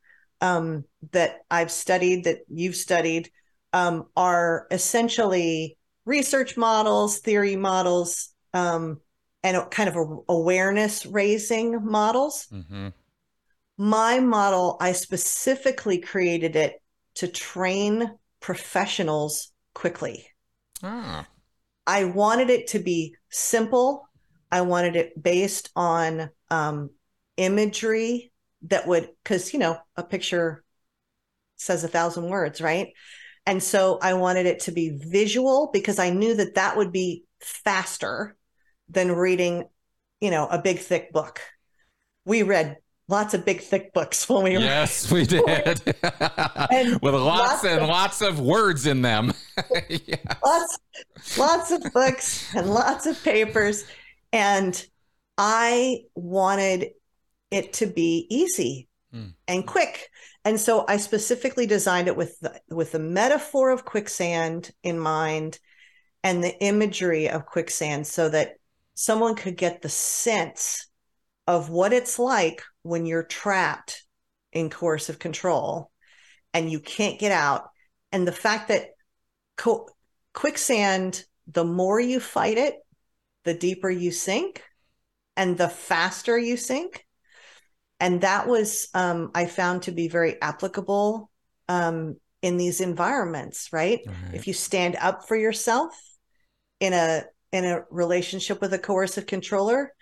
um 0.42 0.84
that 1.12 1.38
I've 1.50 1.70
studied, 1.70 2.24
that 2.24 2.40
you've 2.48 2.76
studied, 2.76 3.30
um, 3.72 4.06
are 4.16 4.66
essentially 4.70 5.76
research 6.04 6.56
models, 6.56 7.18
theory 7.18 7.56
models, 7.56 8.30
um, 8.52 9.00
and 9.42 9.70
kind 9.70 9.88
of 9.88 9.96
a, 9.96 10.16
awareness 10.28 11.06
raising 11.06 11.84
models. 11.84 12.46
Mm-hmm. 12.52 12.88
My 13.78 14.20
model, 14.20 14.76
I 14.80 14.92
specifically 14.92 15.98
created 15.98 16.56
it 16.56 16.82
to 17.14 17.28
train 17.28 18.12
professionals 18.40 19.52
quickly. 19.74 20.26
Ah. 20.82 21.26
I 21.86 22.04
wanted 22.04 22.50
it 22.50 22.68
to 22.68 22.78
be 22.78 23.14
simple. 23.30 24.08
I 24.50 24.62
wanted 24.62 24.96
it 24.96 25.22
based 25.22 25.70
on 25.76 26.30
um, 26.50 26.90
imagery 27.36 28.32
that 28.62 28.86
would, 28.86 29.08
because, 29.22 29.52
you 29.52 29.58
know, 29.58 29.78
a 29.96 30.02
picture 30.02 30.62
says 31.56 31.84
a 31.84 31.88
thousand 31.88 32.28
words, 32.28 32.60
right? 32.60 32.88
And 33.50 33.60
so 33.60 33.98
I 34.00 34.14
wanted 34.14 34.46
it 34.46 34.60
to 34.60 34.70
be 34.70 34.90
visual 34.90 35.70
because 35.72 35.98
I 35.98 36.10
knew 36.10 36.36
that 36.36 36.54
that 36.54 36.76
would 36.76 36.92
be 36.92 37.24
faster 37.40 38.36
than 38.88 39.10
reading, 39.10 39.64
you 40.20 40.30
know, 40.30 40.46
a 40.46 40.62
big 40.62 40.78
thick 40.78 41.12
book. 41.12 41.40
We 42.24 42.44
read 42.44 42.76
lots 43.08 43.34
of 43.34 43.44
big 43.44 43.60
thick 43.60 43.92
books 43.92 44.28
when 44.28 44.44
we 44.44 44.52
were. 44.52 44.62
yes 44.62 45.10
we 45.12 45.26
did 45.26 45.42
with 45.44 45.92
lots, 47.02 47.02
lots 47.02 47.64
and 47.64 47.80
of, 47.80 47.88
lots 47.88 48.22
of 48.22 48.38
words 48.38 48.86
in 48.86 49.02
them 49.02 49.34
yes. 49.88 50.20
lots 50.44 50.78
lots 51.36 51.70
of 51.72 51.82
books 51.92 52.54
and 52.54 52.70
lots 52.72 53.06
of 53.06 53.20
papers 53.24 53.84
and 54.32 54.86
i 55.36 55.98
wanted 56.14 56.90
it 57.50 57.72
to 57.72 57.86
be 57.86 58.28
easy 58.30 58.86
mm. 59.12 59.32
and 59.48 59.66
quick 59.66 60.08
and 60.44 60.58
so 60.58 60.84
i 60.88 60.96
specifically 60.96 61.66
designed 61.66 62.08
it 62.08 62.16
with 62.16 62.38
the, 62.40 62.60
with 62.70 62.92
the 62.92 62.98
metaphor 62.98 63.70
of 63.70 63.84
quicksand 63.84 64.70
in 64.82 64.98
mind 64.98 65.58
and 66.22 66.42
the 66.42 66.58
imagery 66.62 67.28
of 67.28 67.46
quicksand 67.46 68.06
so 68.06 68.28
that 68.28 68.54
someone 68.94 69.34
could 69.34 69.56
get 69.56 69.80
the 69.80 69.88
sense 69.88 70.86
of 71.46 71.70
what 71.70 71.92
it's 71.92 72.18
like 72.18 72.62
when 72.82 73.06
you're 73.06 73.22
trapped 73.22 74.04
in 74.52 74.70
coercive 74.70 75.18
control 75.18 75.90
and 76.52 76.70
you 76.70 76.80
can't 76.80 77.18
get 77.18 77.32
out. 77.32 77.70
And 78.12 78.26
the 78.26 78.32
fact 78.32 78.68
that 78.68 78.90
co- 79.56 79.88
quicksand, 80.34 81.24
the 81.46 81.64
more 81.64 81.98
you 81.98 82.20
fight 82.20 82.58
it, 82.58 82.74
the 83.44 83.54
deeper 83.54 83.88
you 83.88 84.10
sink 84.10 84.62
and 85.36 85.56
the 85.56 85.68
faster 85.68 86.38
you 86.38 86.56
sink. 86.56 87.06
And 88.00 88.22
that 88.22 88.48
was, 88.48 88.88
um, 88.94 89.30
I 89.34 89.46
found 89.46 89.82
to 89.82 89.92
be 89.92 90.08
very 90.08 90.40
applicable 90.40 91.30
um, 91.68 92.16
in 92.42 92.56
these 92.56 92.80
environments, 92.80 93.72
right? 93.72 94.00
right? 94.06 94.34
If 94.34 94.46
you 94.46 94.54
stand 94.54 94.96
up 94.96 95.28
for 95.28 95.36
yourself 95.36 95.92
in 96.80 96.92
a 96.92 97.24
in 97.52 97.64
a 97.64 97.84
relationship 97.90 98.60
with 98.60 98.72
a 98.72 98.78
coercive 98.78 99.26
controller, 99.26 99.92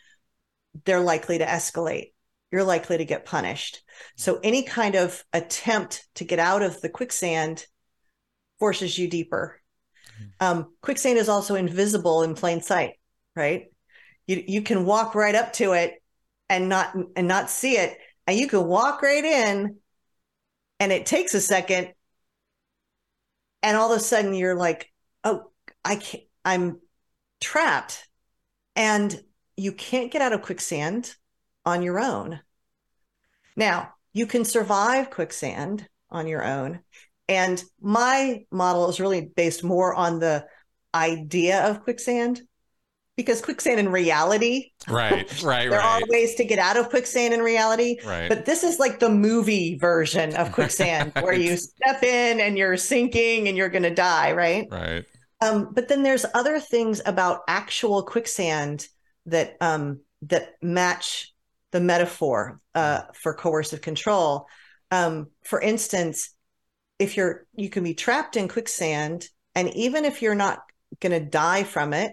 they're 0.84 1.00
likely 1.00 1.38
to 1.38 1.46
escalate 1.46 2.12
you're 2.50 2.64
likely 2.64 2.98
to 2.98 3.04
get 3.04 3.26
punished. 3.26 3.82
So 4.16 4.40
any 4.42 4.62
kind 4.62 4.94
of 4.94 5.22
attempt 5.32 6.06
to 6.16 6.24
get 6.24 6.38
out 6.38 6.62
of 6.62 6.80
the 6.80 6.88
quicksand 6.88 7.66
forces 8.58 8.98
you 8.98 9.08
deeper. 9.08 9.60
Mm-hmm. 10.20 10.58
Um, 10.58 10.72
quicksand 10.80 11.18
is 11.18 11.28
also 11.28 11.54
invisible 11.54 12.22
in 12.22 12.34
plain 12.34 12.62
sight, 12.62 12.94
right? 13.36 13.66
You 14.26 14.42
you 14.46 14.62
can 14.62 14.84
walk 14.84 15.14
right 15.14 15.34
up 15.34 15.52
to 15.54 15.72
it 15.72 15.97
and 16.48 16.68
not 16.68 16.94
and 17.16 17.28
not 17.28 17.50
see 17.50 17.76
it, 17.76 17.98
and 18.26 18.38
you 18.38 18.48
can 18.48 18.64
walk 18.64 19.02
right 19.02 19.24
in, 19.24 19.76
and 20.80 20.92
it 20.92 21.06
takes 21.06 21.34
a 21.34 21.40
second, 21.40 21.92
and 23.62 23.76
all 23.76 23.92
of 23.92 23.98
a 23.98 24.02
sudden 24.02 24.34
you're 24.34 24.56
like, 24.56 24.92
oh, 25.24 25.50
I 25.84 25.96
can't, 25.96 26.24
I'm 26.44 26.80
trapped, 27.40 28.06
and 28.76 29.20
you 29.56 29.72
can't 29.72 30.12
get 30.12 30.22
out 30.22 30.32
of 30.32 30.42
quicksand 30.42 31.14
on 31.64 31.82
your 31.82 31.98
own. 31.98 32.40
Now, 33.56 33.94
you 34.12 34.26
can 34.26 34.44
survive 34.44 35.10
quicksand 35.10 35.86
on 36.10 36.26
your 36.26 36.44
own. 36.44 36.80
And 37.28 37.62
my 37.80 38.46
model 38.50 38.88
is 38.88 39.00
really 39.00 39.20
based 39.20 39.62
more 39.62 39.94
on 39.94 40.18
the 40.18 40.46
idea 40.94 41.66
of 41.66 41.82
quicksand 41.82 42.40
because 43.18 43.42
quicksand 43.42 43.80
in 43.80 43.88
reality 43.90 44.70
right 44.88 45.42
right 45.42 45.68
there 45.68 45.80
right. 45.80 46.02
are 46.02 46.06
ways 46.08 46.36
to 46.36 46.44
get 46.44 46.58
out 46.58 46.76
of 46.76 46.88
quicksand 46.88 47.34
in 47.34 47.40
reality 47.40 47.96
right 48.06 48.28
but 48.28 48.46
this 48.46 48.62
is 48.62 48.78
like 48.78 49.00
the 49.00 49.10
movie 49.10 49.76
version 49.76 50.34
of 50.36 50.52
quicksand 50.52 51.12
right. 51.16 51.24
where 51.24 51.34
you 51.34 51.56
step 51.56 52.02
in 52.04 52.40
and 52.40 52.56
you're 52.56 52.76
sinking 52.76 53.48
and 53.48 53.56
you're 53.56 53.68
going 53.68 53.82
to 53.82 53.94
die 53.94 54.32
right 54.32 54.68
right 54.70 55.04
um, 55.40 55.72
but 55.72 55.88
then 55.88 56.02
there's 56.02 56.26
other 56.34 56.58
things 56.58 57.00
about 57.06 57.42
actual 57.48 58.02
quicksand 58.02 58.88
that 59.26 59.56
um, 59.60 60.00
that 60.22 60.54
match 60.62 61.32
the 61.70 61.80
metaphor 61.80 62.60
uh, 62.74 63.02
for 63.14 63.34
coercive 63.34 63.80
control. 63.80 64.46
Um, 64.90 65.28
for 65.44 65.60
instance, 65.60 66.30
if 66.98 67.16
you're 67.16 67.46
you 67.54 67.70
can 67.70 67.84
be 67.84 67.94
trapped 67.94 68.36
in 68.36 68.48
quicksand, 68.48 69.28
and 69.54 69.72
even 69.74 70.04
if 70.04 70.22
you're 70.22 70.34
not 70.34 70.60
going 71.00 71.12
to 71.12 71.24
die 71.24 71.62
from 71.62 71.92
it, 71.92 72.12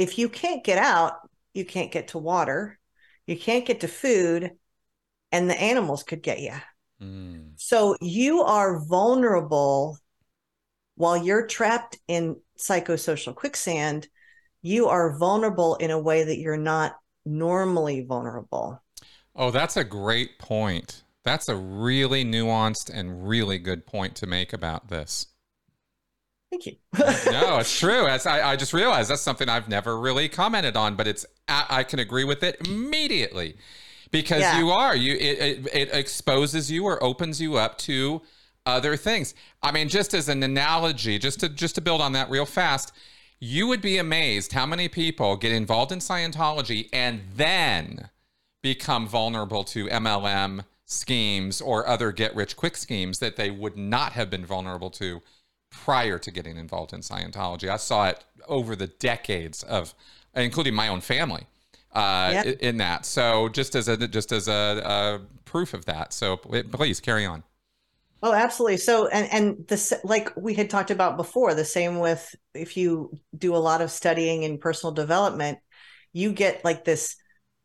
if 0.00 0.16
you 0.16 0.30
can't 0.30 0.64
get 0.64 0.78
out, 0.78 1.28
you 1.52 1.66
can't 1.66 1.92
get 1.92 2.08
to 2.08 2.18
water, 2.18 2.78
you 3.26 3.36
can't 3.36 3.66
get 3.66 3.80
to 3.80 3.88
food, 3.88 4.52
and 5.30 5.48
the 5.48 5.60
animals 5.60 6.02
could 6.02 6.22
get 6.22 6.40
you. 6.40 6.54
Mm. 7.02 7.52
So 7.56 7.96
you 8.00 8.40
are 8.40 8.80
vulnerable 8.80 9.98
while 10.94 11.18
you're 11.18 11.46
trapped 11.46 11.98
in 12.08 12.36
psychosocial 12.58 13.34
quicksand. 13.34 14.08
You 14.62 14.86
are 14.86 15.18
vulnerable 15.18 15.76
in 15.76 15.90
a 15.90 16.00
way 16.00 16.24
that 16.24 16.38
you're 16.38 16.56
not 16.56 16.96
normally 17.26 18.02
vulnerable. 18.02 18.82
Oh, 19.36 19.50
that's 19.50 19.76
a 19.76 19.84
great 19.84 20.38
point. 20.38 21.02
That's 21.24 21.50
a 21.50 21.56
really 21.56 22.24
nuanced 22.24 22.90
and 22.90 23.28
really 23.28 23.58
good 23.58 23.86
point 23.86 24.16
to 24.16 24.26
make 24.26 24.54
about 24.54 24.88
this. 24.88 25.26
Thank 26.50 26.66
you. 26.66 26.76
no, 27.30 27.58
it's 27.60 27.78
true. 27.78 28.06
As 28.06 28.26
I, 28.26 28.52
I, 28.52 28.56
just 28.56 28.72
realized 28.72 29.10
that's 29.10 29.22
something 29.22 29.48
I've 29.48 29.68
never 29.68 29.98
really 29.98 30.28
commented 30.28 30.76
on, 30.76 30.96
but 30.96 31.06
it's 31.06 31.24
I 31.48 31.84
can 31.84 32.00
agree 32.00 32.24
with 32.24 32.42
it 32.42 32.66
immediately 32.66 33.56
because 34.10 34.40
yeah. 34.40 34.58
you 34.58 34.70
are 34.70 34.96
you 34.96 35.14
it, 35.14 35.38
it, 35.38 35.68
it 35.72 35.94
exposes 35.94 36.70
you 36.70 36.84
or 36.84 37.02
opens 37.02 37.40
you 37.40 37.56
up 37.56 37.78
to 37.78 38.22
other 38.66 38.96
things. 38.96 39.34
I 39.62 39.70
mean, 39.70 39.88
just 39.88 40.12
as 40.12 40.28
an 40.28 40.42
analogy, 40.42 41.18
just 41.18 41.40
to 41.40 41.48
just 41.48 41.76
to 41.76 41.80
build 41.80 42.00
on 42.00 42.12
that 42.12 42.28
real 42.30 42.46
fast, 42.46 42.92
you 43.38 43.66
would 43.68 43.80
be 43.80 43.98
amazed 43.98 44.52
how 44.52 44.66
many 44.66 44.88
people 44.88 45.36
get 45.36 45.52
involved 45.52 45.92
in 45.92 46.00
Scientology 46.00 46.88
and 46.92 47.22
then 47.34 48.10
become 48.62 49.06
vulnerable 49.06 49.64
to 49.64 49.86
MLM 49.86 50.64
schemes 50.84 51.60
or 51.60 51.86
other 51.86 52.10
get 52.10 52.34
rich 52.34 52.56
quick 52.56 52.76
schemes 52.76 53.20
that 53.20 53.36
they 53.36 53.50
would 53.50 53.76
not 53.76 54.12
have 54.12 54.28
been 54.28 54.44
vulnerable 54.44 54.90
to 54.90 55.22
prior 55.70 56.18
to 56.18 56.30
getting 56.30 56.56
involved 56.56 56.92
in 56.92 57.00
Scientology. 57.00 57.68
I 57.68 57.76
saw 57.76 58.08
it 58.08 58.24
over 58.48 58.76
the 58.76 58.88
decades 58.88 59.62
of, 59.62 59.94
including 60.34 60.74
my 60.74 60.88
own 60.88 61.00
family, 61.00 61.46
uh, 61.92 62.30
yep. 62.32 62.58
in 62.60 62.76
that. 62.78 63.06
So 63.06 63.48
just 63.48 63.74
as 63.74 63.88
a 63.88 64.08
just 64.08 64.32
as 64.32 64.48
a, 64.48 64.82
a 64.84 65.20
proof 65.44 65.74
of 65.74 65.84
that. 65.86 66.12
So 66.12 66.36
please 66.36 67.00
carry 67.00 67.26
on. 67.26 67.42
Oh, 68.22 68.34
absolutely. 68.34 68.76
So, 68.76 69.06
and 69.08 69.32
and 69.32 69.66
this, 69.68 69.92
like 70.04 70.36
we 70.36 70.54
had 70.54 70.68
talked 70.68 70.90
about 70.90 71.16
before, 71.16 71.54
the 71.54 71.64
same 71.64 71.98
with 71.98 72.34
if 72.54 72.76
you 72.76 73.18
do 73.36 73.56
a 73.56 73.58
lot 73.58 73.80
of 73.80 73.90
studying 73.90 74.42
in 74.42 74.58
personal 74.58 74.92
development, 74.92 75.58
you 76.12 76.32
get 76.32 76.64
like 76.64 76.84
this 76.84 77.16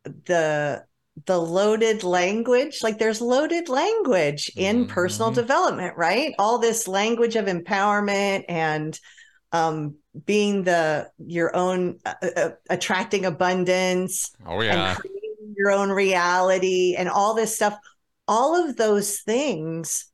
the 0.03 0.85
the 1.25 1.39
loaded 1.39 2.03
language 2.03 2.83
like 2.83 2.99
there's 2.99 3.21
loaded 3.21 3.69
language 3.69 4.51
in 4.55 4.83
mm-hmm. 4.83 4.93
personal 4.93 5.31
development 5.31 5.95
right 5.97 6.33
all 6.37 6.59
this 6.59 6.87
language 6.87 7.35
of 7.35 7.45
empowerment 7.45 8.43
and 8.49 8.99
um, 9.53 9.95
being 10.25 10.63
the 10.63 11.09
your 11.17 11.55
own 11.55 11.97
uh, 12.05 12.13
uh, 12.21 12.27
uh 12.35 12.49
attracting 12.69 13.25
abundance 13.25 14.31
oh 14.45 14.61
yeah 14.61 14.97
your 15.55 15.71
own 15.71 15.89
reality 15.89 16.95
and 16.97 17.07
all 17.07 17.33
this 17.33 17.55
stuff 17.55 17.77
all 18.27 18.67
of 18.67 18.75
those 18.75 19.19
things 19.19 20.07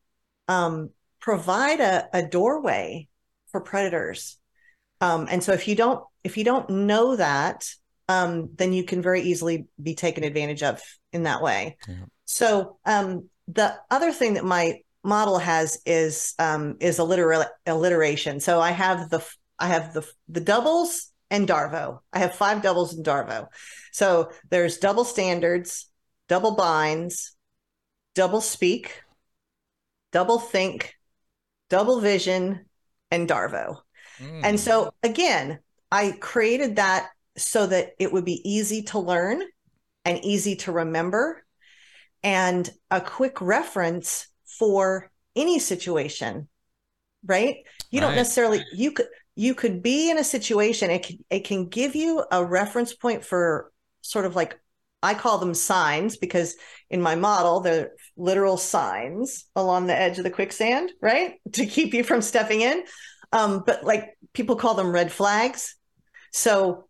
um, 0.47 0.89
provide 1.19 1.79
a, 1.79 2.09
a, 2.13 2.23
doorway 2.23 3.07
for 3.51 3.61
predators. 3.61 4.37
Um, 4.99 5.27
and 5.29 5.43
so 5.43 5.53
if 5.53 5.67
you 5.67 5.75
don't 5.75 6.03
if 6.23 6.37
you 6.37 6.43
don't 6.43 6.69
know 6.69 7.15
that, 7.15 7.67
um, 8.11 8.49
then 8.55 8.73
you 8.73 8.83
can 8.83 9.01
very 9.01 9.21
easily 9.21 9.67
be 9.81 9.95
taken 9.95 10.23
advantage 10.23 10.63
of 10.63 10.81
in 11.13 11.23
that 11.23 11.41
way. 11.41 11.77
Yeah. 11.87 11.95
So 12.25 12.77
um, 12.85 13.29
the 13.47 13.75
other 13.89 14.11
thing 14.11 14.35
that 14.35 14.45
my 14.45 14.81
model 15.03 15.39
has 15.39 15.79
is 15.85 16.33
um, 16.37 16.77
is 16.79 16.99
alliter- 16.99 17.47
alliteration. 17.65 18.39
So 18.39 18.59
I 18.59 18.71
have 18.71 19.09
the 19.09 19.25
I 19.57 19.67
have 19.67 19.93
the 19.93 20.07
the 20.27 20.41
doubles 20.41 21.11
and 21.29 21.47
Darvo. 21.47 21.99
I 22.11 22.19
have 22.19 22.35
five 22.35 22.61
doubles 22.61 22.95
in 22.95 23.03
Darvo. 23.03 23.47
So 23.91 24.31
there's 24.49 24.77
double 24.77 25.05
standards, 25.05 25.89
double 26.27 26.55
binds, 26.55 27.35
double 28.15 28.41
speak, 28.41 29.01
double 30.11 30.39
think, 30.39 30.93
double 31.69 32.01
vision, 32.01 32.65
and 33.09 33.29
Darvo. 33.29 33.77
Mm. 34.19 34.41
And 34.43 34.59
so 34.59 34.93
again, 35.03 35.59
I 35.91 36.11
created 36.11 36.75
that 36.75 37.09
so 37.37 37.67
that 37.67 37.91
it 37.99 38.11
would 38.11 38.25
be 38.25 38.41
easy 38.49 38.83
to 38.83 38.99
learn 38.99 39.41
and 40.05 40.23
easy 40.23 40.55
to 40.55 40.71
remember 40.71 41.43
and 42.23 42.69
a 42.89 43.01
quick 43.01 43.41
reference 43.41 44.27
for 44.59 45.09
any 45.35 45.59
situation 45.59 46.47
right 47.25 47.57
you 47.89 47.99
right. 47.99 48.07
don't 48.07 48.15
necessarily 48.15 48.63
you 48.73 48.91
could 48.91 49.07
you 49.35 49.55
could 49.55 49.81
be 49.81 50.09
in 50.09 50.17
a 50.17 50.23
situation 50.23 50.89
it 50.89 51.03
can, 51.03 51.17
it 51.29 51.43
can 51.45 51.67
give 51.67 51.95
you 51.95 52.23
a 52.31 52.43
reference 52.43 52.93
point 52.93 53.23
for 53.23 53.71
sort 54.01 54.25
of 54.25 54.35
like 54.35 54.59
I 55.03 55.13
call 55.13 55.39
them 55.39 55.53
signs 55.53 56.17
because 56.17 56.55
in 56.89 57.01
my 57.01 57.15
model, 57.15 57.59
they're 57.59 57.91
literal 58.17 58.57
signs 58.57 59.45
along 59.55 59.87
the 59.87 59.97
edge 59.97 60.17
of 60.19 60.23
the 60.23 60.29
quicksand, 60.29 60.91
right? 61.01 61.39
To 61.53 61.65
keep 61.65 61.93
you 61.93 62.03
from 62.03 62.21
stepping 62.21 62.61
in. 62.61 62.83
Um, 63.31 63.63
but 63.65 63.83
like 63.83 64.17
people 64.33 64.55
call 64.55 64.75
them 64.75 64.91
red 64.91 65.11
flags. 65.11 65.75
So 66.31 66.87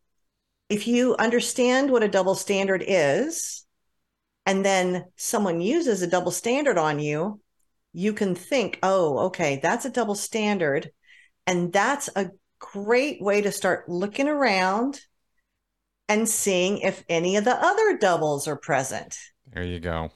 if 0.72 0.88
you 0.88 1.18
understand 1.18 1.92
what 1.92 2.02
a 2.02 2.08
double 2.08 2.34
standard 2.34 2.82
is, 2.88 3.66
and 4.46 4.64
then 4.64 5.04
someone 5.18 5.60
uses 5.60 6.02
a 6.02 6.08
double 6.08 6.32
standard 6.32 6.78
on 6.78 6.98
you, 6.98 7.42
you 7.92 8.14
can 8.14 8.36
think, 8.36 8.80
oh, 8.82 9.26
okay, 9.26 9.60
that's 9.62 9.84
a 9.84 9.90
double 9.90 10.16
standard. 10.16 10.90
And 11.46 11.74
that's 11.74 12.10
a 12.16 12.32
great 12.60 13.22
way 13.22 13.42
to 13.42 13.52
start 13.52 13.90
looking 13.90 14.30
around 14.30 15.02
and 16.08 16.28
seeing 16.28 16.78
if 16.78 17.04
any 17.10 17.36
of 17.36 17.44
the 17.44 17.56
other 17.56 17.98
doubles 17.98 18.48
are 18.48 18.56
present. 18.56 19.18
There 19.52 19.66
you 19.66 19.82
go. 19.82 20.10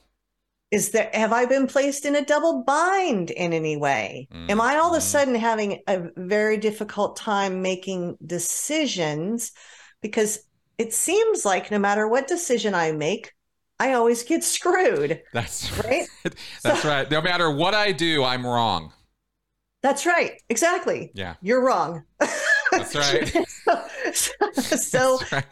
Is 0.72 0.92
there 0.92 1.10
have 1.14 1.34
I 1.34 1.46
been 1.46 1.68
placed 1.68 2.06
in 2.06 2.16
a 2.16 2.26
double 2.26 2.64
bind 2.64 3.30
in 3.30 3.52
any 3.52 3.76
way? 3.76 4.30
Mm-hmm. 4.34 4.52
Am 4.52 4.62
I 4.62 4.78
all 4.78 4.92
of 4.92 4.94
a 4.94 4.98
mm-hmm. 5.00 5.04
sudden 5.04 5.36
having 5.36 5.82
a 5.88 6.04
very 6.16 6.58
difficult 6.58 7.18
time 7.18 7.62
making 7.62 8.18
decisions 8.26 9.52
because 10.06 10.46
it 10.78 10.94
seems 10.94 11.46
like 11.46 11.72
no 11.72 11.80
matter 11.80 12.08
what 12.08 12.28
decision 12.28 12.76
I 12.76 12.92
make, 12.92 13.34
I 13.80 13.94
always 13.94 14.22
get 14.22 14.44
screwed. 14.44 15.20
That's 15.34 15.76
right. 15.84 16.06
that's 16.64 16.84
so, 16.84 16.90
right. 16.90 17.10
No 17.10 17.24
matter 17.24 17.50
what 17.50 17.74
I 17.74 17.92
do, 17.92 18.24
I'm 18.24 18.46
wrong. 18.46 18.94
That's 19.82 20.06
right. 20.06 20.40
Exactly. 20.48 21.10
Yeah. 21.16 21.34
You're 21.42 21.66
wrong. 21.66 22.04
That's 22.72 22.96
right. 22.96 23.48
so, 24.14 24.52
so, 24.62 25.18
that's 25.18 25.32
right. 25.32 25.46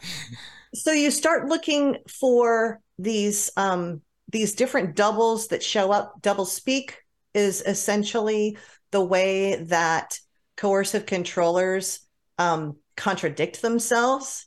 so 0.72 0.92
you 0.92 1.10
start 1.10 1.48
looking 1.48 1.96
for 2.08 2.80
these 2.96 3.50
um 3.56 4.02
these 4.30 4.54
different 4.54 4.94
doubles 4.94 5.48
that 5.48 5.64
show 5.64 5.90
up. 5.90 6.22
Double 6.22 6.44
speak 6.44 6.96
is 7.34 7.60
essentially 7.66 8.56
the 8.92 9.04
way 9.04 9.56
that 9.64 10.20
coercive 10.56 11.06
controllers 11.06 12.00
um, 12.38 12.76
contradict 12.96 13.62
themselves 13.62 14.46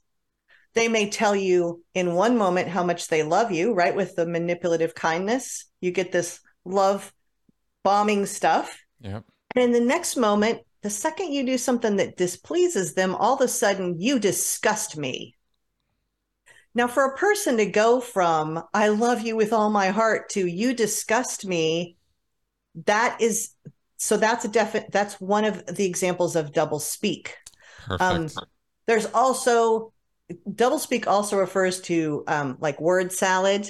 they 0.78 0.88
may 0.88 1.10
tell 1.10 1.36
you 1.36 1.84
in 1.96 2.14
one 2.14 2.38
moment 2.38 2.68
how 2.68 2.84
much 2.84 3.08
they 3.08 3.24
love 3.24 3.52
you, 3.52 3.74
right? 3.74 3.96
With 3.96 4.16
the 4.16 4.28
manipulative 4.28 4.94
kindness, 4.94 5.66
you 5.82 5.90
get 5.90 6.12
this 6.12 6.40
love 6.66 7.12
bombing 7.84 8.28
stuff. 8.28 8.80
Yep. 9.02 9.24
And 9.56 9.64
in 9.64 9.72
the 9.72 9.80
next 9.80 10.18
moment, 10.18 10.60
the 10.84 10.92
second 10.92 11.34
you 11.34 11.44
do 11.48 11.58
something 11.58 11.96
that 11.96 12.16
displeases 12.16 12.94
them, 12.94 13.16
all 13.16 13.34
of 13.34 13.42
a 13.42 13.48
sudden 13.48 14.00
you 14.00 14.20
disgust 14.20 14.98
me. 14.98 15.36
Now, 16.76 16.88
for 16.88 17.06
a 17.06 17.18
person 17.18 17.58
to 17.58 17.66
go 17.66 18.00
from 18.00 18.62
I 18.72 18.90
love 18.90 19.22
you 19.22 19.36
with 19.36 19.54
all 19.54 19.72
my 19.72 19.88
heart 19.88 20.30
to 20.32 20.46
you 20.46 20.76
disgust 20.76 21.44
me, 21.44 21.98
that 22.86 23.20
is 23.20 23.50
so 23.98 24.16
that's 24.16 24.46
a 24.46 24.48
definite 24.48 24.92
that's 24.92 25.20
one 25.20 25.44
of 25.44 25.66
the 25.66 25.86
examples 25.86 26.36
of 26.36 26.54
double 26.54 26.80
speak. 26.80 27.36
Perfect. 27.88 28.38
Um, 28.38 28.46
there's 28.86 29.06
also 29.08 29.94
doublespeak 30.50 31.08
also 31.08 31.38
refers 31.38 31.82
to 31.82 32.24
um, 32.28 32.58
like 32.60 32.82
word 32.82 33.12
salad, 33.12 33.68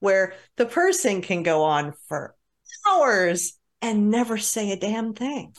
where 0.00 0.34
the 0.56 0.66
person 0.66 1.22
can 1.22 1.42
go 1.42 1.64
on 1.64 1.94
for 2.08 2.34
hours 2.88 3.58
and 3.82 4.10
never 4.10 4.38
say 4.38 4.72
a 4.72 4.76
damn 4.76 5.14
thing. 5.14 5.54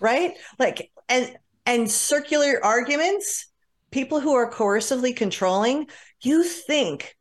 Right? 0.00 0.34
Like 0.58 0.90
and 1.08 1.36
and 1.66 1.90
circular 1.90 2.58
arguments, 2.64 3.46
people 3.90 4.20
who 4.20 4.34
are 4.34 4.50
coercively 4.50 5.14
controlling, 5.14 5.88
you 6.22 6.42
think 6.42 7.16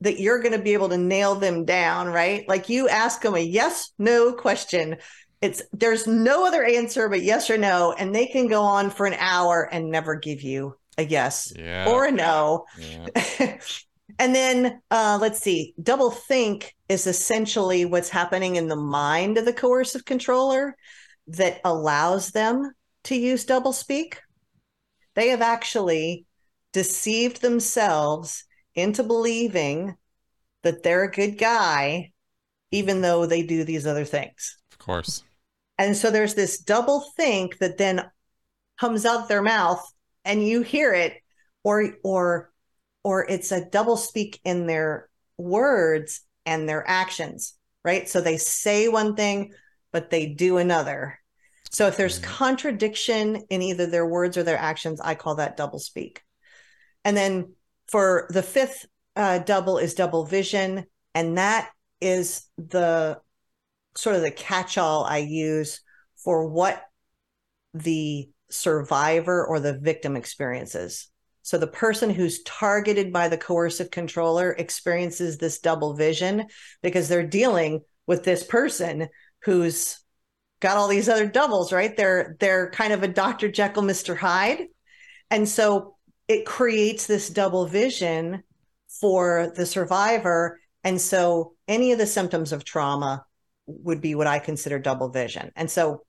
that 0.00 0.20
you're 0.20 0.40
going 0.40 0.52
to 0.52 0.62
be 0.62 0.74
able 0.74 0.88
to 0.90 0.98
nail 0.98 1.36
them 1.36 1.64
down, 1.64 2.08
right? 2.08 2.46
Like 2.48 2.68
you 2.68 2.88
ask 2.88 3.22
them 3.22 3.34
a 3.34 3.40
yes, 3.40 3.92
no 3.98 4.32
question. 4.32 4.96
It's 5.44 5.60
there's 5.74 6.06
no 6.06 6.46
other 6.46 6.64
answer 6.64 7.06
but 7.10 7.22
yes 7.22 7.50
or 7.50 7.58
no, 7.58 7.92
and 7.98 8.14
they 8.14 8.24
can 8.26 8.46
go 8.46 8.62
on 8.62 8.88
for 8.88 9.04
an 9.04 9.12
hour 9.18 9.68
and 9.70 9.90
never 9.90 10.14
give 10.14 10.40
you 10.40 10.74
a 10.96 11.04
yes 11.04 11.52
yeah. 11.54 11.86
or 11.86 12.06
a 12.06 12.10
no. 12.10 12.64
Yeah. 12.78 13.08
and 14.18 14.34
then 14.34 14.80
uh, 14.90 15.18
let's 15.20 15.40
see, 15.40 15.74
double 15.82 16.10
think 16.10 16.74
is 16.88 17.06
essentially 17.06 17.84
what's 17.84 18.08
happening 18.08 18.56
in 18.56 18.68
the 18.68 18.76
mind 18.76 19.36
of 19.36 19.44
the 19.44 19.52
coercive 19.52 20.06
controller 20.06 20.74
that 21.26 21.60
allows 21.62 22.30
them 22.30 22.72
to 23.04 23.14
use 23.14 23.44
double 23.44 23.74
speak. 23.74 24.22
They 25.14 25.28
have 25.28 25.42
actually 25.42 26.24
deceived 26.72 27.42
themselves 27.42 28.44
into 28.74 29.02
believing 29.02 29.94
that 30.62 30.82
they're 30.82 31.04
a 31.04 31.10
good 31.10 31.36
guy, 31.36 32.12
even 32.70 33.02
though 33.02 33.26
they 33.26 33.42
do 33.42 33.62
these 33.62 33.86
other 33.86 34.06
things. 34.06 34.56
Of 34.72 34.78
course. 34.78 35.22
And 35.78 35.96
so 35.96 36.10
there's 36.10 36.34
this 36.34 36.58
double 36.58 37.00
think 37.16 37.58
that 37.58 37.78
then 37.78 38.04
comes 38.78 39.04
out 39.04 39.28
their 39.28 39.42
mouth 39.42 39.84
and 40.24 40.46
you 40.46 40.62
hear 40.62 40.92
it 40.92 41.14
or 41.62 41.94
or 42.02 42.52
or 43.02 43.26
it's 43.28 43.52
a 43.52 43.68
double 43.68 43.96
speak 43.96 44.40
in 44.44 44.66
their 44.66 45.08
words 45.36 46.22
and 46.46 46.68
their 46.68 46.88
actions 46.88 47.54
right? 47.84 48.08
So 48.08 48.20
they 48.20 48.38
say 48.38 48.88
one 48.88 49.14
thing 49.14 49.52
but 49.92 50.10
they 50.10 50.26
do 50.26 50.56
another. 50.56 51.20
So 51.70 51.86
if 51.86 51.96
there's 51.96 52.18
mm-hmm. 52.18 52.30
contradiction 52.32 53.36
in 53.48 53.62
either 53.62 53.86
their 53.86 54.06
words 54.06 54.36
or 54.36 54.42
their 54.42 54.58
actions 54.58 55.00
i 55.00 55.14
call 55.14 55.36
that 55.36 55.56
double 55.56 55.78
speak. 55.78 56.22
And 57.04 57.16
then 57.16 57.52
for 57.88 58.26
the 58.30 58.42
fifth 58.42 58.86
uh, 59.14 59.38
double 59.38 59.78
is 59.78 59.94
double 59.94 60.24
vision. 60.24 60.86
And 61.14 61.38
that 61.38 61.70
is 62.00 62.46
the 62.56 63.20
sort 63.96 64.16
of 64.16 64.22
the 64.22 64.30
catch-all 64.30 65.04
i 65.04 65.18
use 65.18 65.80
for 66.16 66.48
what 66.48 66.82
the 67.74 68.28
survivor 68.50 69.44
or 69.44 69.60
the 69.60 69.78
victim 69.78 70.16
experiences. 70.16 71.08
So 71.42 71.58
the 71.58 71.66
person 71.66 72.08
who's 72.08 72.42
targeted 72.44 73.12
by 73.12 73.28
the 73.28 73.36
coercive 73.36 73.90
controller 73.90 74.52
experiences 74.52 75.36
this 75.36 75.58
double 75.58 75.94
vision 75.94 76.46
because 76.82 77.08
they're 77.08 77.26
dealing 77.26 77.82
with 78.06 78.24
this 78.24 78.44
person 78.44 79.08
who's 79.42 80.00
got 80.60 80.78
all 80.78 80.88
these 80.88 81.08
other 81.08 81.26
doubles, 81.26 81.72
right? 81.72 81.94
They're 81.94 82.36
they're 82.40 82.70
kind 82.70 82.94
of 82.94 83.02
a 83.02 83.08
Dr. 83.08 83.50
Jekyll, 83.50 83.82
Mr. 83.82 84.16
Hyde. 84.16 84.68
And 85.30 85.46
so 85.46 85.96
it 86.28 86.46
creates 86.46 87.06
this 87.06 87.28
double 87.28 87.66
vision 87.66 88.42
for 89.00 89.52
the 89.54 89.66
survivor. 89.66 90.60
And 90.82 90.98
so 90.98 91.54
any 91.68 91.92
of 91.92 91.98
the 91.98 92.06
symptoms 92.06 92.52
of 92.52 92.64
trauma 92.64 93.26
would 93.66 94.00
be 94.00 94.14
what 94.14 94.26
I 94.26 94.38
consider 94.38 94.78
double 94.78 95.10
vision. 95.10 95.50
And 95.56 95.70
so 95.70 96.04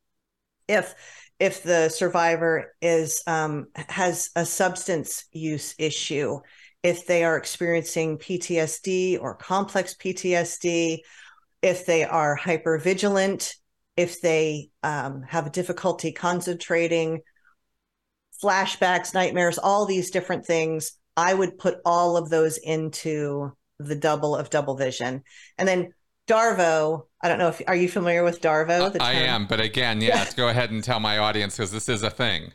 if 0.67 0.93
if 1.39 1.63
the 1.63 1.89
survivor 1.89 2.73
is 2.81 3.21
um, 3.27 3.67
has 3.75 4.29
a 4.35 4.45
substance 4.45 5.25
use 5.31 5.75
issue, 5.77 6.39
if 6.81 7.05
they 7.07 7.23
are 7.23 7.37
experiencing 7.37 8.17
PTSD 8.17 9.19
or 9.19 9.35
complex 9.35 9.95
PTSD, 9.95 10.99
if 11.61 11.85
they 11.85 12.03
are 12.03 12.37
hypervigilant, 12.37 13.53
if 13.97 14.21
they 14.21 14.69
um, 14.83 15.23
have 15.23 15.51
difficulty 15.51 16.11
concentrating, 16.11 17.21
flashbacks, 18.43 19.13
nightmares, 19.13 19.57
all 19.57 19.85
these 19.85 20.11
different 20.11 20.45
things, 20.45 20.93
I 21.17 21.33
would 21.33 21.57
put 21.57 21.77
all 21.85 22.17
of 22.17 22.29
those 22.29 22.57
into 22.57 23.51
the 23.79 23.95
double 23.95 24.35
of 24.35 24.49
double 24.49 24.75
vision. 24.75 25.23
And 25.57 25.67
then 25.67 25.93
Darvo, 26.27 27.05
I 27.21 27.29
don't 27.29 27.37
know 27.37 27.49
if 27.49 27.61
are 27.67 27.75
you 27.75 27.87
familiar 27.87 28.23
with 28.23 28.41
Darvo? 28.41 28.99
I 28.99 29.13
am, 29.13 29.45
but 29.45 29.59
again, 29.59 30.01
yeah, 30.01 30.15
let's 30.15 30.33
go 30.33 30.49
ahead 30.49 30.71
and 30.71 30.83
tell 30.83 30.99
my 30.99 31.17
audience 31.17 31.57
because 31.57 31.71
this 31.71 31.87
is 31.87 32.01
a 32.03 32.09
thing. 32.09 32.51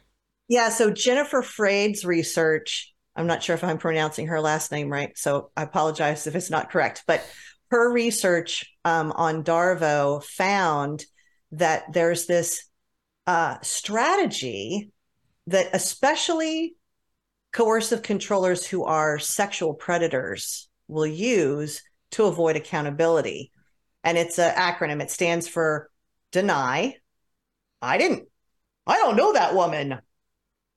Yeah, 0.48 0.68
so 0.70 0.90
Jennifer 0.90 1.42
Freyd's 1.42 2.04
research, 2.04 2.92
I'm 3.14 3.28
not 3.28 3.42
sure 3.42 3.54
if 3.54 3.62
I'm 3.62 3.78
pronouncing 3.78 4.26
her 4.26 4.40
last 4.40 4.72
name 4.72 4.90
right, 4.90 5.16
so 5.16 5.50
I 5.56 5.62
apologize 5.62 6.26
if 6.26 6.34
it's 6.34 6.50
not 6.50 6.70
correct, 6.70 7.04
but 7.06 7.24
her 7.70 7.92
research 7.92 8.74
um, 8.84 9.12
on 9.12 9.44
Darvo 9.44 10.24
found 10.24 11.04
that 11.52 11.92
there's 11.92 12.26
this 12.26 12.64
uh, 13.28 13.58
strategy 13.62 14.90
that 15.46 15.68
especially 15.72 16.74
coercive 17.52 18.02
controllers 18.02 18.66
who 18.66 18.84
are 18.84 19.20
sexual 19.20 19.74
predators 19.74 20.68
will 20.88 21.06
use 21.06 21.82
to 22.12 22.24
avoid 22.24 22.56
accountability 22.56 23.52
and 24.04 24.18
it's 24.18 24.38
an 24.38 24.54
acronym. 24.54 25.02
It 25.02 25.10
stands 25.10 25.48
for 25.48 25.90
deny. 26.32 26.96
I 27.82 27.98
didn't. 27.98 28.28
I 28.86 28.96
don't 28.96 29.16
know 29.16 29.32
that 29.32 29.54
woman. 29.54 29.98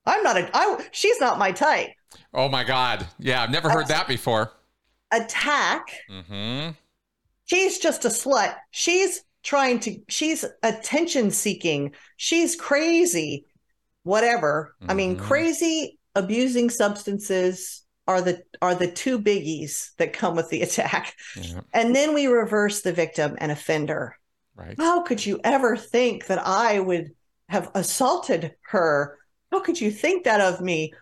I'm 0.05 0.23
not 0.23 0.37
a. 0.37 0.49
I. 0.53 0.85
She's 0.91 1.19
not 1.19 1.39
my 1.39 1.51
type. 1.51 1.89
Oh 2.33 2.49
my 2.49 2.63
god! 2.63 3.07
Yeah, 3.19 3.41
I've 3.41 3.49
never 3.49 3.69
heard 3.69 3.87
that 3.87 4.07
before. 4.07 4.51
Attack. 5.11 5.87
Mm-hmm. 6.09 6.71
She's 7.45 7.79
just 7.79 8.05
a 8.05 8.09
slut. 8.09 8.55
She's 8.71 9.23
trying 9.43 9.79
to. 9.81 9.97
She's 10.09 10.45
attention 10.61 11.31
seeking. 11.31 11.93
She's 12.17 12.55
crazy. 12.55 13.45
Whatever. 14.03 14.75
Mm-hmm. 14.81 14.91
I 14.91 14.93
mean, 14.93 15.15
mm-hmm. 15.15 15.25
crazy, 15.25 15.99
abusing 16.15 16.69
substances, 16.69 17.82
are 18.07 18.21
the 18.21 18.43
are 18.61 18.75
the 18.75 18.91
two 18.91 19.19
biggies 19.19 19.91
that 19.97 20.13
come 20.13 20.35
with 20.35 20.49
the 20.49 20.61
attack. 20.63 21.15
Yeah. 21.35 21.61
And 21.73 21.95
then 21.95 22.13
we 22.13 22.27
reverse 22.27 22.81
the 22.81 22.93
victim 22.93 23.35
and 23.39 23.51
offender. 23.51 24.17
Right. 24.55 24.75
How 24.77 25.01
could 25.01 25.25
you 25.25 25.39
ever 25.43 25.75
think 25.75 26.27
that 26.27 26.45
I 26.45 26.79
would 26.79 27.11
have 27.49 27.71
assaulted 27.73 28.55
her? 28.67 29.17
How 29.51 29.61
could 29.61 29.79
you 29.79 29.91
think 29.91 30.25
that 30.25 30.41
of 30.41 30.61
me? 30.61 30.93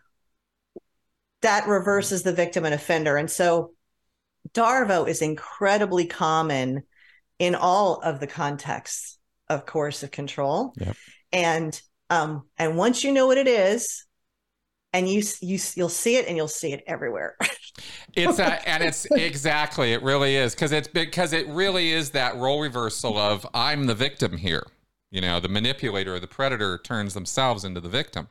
That 1.42 1.68
reverses 1.68 2.24
the 2.24 2.34
victim 2.34 2.66
and 2.66 2.74
offender. 2.74 3.18
And 3.18 3.30
so 3.30 3.72
Darvo 4.54 5.08
is 5.08 5.22
incredibly 5.22 6.06
common 6.06 6.84
in 7.40 7.56
all 7.56 8.00
of 8.02 8.20
the 8.20 8.28
contexts 8.28 9.18
of 9.50 9.66
coercive 9.66 10.12
control. 10.12 10.74
Yep. 10.78 10.96
And 11.32 11.82
um, 12.10 12.44
and 12.58 12.78
once 12.78 13.04
you 13.04 13.12
know 13.12 13.28
what 13.28 13.38
it 13.38 13.48
is, 13.48 14.06
and 14.94 15.10
you 15.10 15.24
you 15.42 15.60
you'll 15.76 15.90
see 15.90 16.18
it 16.18 16.28
and 16.28 16.36
you'll 16.36 16.48
see 16.48 16.74
it 16.74 16.84
everywhere. 16.88 17.38
it's 18.14 18.40
a, 18.40 18.70
and 18.70 18.84
it's 18.84 19.06
exactly 19.12 19.94
it 19.94 20.04
really 20.04 20.36
is 20.36 20.54
because 20.54 20.72
it's 20.72 20.88
because 20.88 21.34
it 21.34 21.48
really 21.48 21.92
is 21.92 22.12
that 22.12 22.36
role 22.36 22.62
reversal 22.62 23.18
of 23.18 23.46
I'm 23.54 23.86
the 23.86 23.96
victim 23.96 24.38
here. 24.38 24.68
You 25.12 25.22
know, 25.22 25.40
the 25.40 25.50
manipulator 25.50 26.16
or 26.16 26.20
the 26.20 26.28
predator 26.28 26.78
turns 26.78 27.14
themselves 27.14 27.66
into 27.66 27.82
the 27.82 27.90
victim 27.90 28.30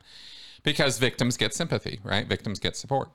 because 0.63 0.97
victims 0.97 1.37
get 1.37 1.53
sympathy, 1.53 1.99
right? 2.03 2.27
Victims 2.27 2.59
get 2.59 2.75
support. 2.75 3.09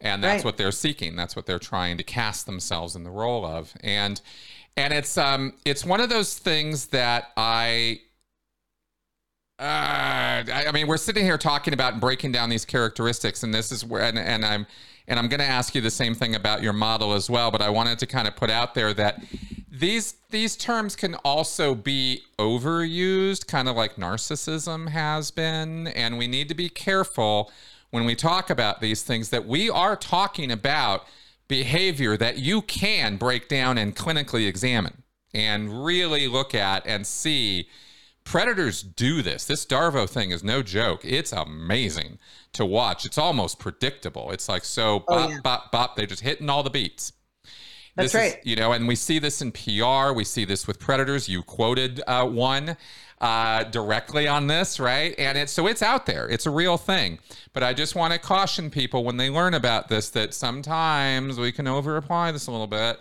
And 0.00 0.22
that's 0.22 0.38
right. 0.38 0.44
what 0.44 0.56
they're 0.56 0.72
seeking. 0.72 1.16
That's 1.16 1.36
what 1.36 1.46
they're 1.46 1.58
trying 1.58 1.98
to 1.98 2.04
cast 2.04 2.46
themselves 2.46 2.96
in 2.96 3.04
the 3.04 3.10
role 3.10 3.44
of. 3.44 3.74
And 3.80 4.20
and 4.76 4.92
it's 4.92 5.18
um 5.18 5.54
it's 5.64 5.84
one 5.84 6.00
of 6.00 6.08
those 6.08 6.38
things 6.38 6.88
that 6.88 7.32
I 7.36 8.00
uh, 9.58 10.44
I 10.46 10.70
mean, 10.72 10.86
we're 10.86 10.96
sitting 10.96 11.24
here 11.24 11.38
talking 11.38 11.74
about 11.74 11.92
and 11.92 12.00
breaking 12.00 12.32
down 12.32 12.48
these 12.48 12.64
characteristics, 12.64 13.42
and 13.42 13.52
this 13.52 13.72
is 13.72 13.84
where, 13.84 14.02
and, 14.02 14.18
and 14.18 14.44
I'm, 14.44 14.66
and 15.08 15.18
I'm 15.18 15.28
going 15.28 15.40
to 15.40 15.46
ask 15.46 15.74
you 15.74 15.80
the 15.80 15.90
same 15.90 16.14
thing 16.14 16.34
about 16.34 16.62
your 16.62 16.72
model 16.72 17.12
as 17.12 17.28
well. 17.28 17.50
But 17.50 17.60
I 17.60 17.70
wanted 17.70 17.98
to 18.00 18.06
kind 18.06 18.28
of 18.28 18.36
put 18.36 18.50
out 18.50 18.74
there 18.74 18.94
that 18.94 19.22
these 19.68 20.14
these 20.30 20.56
terms 20.56 20.94
can 20.94 21.14
also 21.24 21.74
be 21.74 22.22
overused, 22.38 23.46
kind 23.46 23.68
of 23.68 23.76
like 23.76 23.96
narcissism 23.96 24.90
has 24.90 25.30
been, 25.30 25.88
and 25.88 26.18
we 26.18 26.26
need 26.26 26.48
to 26.48 26.54
be 26.54 26.68
careful 26.68 27.50
when 27.90 28.04
we 28.04 28.14
talk 28.14 28.50
about 28.50 28.80
these 28.80 29.02
things 29.02 29.30
that 29.30 29.46
we 29.46 29.70
are 29.70 29.96
talking 29.96 30.52
about 30.52 31.04
behavior 31.48 32.16
that 32.16 32.38
you 32.38 32.60
can 32.62 33.16
break 33.16 33.48
down 33.48 33.78
and 33.78 33.96
clinically 33.96 34.46
examine 34.46 35.02
and 35.32 35.84
really 35.84 36.28
look 36.28 36.54
at 36.54 36.86
and 36.86 37.06
see 37.06 37.68
Predators 38.28 38.82
do 38.82 39.22
this. 39.22 39.46
This 39.46 39.64
Darvo 39.64 40.06
thing 40.06 40.32
is 40.32 40.44
no 40.44 40.62
joke. 40.62 41.00
It's 41.02 41.32
amazing 41.32 42.18
to 42.52 42.66
watch. 42.66 43.06
It's 43.06 43.16
almost 43.16 43.58
predictable. 43.58 44.32
It's 44.32 44.50
like 44.50 44.66
so 44.66 44.96
oh, 44.96 45.04
bop, 45.08 45.08
oh, 45.08 45.28
yeah. 45.30 45.38
bop, 45.42 45.72
bop. 45.72 45.96
They're 45.96 46.04
just 46.04 46.20
hitting 46.20 46.50
all 46.50 46.62
the 46.62 46.68
beats. 46.68 47.14
That's 47.96 48.12
this 48.12 48.14
right. 48.14 48.38
Is, 48.38 48.44
you 48.44 48.54
know, 48.54 48.72
and 48.72 48.86
we 48.86 48.96
see 48.96 49.18
this 49.18 49.40
in 49.40 49.50
PR. 49.50 50.12
We 50.12 50.24
see 50.24 50.44
this 50.44 50.66
with 50.66 50.78
Predators. 50.78 51.26
You 51.26 51.42
quoted 51.42 52.02
uh, 52.06 52.26
one 52.26 52.76
uh, 53.18 53.64
directly 53.64 54.28
on 54.28 54.46
this, 54.46 54.78
right? 54.78 55.14
And 55.16 55.38
it's 55.38 55.50
so 55.50 55.66
it's 55.66 55.80
out 55.80 56.04
there. 56.04 56.28
It's 56.28 56.44
a 56.44 56.50
real 56.50 56.76
thing. 56.76 57.20
But 57.54 57.62
I 57.62 57.72
just 57.72 57.94
want 57.94 58.12
to 58.12 58.18
caution 58.18 58.68
people 58.68 59.04
when 59.04 59.16
they 59.16 59.30
learn 59.30 59.54
about 59.54 59.88
this 59.88 60.10
that 60.10 60.34
sometimes 60.34 61.40
we 61.40 61.50
can 61.50 61.66
over 61.66 61.96
apply 61.96 62.32
this 62.32 62.46
a 62.46 62.50
little 62.50 62.66
bit 62.66 63.00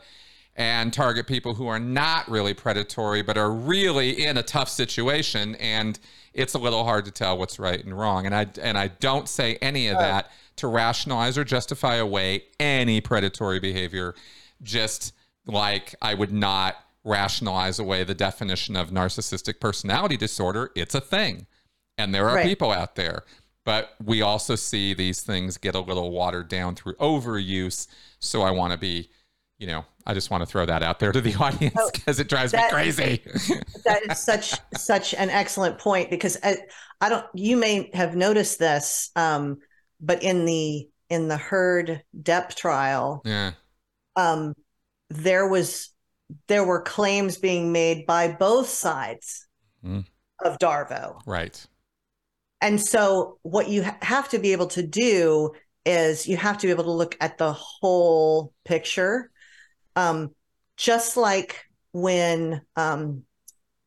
and 0.58 0.91
target 0.91 1.28
people 1.28 1.53
who 1.53 1.68
are 1.68 1.80
not 1.80 2.28
really 2.30 2.53
predatory 2.53 3.22
but 3.22 3.38
are 3.38 3.51
really 3.51 4.26
in 4.26 4.38
a 4.38 4.43
tough 4.43 4.68
situation 4.68 5.55
and 5.55 5.99
it's 6.34 6.53
a 6.53 6.60
little 6.60 6.84
hard 6.84 7.05
to 7.05 7.12
tell 7.12 7.38
what's 7.38 7.58
right 7.58 7.84
and 7.84 7.97
wrong. 7.97 8.26
And 8.26 8.36
i 8.36 8.47
and 8.62 8.78
i 8.78 8.88
don't 8.88 9.30
say 9.30 9.55
any 9.62 9.88
of 9.88 9.97
that 9.97 10.32
to 10.58 10.68
rationalize 10.68 11.38
or 11.38 11.43
justify 11.43 11.95
away 11.95 12.43
any 12.60 12.99
predatory 12.99 13.60
behavior 13.60 14.16
just 14.62 15.14
like 15.45 15.95
i 16.01 16.14
would 16.14 16.34
not 16.34 16.76
rationalize 17.03 17.80
away 17.80 18.03
the 18.03 18.14
definition 18.14 18.76
of 18.76 18.89
narcissistic 18.89 19.62
personality 19.62 20.18
disorder. 20.18 20.72
It's 20.76 20.93
a 20.93 20.99
thing 20.99 21.47
and 21.97 22.14
there 22.14 22.28
are 22.28 22.36
right. 22.36 22.45
people 22.45 22.72
out 22.72 22.95
there. 22.95 23.24
But 23.64 23.95
we 24.03 24.22
also 24.22 24.55
see 24.55 24.93
these 24.93 25.22
things 25.22 25.58
get 25.58 25.76
a 25.76 25.80
little 25.80 26.12
watered 26.12 26.47
down 26.47 26.76
through 26.76 26.95
overuse 26.95 27.88
so 28.20 28.41
i 28.41 28.49
want 28.49 28.72
to 28.72 28.80
be 28.80 29.10
you 29.58 29.68
know 29.68 29.86
I 30.08 30.14
just 30.14 30.32
want 30.32 30.41
to 30.41 30.45
throw 30.45 30.66
that 30.66 30.84
out 30.84 30.99
there 30.99 31.12
to 31.12 31.20
the 31.20 31.36
audience 31.39 31.76
because 31.91 32.20
oh, 32.20 32.22
it 32.22 32.30
drives 32.30 32.53
that, 32.53 32.72
me 32.72 32.72
crazy. 32.72 33.22
that 33.86 34.01
is 34.10 34.20
such 34.20 34.55
such 34.76 35.14
an 35.14 35.30
excellent 35.30 35.80
point 35.80 36.10
because 36.10 36.38
I, 36.41 36.58
I 37.01 37.10
don't. 37.10 37.26
You 37.34 37.58
may 37.58 37.89
have 37.93 38.16
noticed 38.16 38.58
this, 38.58 39.12
um, 39.16 39.58
but 39.99 40.24
in 40.24 40.45
the 40.45 40.88
in 41.10 41.28
the 41.28 41.38
Heard 41.38 42.03
Depp 42.20 42.55
trial, 42.55 43.22
yeah, 43.26 43.51
um, 44.16 44.53
there 45.10 45.47
was 45.47 45.89
there 46.47 46.64
were 46.64 46.82
claims 46.82 47.38
being 47.38 47.72
made 47.72 48.05
by 48.05 48.30
both 48.30 48.70
sides 48.70 49.47
mm. 49.84 50.05
of 50.43 50.58
Darvo, 50.60 51.20
right? 51.26 51.66
And 52.62 52.82
so, 52.82 53.39
what 53.43 53.70
you 53.70 53.84
ha- 53.84 53.97
have 54.01 54.30
to 54.30 54.39
be 54.39 54.53
able 54.53 54.68
to 54.68 54.84
do 54.84 55.51
is 55.86 56.28
you 56.28 56.38
have 56.38 56.58
to 56.60 56.68
be 56.68 56.72
able 56.72 56.86
to 56.86 56.91
look 56.91 57.16
at 57.22 57.38
the 57.38 57.53
whole 57.53 58.53
picture 58.66 59.32
um, 59.98 60.36
just 60.78 61.18
like 61.18 61.66
when, 61.91 62.62
um, 62.76 63.24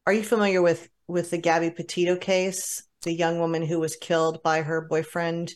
are 0.07 0.13
you 0.13 0.25
familiar 0.25 0.61
with 0.61 0.89
with 1.07 1.31
the 1.31 1.39
Gabby 1.39 1.71
Petito 1.71 2.17
case? 2.17 2.83
The 3.03 3.13
young 3.13 3.39
woman 3.39 3.65
who 3.65 3.79
was 3.79 3.97
killed 3.97 4.43
by 4.43 4.63
her 4.63 4.83
boyfriend. 4.83 5.55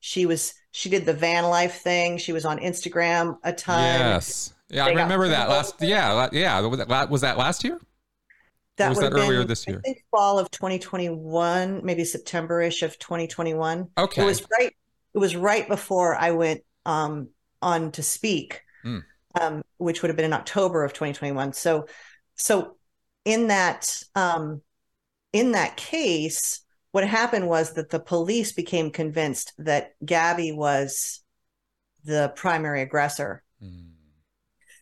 She 0.00 0.26
was 0.26 0.54
she 0.72 0.90
did 0.90 1.06
the 1.06 1.14
van 1.14 1.44
life 1.44 1.80
thing. 1.82 2.18
She 2.18 2.32
was 2.32 2.44
on 2.44 2.58
Instagram 2.58 3.38
a 3.44 3.52
ton. 3.52 3.80
Yes, 3.80 4.52
yeah, 4.68 4.86
they 4.86 4.90
I 4.90 5.02
remember 5.02 5.28
that 5.28 5.48
last. 5.48 5.76
Yeah, 5.80 6.28
yeah. 6.32 6.60
Was 6.60 6.78
that, 6.78 7.10
was 7.10 7.20
that 7.20 7.38
last 7.38 7.62
year? 7.62 7.78
That 8.78 8.88
was 8.88 8.98
that 8.98 9.12
earlier 9.12 9.40
been, 9.40 9.48
this 9.48 9.66
year? 9.68 9.78
I 9.78 9.80
think 9.82 10.02
fall 10.10 10.38
of 10.38 10.50
2021, 10.50 11.82
maybe 11.84 12.04
September-ish 12.04 12.82
of 12.82 12.98
2021. 12.98 13.88
Okay, 13.96 14.22
it 14.22 14.24
was 14.24 14.44
right. 14.58 14.72
It 15.14 15.18
was 15.18 15.36
right 15.36 15.68
before 15.68 16.16
I 16.16 16.32
went 16.32 16.62
um, 16.84 17.28
on 17.60 17.92
to 17.92 18.02
speak. 18.02 18.62
Mm 18.84 19.04
um, 19.40 19.62
which 19.78 20.02
would 20.02 20.08
have 20.08 20.16
been 20.16 20.26
in 20.26 20.32
October 20.32 20.84
of 20.84 20.92
2021. 20.92 21.52
So, 21.52 21.86
so 22.34 22.76
in 23.24 23.48
that 23.48 23.92
um, 24.14 24.62
in 25.32 25.52
that 25.52 25.76
case, 25.76 26.60
what 26.90 27.06
happened 27.06 27.48
was 27.48 27.72
that 27.74 27.90
the 27.90 28.00
police 28.00 28.52
became 28.52 28.90
convinced 28.90 29.52
that 29.58 29.92
Gabby 30.04 30.52
was 30.52 31.22
the 32.04 32.32
primary 32.36 32.82
aggressor. 32.82 33.42
Mm. 33.62 33.92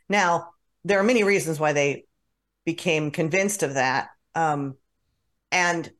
Now, 0.08 0.48
there 0.84 0.98
are 0.98 1.04
many 1.04 1.22
reasons 1.22 1.60
why 1.60 1.72
they 1.72 2.04
became 2.64 3.10
convinced 3.10 3.62
of 3.62 3.74
that, 3.74 4.08
um, 4.34 4.76
and 5.52 5.90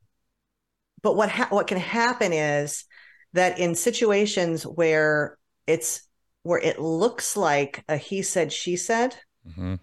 but 1.02 1.16
what 1.16 1.30
ha- 1.30 1.48
what 1.50 1.66
can 1.66 1.78
happen 1.78 2.32
is 2.32 2.84
that 3.32 3.58
in 3.58 3.74
situations 3.74 4.64
where 4.64 5.38
it's 5.66 6.02
where 6.42 6.58
it 6.58 6.80
looks 6.80 7.36
like 7.36 7.84
a 7.88 7.96
he 7.96 8.22
said, 8.22 8.52
she 8.52 8.76
said, 8.76 9.16
mm-hmm. 9.46 9.74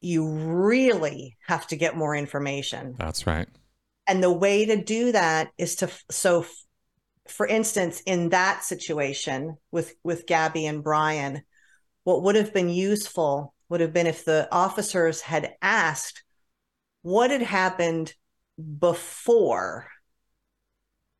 you 0.00 0.28
really 0.28 1.36
have 1.46 1.66
to 1.68 1.76
get 1.76 1.96
more 1.96 2.14
information. 2.14 2.94
That's 2.98 3.26
right. 3.26 3.48
And 4.06 4.22
the 4.22 4.32
way 4.32 4.66
to 4.66 4.82
do 4.82 5.12
that 5.12 5.50
is 5.58 5.76
to, 5.76 5.90
so 6.10 6.44
for 7.28 7.46
instance, 7.46 8.02
in 8.06 8.30
that 8.30 8.64
situation 8.64 9.56
with, 9.70 9.94
with 10.02 10.26
Gabby 10.26 10.66
and 10.66 10.82
Brian, 10.82 11.42
what 12.02 12.22
would 12.22 12.34
have 12.34 12.52
been 12.52 12.70
useful 12.70 13.54
would 13.68 13.80
have 13.80 13.92
been 13.92 14.08
if 14.08 14.24
the 14.24 14.48
officers 14.50 15.20
had 15.20 15.54
asked 15.62 16.24
what 17.02 17.30
had 17.30 17.42
happened 17.42 18.12
before 18.78 19.86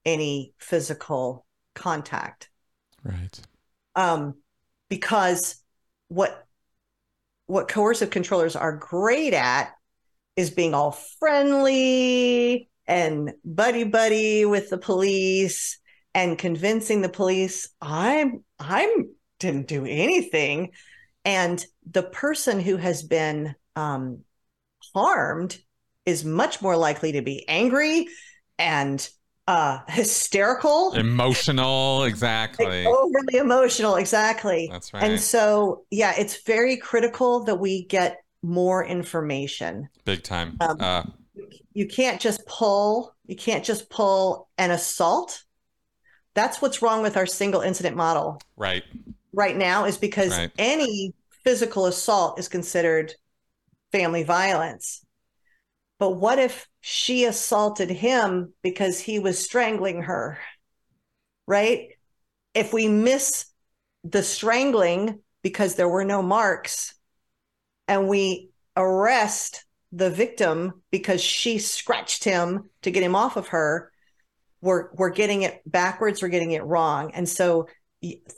any 0.05 0.53
physical 0.59 1.47
contact. 1.75 2.51
Right 3.05 3.41
um, 4.01 4.35
because 4.89 5.63
what 6.09 6.47
what 7.47 7.69
coercive 7.69 8.11
controllers 8.11 8.57
are 8.57 8.77
great 8.77 9.35
at 9.35 9.73
is 10.37 10.51
being 10.51 10.73
all 10.73 10.93
friendly 11.19 12.71
and 12.87 13.33
buddy 13.45 13.85
buddy 13.85 14.45
with 14.45 14.71
the 14.71 14.79
police 14.79 15.79
and 16.15 16.39
convincing 16.39 17.03
the 17.03 17.09
police 17.09 17.69
I'm 17.81 18.45
I'm 18.59 19.11
didn't 19.39 19.69
do 19.69 19.85
anything. 19.85 20.71
And 21.25 21.65
the 21.91 22.03
person 22.03 22.61
who 22.61 22.77
has 22.77 23.03
been 23.03 23.55
um, 23.77 24.21
harmed 24.95 25.59
is 26.07 26.25
much 26.25 26.63
more 26.63 26.77
likely 26.77 27.13
to 27.13 27.23
be 27.23 27.47
angry 27.49 28.07
and 28.59 29.07
uh, 29.51 29.81
hysterical, 29.89 30.93
emotional, 30.93 32.05
exactly. 32.05 32.85
Like 32.85 32.87
overly 32.87 33.39
emotional, 33.39 33.97
exactly. 33.97 34.69
That's 34.71 34.95
right. 34.95 35.03
And 35.03 35.21
so, 35.21 35.85
yeah, 35.91 36.13
it's 36.17 36.43
very 36.45 36.77
critical 36.77 37.43
that 37.45 37.57
we 37.57 37.85
get 37.87 38.23
more 38.43 38.85
information. 38.85 39.89
Big 40.05 40.23
time. 40.23 40.57
Um, 40.61 40.77
uh, 40.79 41.03
you 41.73 41.87
can't 41.89 42.21
just 42.21 42.47
pull. 42.47 43.15
You 43.27 43.35
can't 43.35 43.65
just 43.65 43.91
pull 43.91 44.49
an 44.57 44.71
assault. 44.71 45.43
that's 46.35 46.63
what's 46.63 46.81
wrong 46.81 47.03
with 47.03 47.17
our 47.17 47.27
single 47.27 47.61
incident 47.61 47.97
model. 47.97 48.41
Right. 48.57 48.85
Right 49.33 49.57
now 49.57 49.85
is 49.85 49.99
because 49.99 50.31
right. 50.31 50.51
any 50.59 51.13
physical 51.43 51.87
assault 51.87 52.39
is 52.39 52.47
considered 52.47 53.15
family 53.91 54.23
violence. 54.23 55.05
But 56.01 56.17
what 56.17 56.39
if 56.39 56.67
she 56.81 57.27
assaulted 57.27 57.91
him 57.91 58.55
because 58.63 58.99
he 58.99 59.19
was 59.19 59.45
strangling 59.45 60.03
her? 60.05 60.39
Right? 61.47 61.91
If 62.55 62.73
we 62.73 62.89
miss 62.89 63.45
the 64.03 64.23
strangling 64.23 65.21
because 65.43 65.75
there 65.75 65.89
were 65.89 66.07
no 66.07 66.23
marks 66.23 66.95
and 67.87 68.09
we 68.09 68.49
arrest 68.79 69.67
the 69.93 70.09
victim 70.09 70.83
because 70.91 71.21
she 71.21 71.59
scratched 71.59 72.25
him 72.25 72.71
to 72.81 72.91
get 72.91 73.03
him 73.03 73.15
off 73.15 73.37
of 73.37 73.49
her, 73.49 73.93
we're 74.63 74.91
we're 74.95 75.11
getting 75.11 75.43
it 75.43 75.61
backwards, 75.67 76.23
we're 76.23 76.29
getting 76.29 76.53
it 76.53 76.65
wrong. 76.65 77.13
And 77.13 77.29
so 77.29 77.69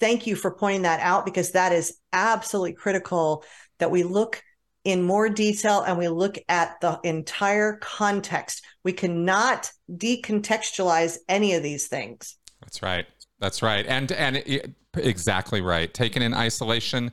thank 0.01 0.27
you 0.27 0.35
for 0.35 0.51
pointing 0.51 0.83
that 0.83 0.99
out 1.01 1.25
because 1.25 1.53
that 1.53 1.73
is 1.73 1.97
absolutely 2.13 2.73
critical 2.73 3.45
that 3.79 3.93
we 3.93 4.03
look 4.03 4.43
in 4.85 5.03
more 5.03 5.29
detail 5.29 5.83
and 5.83 5.97
we 5.97 6.09
look 6.09 6.37
at 6.49 6.81
the 6.81 6.99
entire 7.05 7.77
context. 7.77 8.65
We 8.85 8.93
cannot 8.93 9.71
decontextualize 9.91 11.19
any 11.29 11.55
of 11.55 11.63
these 11.63 11.87
things. 11.87 12.37
That's 12.61 12.83
right. 12.83 13.07
That's 13.39 13.63
right. 13.63 13.87
And 13.87 14.11
and 14.13 14.37
it, 14.39 14.75
exactly 14.95 15.61
right. 15.61 15.93
Taken 15.93 16.23
in 16.23 16.35
isolation, 16.35 17.13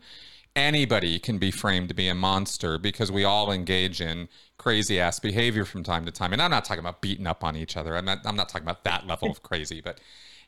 anybody 0.56 1.20
can 1.20 1.38
be 1.38 1.52
framed 1.52 1.90
to 1.90 1.96
be 1.96 2.08
a 2.08 2.16
monster 2.16 2.78
because 2.78 3.12
we 3.12 3.24
all 3.24 3.52
engage 3.52 4.02
in 4.02 4.28
crazy 4.58 5.00
ass 5.00 5.20
behavior 5.20 5.66
from 5.66 5.84
time 5.84 6.06
to 6.06 6.12
time. 6.12 6.34
And 6.34 6.42
I'm 6.42 6.52
not 6.52 6.66
talking 6.66 6.82
about 6.82 7.02
beating 7.02 7.28
up 7.28 7.44
on 7.44 7.56
each 7.56 7.78
other. 7.78 7.96
I'm 7.96 8.06
not 8.06 8.20
I'm 8.26 8.36
not 8.36 8.50
talking 8.50 8.66
about 8.66 8.84
that 8.84 9.08
level 9.08 9.30
of 9.30 9.44
crazy, 9.44 9.82
but 9.82 10.00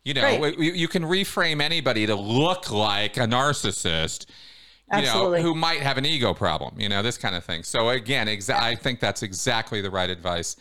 you 0.03 0.15
know, 0.15 0.23
right. 0.23 0.57
you, 0.57 0.71
you 0.71 0.87
can 0.87 1.03
reframe 1.03 1.61
anybody 1.61 2.07
to 2.07 2.15
look 2.15 2.71
like 2.71 3.17
a 3.17 3.21
narcissist 3.21 4.25
you 4.93 5.03
know, 5.03 5.33
who 5.35 5.55
might 5.55 5.81
have 5.81 5.97
an 5.97 6.05
ego 6.05 6.33
problem, 6.33 6.79
you 6.79 6.89
know, 6.89 7.01
this 7.01 7.17
kind 7.17 7.35
of 7.35 7.43
thing. 7.43 7.63
So 7.63 7.89
again, 7.89 8.27
exa- 8.27 8.59
I 8.59 8.75
think 8.75 8.99
that's 8.99 9.23
exactly 9.23 9.81
the 9.81 9.91
right 9.91 10.09
advice. 10.09 10.55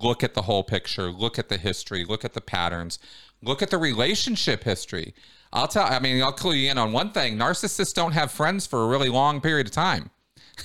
Look 0.00 0.22
at 0.24 0.34
the 0.34 0.42
whole 0.42 0.62
picture, 0.62 1.10
look 1.10 1.38
at 1.38 1.48
the 1.48 1.58
history, 1.58 2.04
look 2.04 2.24
at 2.24 2.32
the 2.32 2.40
patterns, 2.40 2.98
look 3.42 3.62
at 3.62 3.70
the 3.70 3.78
relationship 3.78 4.64
history. 4.64 5.14
I'll 5.52 5.68
tell 5.68 5.84
I 5.84 5.98
mean, 5.98 6.22
I'll 6.22 6.32
clue 6.32 6.54
you 6.54 6.70
in 6.70 6.78
on 6.78 6.92
one 6.92 7.12
thing. 7.12 7.36
Narcissists 7.36 7.94
don't 7.94 8.12
have 8.12 8.30
friends 8.30 8.66
for 8.66 8.84
a 8.84 8.88
really 8.88 9.08
long 9.08 9.40
period 9.40 9.66
of 9.66 9.72
time. 9.72 10.10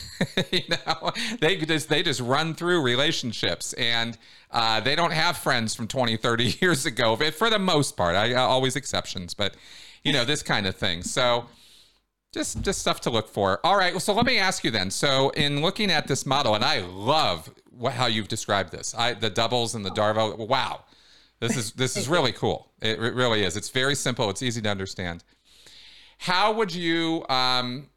you 0.51 0.61
know, 0.69 1.11
they 1.39 1.57
just 1.57 1.89
they 1.89 2.03
just 2.03 2.21
run 2.21 2.53
through 2.53 2.81
relationships 2.81 3.73
and 3.73 4.17
uh, 4.51 4.79
they 4.79 4.95
don't 4.95 5.13
have 5.13 5.37
friends 5.37 5.75
from 5.75 5.87
20, 5.87 6.17
30 6.17 6.57
years 6.61 6.85
ago 6.85 7.15
for 7.15 7.49
the 7.49 7.59
most 7.59 7.97
part. 7.97 8.15
I 8.15 8.33
always 8.33 8.75
exceptions, 8.75 9.33
but 9.33 9.55
you 10.03 10.13
know, 10.13 10.25
this 10.25 10.41
kind 10.41 10.65
of 10.65 10.75
thing. 10.75 11.03
So 11.03 11.45
just 12.33 12.61
just 12.61 12.79
stuff 12.79 13.01
to 13.01 13.09
look 13.09 13.27
for. 13.27 13.59
All 13.65 13.77
right, 13.77 13.99
so 14.01 14.13
let 14.13 14.25
me 14.25 14.37
ask 14.37 14.63
you 14.63 14.71
then. 14.71 14.91
So 14.91 15.29
in 15.31 15.61
looking 15.61 15.91
at 15.91 16.07
this 16.07 16.25
model, 16.25 16.55
and 16.55 16.63
I 16.63 16.81
love 16.81 17.49
how 17.91 18.07
you've 18.07 18.27
described 18.27 18.71
this. 18.71 18.93
I 18.97 19.13
the 19.13 19.29
doubles 19.29 19.75
and 19.75 19.85
the 19.85 19.91
Darvo. 19.91 20.47
Wow, 20.47 20.83
this 21.39 21.57
is 21.57 21.71
this 21.73 21.97
is 21.97 22.07
really 22.07 22.31
cool. 22.31 22.71
It, 22.81 23.01
it 23.01 23.13
really 23.13 23.43
is. 23.43 23.57
It's 23.57 23.69
very 23.69 23.95
simple. 23.95 24.29
It's 24.29 24.43
easy 24.43 24.61
to 24.61 24.69
understand. 24.69 25.23
How 26.19 26.51
would 26.51 26.73
you, 26.75 27.25
um, 27.29 27.87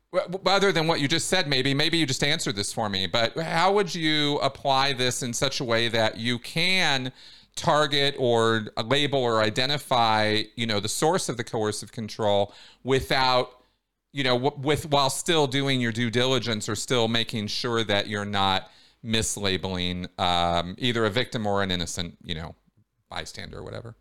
other 0.47 0.71
than 0.71 0.87
what 0.87 1.01
you 1.01 1.09
just 1.09 1.29
said, 1.29 1.49
maybe 1.49 1.75
maybe 1.75 1.99
you 1.99 2.07
just 2.07 2.23
answered 2.23 2.57
this 2.57 2.73
for 2.73 2.89
me, 2.89 3.07
but 3.07 3.37
how 3.37 3.73
would 3.73 3.95
you 3.95 4.39
apply 4.39 4.93
this 4.93 5.23
in 5.23 5.33
such 5.33 5.61
a 5.61 5.65
way 5.65 5.89
that 5.89 6.19
you 6.19 6.39
can 6.39 7.13
target 7.55 8.15
or 8.19 8.69
label 8.85 9.19
or 9.19 9.43
identify, 9.43 10.43
you 10.57 10.67
know, 10.67 10.81
the 10.81 10.89
source 10.89 11.29
of 11.29 11.37
the 11.37 11.45
coercive 11.45 11.93
control 11.93 12.55
without 12.83 13.62
you 14.13 14.25
know, 14.25 14.37
with 14.37 14.91
while 14.91 15.11
still 15.11 15.47
doing 15.47 15.81
your 15.81 15.93
due 15.93 16.11
diligence 16.11 16.69
or 16.69 16.75
still 16.75 17.09
making 17.09 17.47
sure 17.47 17.83
that 17.85 18.09
you're 18.09 18.25
not 18.25 18.71
mislabeling 19.05 20.07
um, 20.21 20.75
either 20.79 21.05
a 21.05 21.11
victim 21.11 21.47
or 21.47 21.63
an 21.63 21.71
innocent, 21.71 22.17
you 22.23 22.35
know, 22.35 22.55
bystander 23.11 23.59
or 23.59 23.63
whatever. 23.63 23.97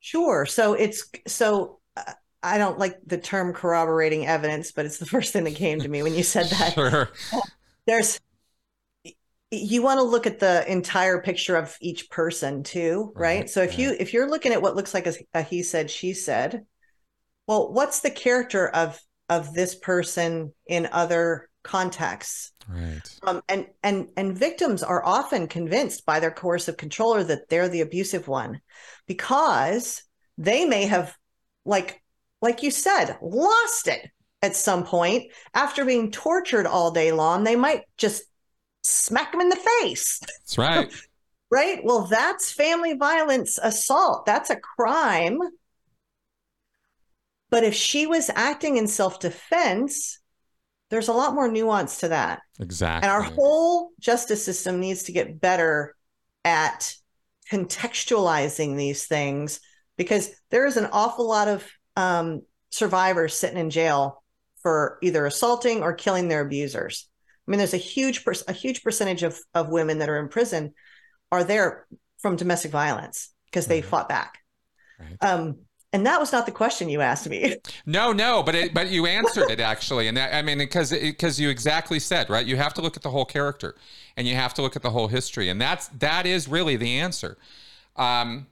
Sure. 0.00 0.44
So 0.44 0.74
it's 0.74 1.08
so 1.26 1.78
uh, 1.96 2.12
I 2.42 2.58
don't 2.58 2.78
like 2.78 2.98
the 3.06 3.18
term 3.18 3.52
corroborating 3.52 4.26
evidence, 4.26 4.72
but 4.72 4.86
it's 4.86 4.98
the 4.98 5.06
first 5.14 5.32
thing 5.32 5.44
that 5.44 5.54
came 5.54 5.80
to 5.80 5.88
me 5.88 6.02
when 6.02 6.14
you 6.14 6.22
said 6.22 6.46
that. 6.50 6.74
sure. 6.74 7.10
There's 7.86 8.20
you 9.50 9.82
want 9.82 9.98
to 9.98 10.04
look 10.04 10.26
at 10.26 10.40
the 10.40 10.70
entire 10.70 11.22
picture 11.22 11.56
of 11.56 11.76
each 11.80 12.10
person 12.10 12.62
too, 12.62 13.12
right? 13.14 13.40
right 13.40 13.50
so 13.50 13.62
if 13.62 13.70
right. 13.70 13.78
you 13.78 13.96
if 13.98 14.12
you're 14.12 14.28
looking 14.28 14.52
at 14.52 14.60
what 14.60 14.76
looks 14.76 14.92
like 14.92 15.06
a, 15.06 15.14
a 15.32 15.42
he 15.42 15.62
said 15.62 15.90
she 15.90 16.12
said, 16.12 16.66
well, 17.46 17.72
what's 17.72 18.00
the 18.00 18.10
character 18.10 18.68
of 18.68 19.00
of 19.28 19.54
this 19.54 19.74
person 19.74 20.52
in 20.66 20.88
other 20.92 21.48
contexts. 21.62 22.52
Right. 22.68 23.00
Um, 23.22 23.42
and 23.48 23.66
and 23.82 24.08
and 24.16 24.38
victims 24.38 24.82
are 24.82 25.04
often 25.04 25.48
convinced 25.48 26.04
by 26.04 26.20
their 26.20 26.30
coercive 26.30 26.76
controller 26.76 27.24
that 27.24 27.48
they're 27.48 27.68
the 27.68 27.80
abusive 27.80 28.28
one, 28.28 28.60
because 29.06 30.02
they 30.36 30.64
may 30.64 30.86
have, 30.86 31.16
like 31.64 32.02
like 32.40 32.62
you 32.62 32.70
said, 32.70 33.16
lost 33.20 33.88
it 33.88 34.10
at 34.42 34.54
some 34.54 34.84
point 34.84 35.32
after 35.54 35.84
being 35.84 36.10
tortured 36.10 36.66
all 36.66 36.90
day 36.90 37.12
long. 37.12 37.44
They 37.44 37.56
might 37.56 37.82
just 37.96 38.22
smack 38.82 39.32
them 39.32 39.40
in 39.40 39.48
the 39.48 39.68
face. 39.80 40.20
That's 40.20 40.58
right. 40.58 40.92
right. 41.50 41.80
Well, 41.82 42.02
that's 42.02 42.52
family 42.52 42.94
violence 42.94 43.58
assault. 43.62 44.26
That's 44.26 44.50
a 44.50 44.56
crime 44.56 45.38
but 47.50 47.64
if 47.64 47.74
she 47.74 48.06
was 48.06 48.30
acting 48.34 48.76
in 48.76 48.86
self 48.86 49.20
defense, 49.20 50.18
there's 50.90 51.08
a 51.08 51.12
lot 51.12 51.34
more 51.34 51.50
nuance 51.50 51.98
to 51.98 52.08
that. 52.08 52.40
Exactly. 52.60 53.06
And 53.08 53.12
our 53.12 53.22
whole 53.22 53.90
justice 54.00 54.44
system 54.44 54.80
needs 54.80 55.04
to 55.04 55.12
get 55.12 55.40
better 55.40 55.94
at 56.44 56.94
contextualizing 57.50 58.76
these 58.76 59.06
things 59.06 59.60
because 59.96 60.30
there 60.50 60.66
is 60.66 60.76
an 60.76 60.88
awful 60.92 61.26
lot 61.28 61.48
of 61.48 61.66
um, 61.96 62.42
survivors 62.70 63.34
sitting 63.34 63.58
in 63.58 63.70
jail 63.70 64.22
for 64.62 64.98
either 65.02 65.26
assaulting 65.26 65.82
or 65.82 65.92
killing 65.92 66.28
their 66.28 66.40
abusers. 66.40 67.08
I 67.46 67.50
mean, 67.50 67.58
there's 67.58 67.74
a 67.74 67.78
huge 67.78 68.24
per- 68.24 68.34
a 68.46 68.52
huge 68.52 68.82
percentage 68.82 69.22
of 69.22 69.38
of 69.54 69.70
women 69.70 69.98
that 69.98 70.08
are 70.08 70.18
in 70.18 70.28
prison 70.28 70.74
are 71.32 71.44
there 71.44 71.86
from 72.18 72.36
domestic 72.36 72.70
violence 72.70 73.30
because 73.46 73.66
they 73.66 73.80
mm-hmm. 73.80 73.88
fought 73.88 74.08
back. 74.08 74.38
Right. 74.98 75.16
Um, 75.20 75.60
and 75.92 76.04
that 76.06 76.20
was 76.20 76.32
not 76.32 76.44
the 76.44 76.52
question 76.52 76.88
you 76.88 77.00
asked 77.00 77.28
me. 77.28 77.56
No, 77.86 78.12
no, 78.12 78.42
but 78.42 78.54
it, 78.54 78.74
but 78.74 78.90
you 78.90 79.06
answered 79.06 79.50
it 79.50 79.60
actually, 79.60 80.08
and 80.08 80.16
that, 80.16 80.34
I 80.34 80.42
mean 80.42 80.58
because 80.58 80.90
because 80.90 81.40
you 81.40 81.48
exactly 81.48 81.98
said 81.98 82.28
right. 82.28 82.44
You 82.44 82.56
have 82.56 82.74
to 82.74 82.82
look 82.82 82.96
at 82.96 83.02
the 83.02 83.10
whole 83.10 83.24
character, 83.24 83.74
and 84.16 84.26
you 84.26 84.34
have 84.34 84.52
to 84.54 84.62
look 84.62 84.76
at 84.76 84.82
the 84.82 84.90
whole 84.90 85.08
history, 85.08 85.48
and 85.48 85.60
that's 85.60 85.88
that 85.88 86.26
is 86.26 86.48
really 86.48 86.76
the 86.76 86.98
answer. 86.98 87.38
Um, 87.96 88.46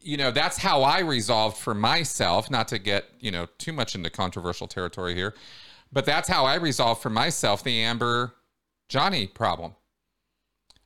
you 0.00 0.16
know, 0.16 0.30
that's 0.32 0.58
how 0.58 0.82
I 0.82 1.00
resolved 1.00 1.56
for 1.56 1.74
myself. 1.74 2.50
Not 2.50 2.66
to 2.68 2.78
get 2.78 3.04
you 3.20 3.30
know 3.30 3.46
too 3.58 3.72
much 3.72 3.94
into 3.94 4.10
controversial 4.10 4.66
territory 4.66 5.14
here, 5.14 5.34
but 5.92 6.04
that's 6.04 6.28
how 6.28 6.44
I 6.44 6.56
resolved 6.56 7.00
for 7.00 7.10
myself 7.10 7.62
the 7.62 7.80
Amber 7.80 8.34
Johnny 8.88 9.28
problem 9.28 9.74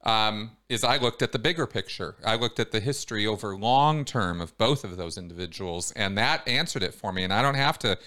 um, 0.04 0.52
is 0.68 0.82
I 0.82 0.96
looked 0.96 1.22
at 1.22 1.32
the 1.32 1.38
bigger 1.38 1.66
picture. 1.66 2.16
I 2.24 2.34
looked 2.34 2.58
at 2.58 2.72
the 2.72 2.80
history 2.80 3.26
over 3.26 3.56
long 3.56 4.04
term 4.04 4.40
of 4.40 4.56
both 4.58 4.84
of 4.84 4.96
those 4.96 5.16
individuals, 5.16 5.92
and 5.92 6.18
that 6.18 6.46
answered 6.48 6.82
it 6.82 6.94
for 6.94 7.12
me. 7.12 7.22
And 7.22 7.32
I 7.32 7.42
don't 7.42 7.54
have 7.54 7.78
to 7.80 7.98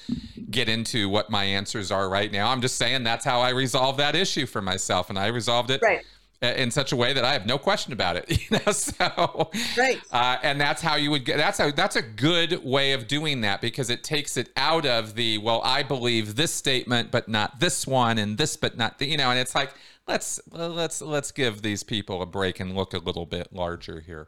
get 0.50 0.68
into 0.68 1.08
what 1.08 1.30
my 1.30 1.46
answers 1.46 1.92
are 1.92 2.10
right 2.10 2.32
now. 2.32 2.50
I'm 2.50 2.62
just 2.62 2.76
saying 2.76 3.04
that's 3.04 3.24
how 3.24 3.40
I 3.40 3.52
resolved 3.52 4.00
that 4.00 4.16
issue 4.16 4.46
for 4.46 4.62
myself, 4.62 5.10
and 5.10 5.18
I 5.18 5.28
resolved 5.28 5.72
it. 5.72 5.82
Right. 5.82 6.04
In 6.42 6.70
such 6.70 6.92
a 6.92 6.98
way 6.98 7.14
that 7.14 7.24
I 7.24 7.32
have 7.32 7.46
no 7.48 7.58
question 7.58 7.94
about 7.94 8.18
it, 8.18 8.30
you 8.52 8.60
know. 8.60 8.72
So, 8.74 9.50
right, 9.78 10.00
uh, 10.12 10.38
and 10.44 10.60
that's 10.60 10.82
how 10.82 10.96
you 10.96 11.10
would 11.10 11.24
get. 11.24 11.38
That's 11.38 11.58
how. 11.58 11.72
That's 11.72 11.96
a 11.96 12.02
good 12.02 12.64
way 12.64 12.92
of 12.92 13.08
doing 13.08 13.42
that 13.42 13.62
because 13.62 13.90
it 13.90 14.04
takes 14.04 14.36
it 14.36 14.50
out 14.58 14.86
of 14.86 15.16
the 15.16 15.38
well. 15.38 15.62
I 15.64 15.82
believe 15.82 16.36
this 16.36 16.54
statement, 16.54 17.10
but 17.10 17.30
not 17.30 17.62
this 17.62 17.88
one, 17.88 18.18
and 18.18 18.38
this, 18.38 18.58
but 18.58 18.78
not 18.78 19.00
the. 19.00 19.08
You 19.08 19.18
know, 19.18 19.32
and 19.32 19.40
it's 19.40 19.56
like 19.56 19.74
let's 20.08 20.40
let's 20.52 21.02
let's 21.02 21.32
give 21.32 21.62
these 21.62 21.84
people 21.84 22.22
a 22.22 22.26
break 22.26 22.60
and 22.60 22.76
look 22.76 22.94
a 22.94 23.00
little 23.00 23.26
bit 23.26 23.50
larger 23.52 24.00
here. 24.02 24.28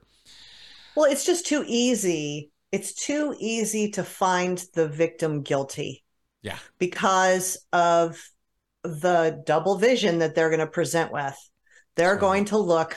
Well, 0.95 1.09
it's 1.09 1.25
just 1.25 1.45
too 1.45 1.63
easy. 1.67 2.51
It's 2.71 2.93
too 2.93 3.35
easy 3.39 3.91
to 3.91 4.03
find 4.03 4.63
the 4.73 4.87
victim 4.87 5.43
guilty. 5.43 6.03
Yeah. 6.41 6.57
Because 6.79 7.57
of 7.71 8.21
the 8.83 9.41
double 9.45 9.77
vision 9.77 10.19
that 10.19 10.35
they're 10.35 10.49
going 10.49 10.59
to 10.59 10.67
present 10.67 11.11
with. 11.11 11.37
They're 11.95 12.13
right. 12.13 12.19
going 12.19 12.45
to 12.45 12.57
look 12.57 12.95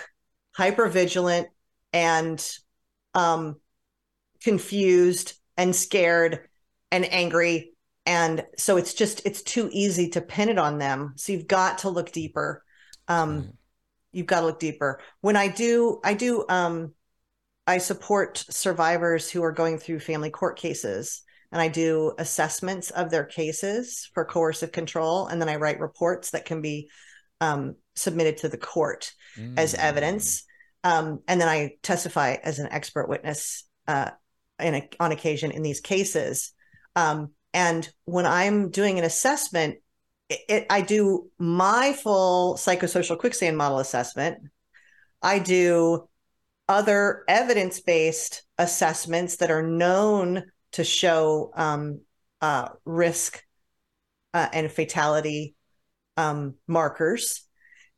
hyper 0.53 0.89
vigilant 0.89 1.49
and 1.93 2.49
um 3.15 3.57
confused 4.43 5.35
and 5.57 5.75
scared 5.75 6.49
and 6.91 7.11
angry 7.13 7.73
and 8.07 8.45
so 8.57 8.77
it's 8.77 8.95
just 8.95 9.23
it's 9.25 9.43
too 9.43 9.69
easy 9.73 10.09
to 10.09 10.21
pin 10.21 10.49
it 10.49 10.59
on 10.59 10.79
them 10.79 11.13
so 11.17 11.33
you've 11.33 11.47
got 11.47 11.79
to 11.79 11.89
look 11.89 12.13
deeper 12.13 12.65
um, 13.11 13.53
you've 14.13 14.27
got 14.27 14.41
to 14.41 14.47
look 14.47 14.61
deeper. 14.61 15.01
When 15.21 15.37
I 15.37 15.49
do, 15.49 16.01
I 16.05 16.15
do, 16.15 16.45
um, 16.49 16.95
I 17.67 17.79
support 17.79 18.45
survivors 18.49 19.31
who 19.31 19.43
are 19.43 19.53
going 19.53 19.79
through 19.79 20.01
family 20.01 20.31
court 20.31 20.59
cases 20.59 21.23
and 21.53 21.61
I 21.61 21.69
do 21.69 22.13
assessments 22.19 22.91
of 22.91 23.11
their 23.11 23.25
cases 23.25 24.09
for 24.15 24.25
coercive 24.25 24.73
control. 24.73 25.27
And 25.27 25.41
then 25.41 25.49
I 25.49 25.57
write 25.57 25.81
reports 25.81 26.31
that 26.31 26.45
can 26.45 26.63
be 26.63 26.89
um, 27.41 27.75
submitted 27.97 28.39
to 28.39 28.49
the 28.49 28.57
court 28.57 29.13
mm. 29.37 29.59
as 29.59 29.75
evidence. 29.75 30.45
Um, 30.85 31.21
and 31.27 31.41
then 31.41 31.49
I 31.49 31.73
testify 31.83 32.37
as 32.43 32.61
an 32.61 32.69
expert 32.71 33.09
witness 33.09 33.65
uh, 33.89 34.11
a, 34.61 34.89
on 35.01 35.11
occasion 35.11 35.51
in 35.51 35.63
these 35.63 35.81
cases. 35.81 36.53
Um, 36.95 37.33
and 37.53 37.89
when 38.05 38.27
I'm 38.27 38.71
doing 38.71 38.99
an 38.99 39.05
assessment, 39.05 39.79
it, 40.31 40.67
I 40.71 40.81
do 40.81 41.31
my 41.39 41.93
full 41.93 42.55
psychosocial 42.55 43.19
quicksand 43.19 43.57
model 43.57 43.79
assessment. 43.79 44.39
I 45.23 45.39
do 45.39 46.09
other 46.69 47.25
evidence 47.29 47.81
based 47.81 48.45
assessments 48.57 49.37
that 49.37 49.51
are 49.51 49.67
known 49.67 50.45
to 50.73 50.85
show 50.85 51.51
um, 51.55 52.01
uh, 52.41 52.69
risk 52.85 53.43
uh, 54.33 54.49
and 54.53 54.71
fatality 54.71 55.57
um, 56.17 56.55
markers. 56.69 57.43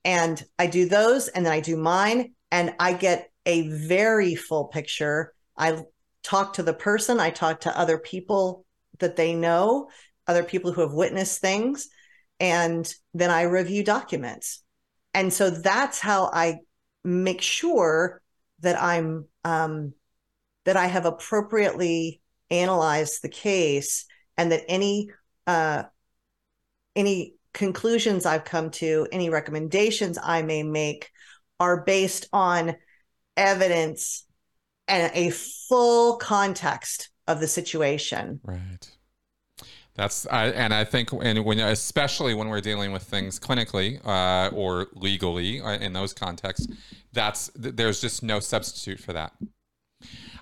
And 0.05 0.43
I 0.59 0.67
do 0.67 0.89
those 0.89 1.29
and 1.29 1.45
then 1.47 1.53
I 1.53 1.61
do 1.61 1.77
mine 1.77 2.35
and 2.51 2.75
I 2.81 2.95
get 2.95 3.31
a 3.45 3.69
very 3.69 4.35
full 4.35 4.67
picture. 4.67 5.35
I 5.57 5.83
talk 6.23 6.55
to 6.55 6.63
the 6.63 6.73
person, 6.73 7.21
I 7.21 7.31
talk 7.31 7.61
to 7.61 7.79
other 7.79 7.99
people 7.99 8.65
that 9.01 9.17
they 9.17 9.35
know, 9.35 9.91
other 10.27 10.45
people 10.45 10.73
who 10.73 10.81
have 10.81 10.93
witnessed 10.93 11.41
things, 11.41 11.89
and 12.43 12.93
then 13.15 13.31
I 13.31 13.43
review 13.43 13.85
documents. 13.85 14.65
And 15.15 15.33
so 15.33 15.49
that's 15.49 16.01
how 16.01 16.29
I 16.33 16.59
make 17.05 17.41
sure 17.41 18.21
that 18.61 18.81
I'm 18.83 19.27
um, 19.45 19.95
that 20.65 20.77
I 20.77 20.87
have 20.87 21.07
appropriately 21.07 22.21
analyzed 22.51 23.23
the 23.23 23.29
case 23.29 24.07
and 24.37 24.51
that 24.51 24.65
any 24.69 25.09
uh, 25.47 25.85
any 26.97 27.37
conclusions 27.55 28.27
I've 28.27 28.45
come 28.45 28.71
to, 28.73 29.07
any 29.13 29.31
recommendations 29.31 30.19
I 30.21 30.43
may 30.43 30.65
make 30.65 31.11
are 31.61 31.85
based 31.85 32.29
on 32.33 32.75
evidence 33.37 34.25
and 34.89 35.13
a 35.15 35.31
full 35.31 36.17
context 36.17 37.11
of 37.29 37.39
the 37.39 37.47
situation. 37.47 38.41
Right. 38.43 38.91
That's 39.95 40.27
I, 40.29 40.47
and 40.49 40.73
I 40.73 40.85
think 40.85 41.13
and 41.13 41.45
when 41.45 41.59
especially 41.59 42.35
when 42.35 42.49
we're 42.49 42.63
dealing 42.63 42.93
with 42.93 43.03
things 43.03 43.39
clinically 43.39 44.05
uh, 44.07 44.49
or 44.55 44.89
legally 44.95 45.61
uh, 45.61 45.73
in 45.73 45.93
those 45.93 46.15
contexts, 46.15 46.67
that's 47.13 47.51
there's 47.55 48.01
just 48.01 48.23
no 48.23 48.41
substitute 48.41 49.01
for 49.01 49.13
that. 49.13 49.35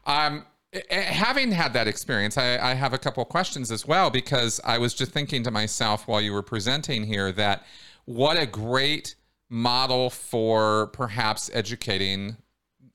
Um, 0.07 0.47
having 0.91 1.51
had 1.51 1.73
that 1.73 1.89
experience, 1.89 2.39
I, 2.39 2.59
I 2.59 2.75
have 2.75 2.93
a 2.93 2.99
couple 2.99 3.25
questions 3.25 3.73
as 3.73 3.87
well 3.87 4.09
because 4.09 4.61
I 4.65 4.79
was 4.79 4.95
just 4.95 5.11
thinking 5.11 5.43
to 5.43 5.51
myself 5.51 6.07
while 6.07 6.21
you 6.21 6.33
were 6.33 6.43
presenting 6.43 7.05
here 7.05 7.33
that 7.33 7.65
what 8.05 8.37
a 8.37 8.47
great 8.47 9.17
model 9.49 10.11
for 10.11 10.87
perhaps 10.89 11.51
educating 11.53 12.37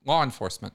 law 0.06 0.22
enforcement. 0.22 0.72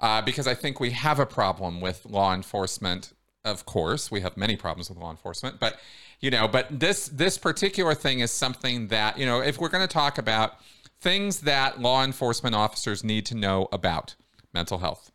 Uh, 0.00 0.22
because 0.22 0.46
I 0.46 0.54
think 0.54 0.80
we 0.80 0.90
have 0.90 1.18
a 1.18 1.26
problem 1.26 1.80
with 1.80 2.06
law 2.06 2.34
enforcement. 2.34 3.12
Of 3.44 3.64
course, 3.64 4.10
we 4.10 4.20
have 4.20 4.36
many 4.36 4.56
problems 4.56 4.88
with 4.88 4.98
law 4.98 5.10
enforcement, 5.10 5.58
but 5.58 5.78
you 6.20 6.30
know, 6.30 6.46
but 6.46 6.66
this 6.70 7.08
this 7.08 7.38
particular 7.38 7.94
thing 7.94 8.20
is 8.20 8.30
something 8.30 8.88
that 8.88 9.18
you 9.18 9.24
know, 9.24 9.40
if 9.40 9.58
we're 9.58 9.70
going 9.70 9.86
to 9.86 9.92
talk 9.92 10.18
about 10.18 10.58
things 11.00 11.40
that 11.40 11.80
law 11.80 12.04
enforcement 12.04 12.54
officers 12.54 13.02
need 13.02 13.24
to 13.26 13.34
know 13.34 13.68
about 13.72 14.14
mental 14.52 14.78
health, 14.78 15.10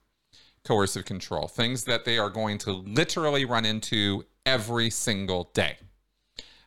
coercive 0.64 1.06
control, 1.06 1.48
things 1.48 1.84
that 1.84 2.06
they 2.06 2.18
are 2.18 2.30
going 2.30 2.58
to 2.58 2.72
literally 2.72 3.46
run 3.46 3.66
into 3.66 4.26
every 4.46 4.90
single 4.90 5.52
day. 5.54 5.78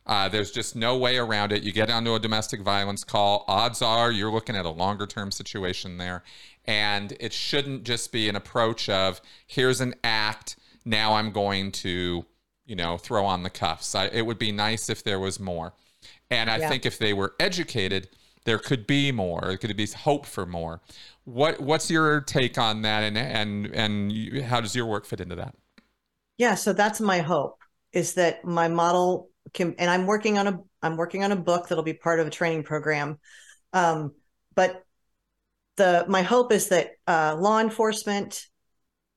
Uh, 0.05 0.27
there's 0.27 0.49
just 0.49 0.75
no 0.75 0.97
way 0.97 1.17
around 1.17 1.51
it. 1.51 1.61
You 1.61 1.71
get 1.71 1.91
onto 1.91 2.15
a 2.15 2.19
domestic 2.19 2.61
violence 2.61 3.03
call, 3.03 3.45
odds 3.47 3.81
are 3.83 4.11
you're 4.11 4.31
looking 4.31 4.55
at 4.55 4.65
a 4.65 4.69
longer 4.69 5.05
term 5.05 5.31
situation 5.31 5.97
there. 5.97 6.23
And 6.65 7.15
it 7.19 7.31
shouldn't 7.31 7.83
just 7.83 8.11
be 8.11 8.27
an 8.27 8.35
approach 8.35 8.89
of 8.89 9.21
here's 9.45 9.81
an 9.81 9.93
act, 10.03 10.55
now 10.85 11.13
I'm 11.13 11.31
going 11.31 11.71
to, 11.71 12.25
you 12.65 12.75
know, 12.75 12.97
throw 12.97 13.25
on 13.25 13.43
the 13.43 13.49
cuffs. 13.49 13.95
I, 13.95 14.05
it 14.05 14.25
would 14.25 14.39
be 14.39 14.51
nice 14.51 14.89
if 14.89 15.03
there 15.03 15.19
was 15.19 15.39
more. 15.39 15.73
And 16.29 16.49
I 16.49 16.57
yeah. 16.57 16.69
think 16.69 16.85
if 16.85 16.97
they 16.97 17.13
were 17.13 17.33
educated, 17.39 18.09
there 18.45 18.59
could 18.59 18.87
be 18.87 19.11
more. 19.11 19.41
There 19.41 19.57
could 19.57 19.75
be 19.75 19.87
hope 19.87 20.25
for 20.25 20.45
more. 20.45 20.81
What 21.25 21.59
What's 21.59 21.91
your 21.91 22.21
take 22.21 22.57
on 22.57 22.81
that, 22.83 23.03
and 23.03 23.17
and 23.17 23.67
and 23.67 24.11
you, 24.11 24.43
how 24.43 24.61
does 24.61 24.75
your 24.75 24.85
work 24.85 25.05
fit 25.05 25.21
into 25.21 25.35
that? 25.35 25.55
Yeah, 26.37 26.55
so 26.55 26.73
that's 26.73 27.01
my 27.01 27.19
hope 27.19 27.59
is 27.91 28.13
that 28.13 28.45
my 28.45 28.67
model 28.67 29.29
can, 29.53 29.75
and 29.77 29.89
I'm 29.89 30.05
working 30.05 30.37
on 30.37 30.47
a 30.47 30.59
I'm 30.81 30.95
working 30.97 31.23
on 31.23 31.31
a 31.31 31.35
book 31.35 31.67
that'll 31.67 31.83
be 31.83 31.93
part 31.93 32.19
of 32.19 32.27
a 32.27 32.29
training 32.29 32.63
program, 32.63 33.19
um, 33.73 34.13
but 34.55 34.83
the 35.75 36.05
my 36.07 36.21
hope 36.21 36.51
is 36.51 36.69
that 36.69 36.91
uh, 37.07 37.35
law 37.37 37.59
enforcement, 37.59 38.47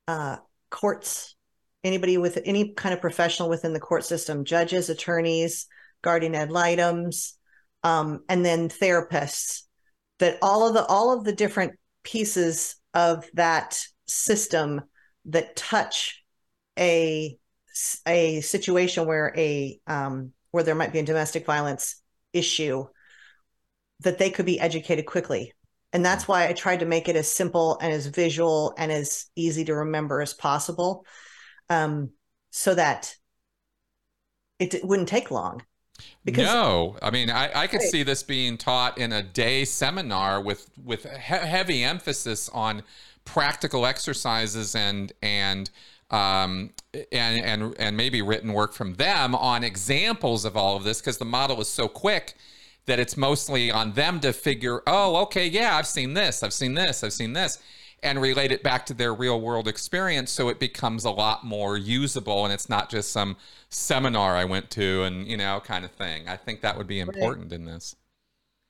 uh, 0.09 0.37
courts, 0.71 1.37
anybody 1.85 2.19
with 2.19 2.39
any 2.45 2.73
kind 2.75 2.95
of 2.95 3.01
professional 3.01 3.49
within 3.49 3.73
the 3.73 3.81
court 3.81 4.05
system, 4.05 4.45
judges, 4.45 4.89
attorneys, 4.89 5.67
guardian 6.03 6.35
ad 6.35 6.51
litems, 6.51 7.35
um, 7.83 8.21
and 8.29 8.45
then 8.45 8.69
therapists, 8.69 9.63
that 10.19 10.39
all 10.43 10.67
of 10.67 10.75
the 10.75 10.85
all 10.85 11.17
of 11.17 11.25
the 11.25 11.33
different 11.33 11.79
pieces 12.05 12.77
of 12.95 13.29
that 13.35 13.85
system 14.07 14.81
that 15.27 15.57
touch 15.57 16.23
a 16.79 17.37
a 18.07 18.41
situation 18.43 19.07
where 19.07 19.33
a 19.37 19.81
um, 19.87 20.33
where 20.51 20.63
there 20.63 20.75
might 20.75 20.93
be 20.93 20.99
a 20.99 21.05
domestic 21.05 21.47
violence 21.47 22.01
issue 22.33 22.87
that 24.01 24.19
they 24.19 24.31
could 24.31 24.47
be 24.47 24.61
educated 24.61 25.07
quickly. 25.07 25.53
And 25.93 26.05
that's 26.05 26.27
why 26.27 26.49
i 26.49 26.53
tried 26.53 26.81
to 26.81 26.87
make 26.87 27.09
it 27.09 27.17
as 27.17 27.31
simple 27.31 27.79
and 27.81 27.93
as 27.93 28.07
visual 28.07 28.75
and 28.79 28.91
as 28.91 29.27
easy 29.37 29.65
to 29.67 29.75
remember 29.75 30.23
as 30.23 30.33
possible 30.33 31.05
um, 31.69 32.11
so 32.51 32.75
that 32.75 33.17
it 34.59 34.85
wouldn't 34.85 35.09
take 35.09 35.31
long 35.31 35.63
because 36.25 36.45
no, 36.45 36.97
I 37.03 37.11
mean, 37.11 37.31
I, 37.31 37.51
I 37.63 37.67
could 37.67 37.81
right. 37.81 37.91
see 37.91 38.03
this 38.03 38.23
being 38.23 38.57
taught 38.57 38.99
in 38.99 39.13
a 39.13 39.23
day 39.23 39.65
seminar 39.65 40.41
with 40.41 40.71
with 40.83 41.05
he- 41.05 41.19
heavy 41.19 41.83
emphasis 41.83 42.49
on 42.51 42.83
practical 43.25 43.87
exercises 43.87 44.75
and 44.75 45.13
and 45.23 45.71
um, 46.11 46.71
and 47.11 47.45
and 47.45 47.75
and 47.79 47.97
maybe 47.97 48.23
written 48.23 48.53
work 48.53 48.73
from 48.73 48.95
them 48.95 49.35
on 49.35 49.65
examples 49.65 50.45
of 50.45 50.57
all 50.57 50.77
of 50.77 50.85
this 50.85 51.01
because 51.01 51.19
the 51.19 51.25
model 51.25 51.61
is 51.61 51.69
so 51.69 51.89
quick 51.89 52.35
that 52.87 52.99
it's 52.99 53.17
mostly 53.17 53.71
on 53.71 53.93
them 53.93 54.21
to 54.21 54.33
figure. 54.33 54.83
Oh, 54.87 55.17
okay, 55.23 55.47
yeah, 55.47 55.77
I've 55.77 55.87
seen 55.87 56.15
this, 56.15 56.43
I've 56.43 56.53
seen 56.53 56.75
this, 56.75 57.05
I've 57.05 57.13
seen 57.13 57.33
this 57.33 57.59
and 58.03 58.21
relate 58.21 58.51
it 58.51 58.63
back 58.63 58.85
to 58.87 58.95
their 58.95 59.15
real 59.15 59.41
world 59.41 59.69
experience 59.69 60.31
so 60.31 60.49
it 60.49 60.59
becomes 60.59 61.05
a 61.05 61.11
lot 61.11 61.45
more 61.45 61.77
usable 61.77 62.45
and 62.45 62.53
it's 62.53 62.69
not 62.69 62.91
just 62.91 63.13
some 63.13 63.37
seminar 63.69 64.37
I 64.37 64.45
went 64.45 64.71
to 64.71 65.03
and 65.05 65.27
you 65.27 65.37
know 65.37 65.61
kind 65.65 65.85
of 65.85 65.91
thing. 65.93 66.29
I 66.29 66.37
think 66.37 66.61
that 66.63 66.77
would 66.77 66.87
be 66.87 67.01
important 67.01 67.51
right. 67.51 67.61
in 67.61 67.65
this. 67.65 67.97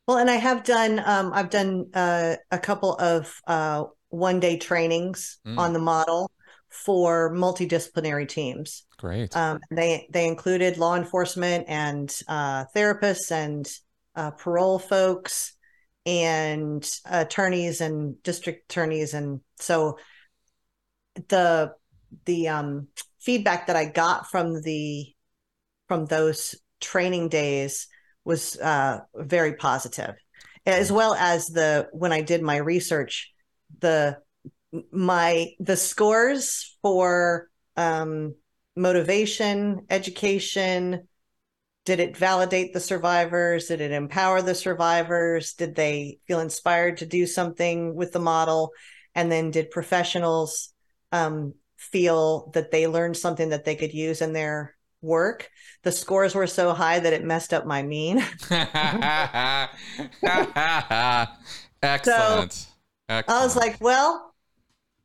Well, 0.06 0.18
and 0.18 0.28
I 0.28 0.36
have 0.36 0.64
done 0.64 1.00
um, 1.04 1.32
I've 1.32 1.50
done 1.50 1.86
uh, 1.94 2.36
a 2.50 2.58
couple 2.58 2.94
of 2.96 3.34
uh, 3.46 3.84
one 4.08 4.40
day 4.40 4.58
trainings 4.58 5.38
mm. 5.46 5.56
on 5.58 5.72
the 5.72 5.78
model 5.78 6.30
for 6.68 7.32
multidisciplinary 7.34 8.28
teams. 8.28 8.84
Great. 8.98 9.36
Um, 9.36 9.60
they 9.70 10.08
they 10.10 10.26
included 10.26 10.78
law 10.78 10.96
enforcement 10.96 11.66
and 11.68 12.14
uh, 12.28 12.64
therapists 12.74 13.30
and 13.30 13.70
uh, 14.14 14.30
parole 14.32 14.78
folks 14.78 15.54
and 16.04 16.88
attorneys 17.04 17.80
and 17.80 18.22
district 18.22 18.70
attorneys. 18.70 19.14
And 19.14 19.40
so 19.58 19.98
the 21.28 21.72
the 22.24 22.48
um, 22.48 22.88
feedback 23.20 23.66
that 23.66 23.76
I 23.76 23.86
got 23.86 24.30
from 24.30 24.60
the 24.62 25.06
from 25.88 26.06
those 26.06 26.54
training 26.80 27.28
days 27.28 27.86
was 28.24 28.56
uh, 28.58 29.00
very 29.14 29.54
positive, 29.56 30.14
as 30.66 30.90
well 30.90 31.14
as 31.14 31.46
the 31.46 31.88
when 31.92 32.12
I 32.12 32.22
did 32.22 32.42
my 32.42 32.56
research, 32.56 33.32
the 33.80 34.18
my 34.90 35.48
the 35.60 35.76
scores 35.76 36.76
for 36.82 37.48
um, 37.76 38.34
motivation, 38.76 39.86
education, 39.90 41.08
did 41.84 42.00
it 42.00 42.16
validate 42.16 42.72
the 42.72 42.80
survivors? 42.80 43.66
Did 43.66 43.80
it 43.80 43.92
empower 43.92 44.42
the 44.42 44.54
survivors? 44.54 45.54
Did 45.54 45.74
they 45.74 46.18
feel 46.26 46.40
inspired 46.40 46.98
to 46.98 47.06
do 47.06 47.26
something 47.26 47.94
with 47.94 48.12
the 48.12 48.20
model? 48.20 48.70
And 49.14 49.30
then 49.30 49.50
did 49.50 49.70
professionals 49.70 50.72
um, 51.10 51.54
feel 51.76 52.50
that 52.54 52.70
they 52.70 52.86
learned 52.86 53.16
something 53.16 53.48
that 53.50 53.64
they 53.64 53.74
could 53.74 53.92
use 53.92 54.22
in 54.22 54.32
their 54.32 54.76
work? 55.00 55.50
The 55.82 55.92
scores 55.92 56.34
were 56.34 56.46
so 56.46 56.72
high 56.72 57.00
that 57.00 57.12
it 57.12 57.24
messed 57.24 57.52
up 57.52 57.66
my 57.66 57.82
mean. 57.82 58.18
Excellent. 61.82 62.52
So 62.52 62.68
excellent 63.08 63.28
i 63.28 63.44
was 63.44 63.56
like 63.56 63.76
well 63.80 64.32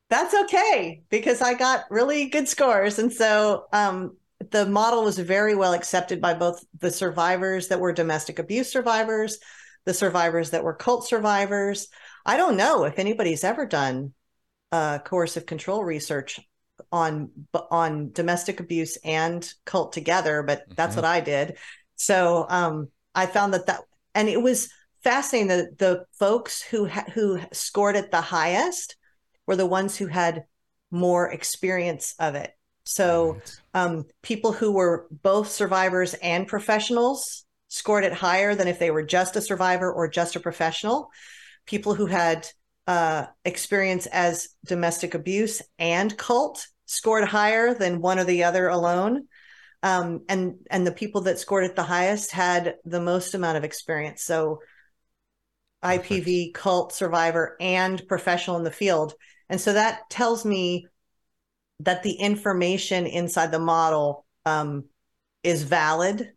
that's 0.09 0.33
okay 0.33 1.01
because 1.09 1.41
I 1.41 1.53
got 1.53 1.85
really 1.89 2.29
good 2.29 2.47
scores. 2.47 2.99
And 2.99 3.11
so 3.11 3.65
um, 3.73 4.15
the 4.51 4.65
model 4.65 5.03
was 5.03 5.17
very 5.17 5.55
well 5.55 5.73
accepted 5.73 6.21
by 6.21 6.33
both 6.33 6.63
the 6.79 6.91
survivors 6.91 7.67
that 7.67 7.79
were 7.79 7.93
domestic 7.93 8.39
abuse 8.39 8.71
survivors, 8.71 9.39
the 9.85 9.93
survivors 9.93 10.51
that 10.51 10.63
were 10.63 10.73
cult 10.73 11.07
survivors. 11.07 11.87
I 12.25 12.37
don't 12.37 12.57
know 12.57 12.83
if 12.83 12.99
anybody's 12.99 13.43
ever 13.43 13.65
done 13.65 14.13
uh, 14.71 14.99
coercive 14.99 15.45
control 15.45 15.83
research 15.83 16.39
on 16.91 17.31
on 17.71 18.11
domestic 18.11 18.59
abuse 18.59 18.97
and 19.03 19.51
cult 19.65 19.93
together, 19.93 20.43
but 20.43 20.63
that's 20.75 20.91
mm-hmm. 20.91 21.01
what 21.01 21.05
I 21.05 21.19
did. 21.21 21.57
So 21.95 22.45
um, 22.49 22.89
I 23.15 23.25
found 23.25 23.53
that 23.53 23.67
that 23.67 23.81
and 24.13 24.29
it 24.29 24.41
was 24.41 24.69
fascinating 25.03 25.47
that 25.47 25.77
the 25.77 26.05
folks 26.19 26.61
who 26.61 26.87
ha- 26.87 27.05
who 27.13 27.39
scored 27.53 27.95
it 27.95 28.11
the 28.11 28.21
highest 28.21 28.95
were 29.45 29.55
the 29.55 29.65
ones 29.65 29.95
who 29.95 30.07
had 30.07 30.43
more 30.91 31.31
experience 31.31 32.15
of 32.19 32.35
it. 32.35 32.51
So 32.87 33.39
um, 33.73 34.05
people 34.21 34.51
who 34.51 34.71
were 34.71 35.07
both 35.11 35.51
survivors 35.51 36.13
and 36.15 36.47
professionals 36.47 37.45
scored 37.67 38.03
it 38.03 38.13
higher 38.13 38.55
than 38.55 38.67
if 38.67 38.79
they 38.79 38.91
were 38.91 39.03
just 39.03 39.35
a 39.35 39.41
survivor 39.41 39.91
or 39.91 40.07
just 40.07 40.35
a 40.35 40.39
professional. 40.39 41.09
People 41.65 41.93
who 41.93 42.05
had 42.05 42.47
uh, 42.87 43.25
experience 43.43 44.05
as 44.07 44.49
domestic 44.65 45.13
abuse 45.13 45.61
and 45.77 46.17
cult 46.17 46.65
scored 46.85 47.25
higher 47.25 47.73
than 47.73 48.01
one 48.01 48.19
or 48.19 48.23
the 48.23 48.45
other 48.45 48.69
alone. 48.69 49.27
Um, 49.83 50.21
and 50.27 50.55
and 50.71 50.87
the 50.87 50.91
people 50.91 51.21
that 51.21 51.39
scored 51.39 51.65
it 51.65 51.75
the 51.75 51.83
highest 51.83 52.31
had 52.31 52.75
the 52.85 53.01
most 53.01 53.35
amount 53.35 53.57
of 53.57 53.63
experience. 53.63 54.23
So 54.23 54.59
IPV, 55.83 56.53
cult 56.53 56.93
survivor, 56.93 57.55
and 57.59 58.01
professional 58.07 58.57
in 58.57 58.63
the 58.63 58.71
field. 58.71 59.13
And 59.49 59.61
so 59.61 59.73
that 59.73 60.09
tells 60.09 60.45
me 60.45 60.87
that 61.79 62.03
the 62.03 62.13
information 62.13 63.05
inside 63.05 63.51
the 63.51 63.59
model 63.59 64.25
um, 64.45 64.85
is 65.43 65.63
valid 65.63 66.31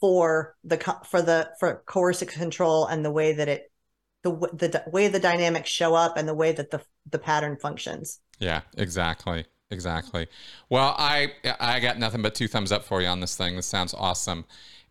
for 0.00 0.56
the 0.64 0.76
for 1.08 1.22
the 1.22 1.50
for 1.58 1.82
coercive 1.86 2.28
control 2.28 2.86
and 2.86 3.04
the 3.04 3.10
way 3.10 3.32
that 3.32 3.48
it 3.48 3.72
the 4.22 4.30
the 4.30 4.84
way 4.90 5.08
the 5.08 5.20
dynamics 5.20 5.70
show 5.70 5.94
up 5.94 6.16
and 6.16 6.28
the 6.28 6.34
way 6.34 6.52
that 6.52 6.70
the 6.70 6.80
the 7.10 7.18
pattern 7.18 7.56
functions. 7.56 8.20
Yeah, 8.38 8.62
exactly. 8.76 9.46
Exactly. 9.70 10.28
Well, 10.68 10.94
I 10.98 11.32
I 11.58 11.80
got 11.80 11.98
nothing 11.98 12.22
but 12.22 12.34
two 12.34 12.48
thumbs 12.48 12.70
up 12.70 12.84
for 12.84 13.00
you 13.00 13.08
on 13.08 13.20
this 13.20 13.36
thing. 13.36 13.56
This 13.56 13.66
sounds 13.66 13.94
awesome 13.94 14.44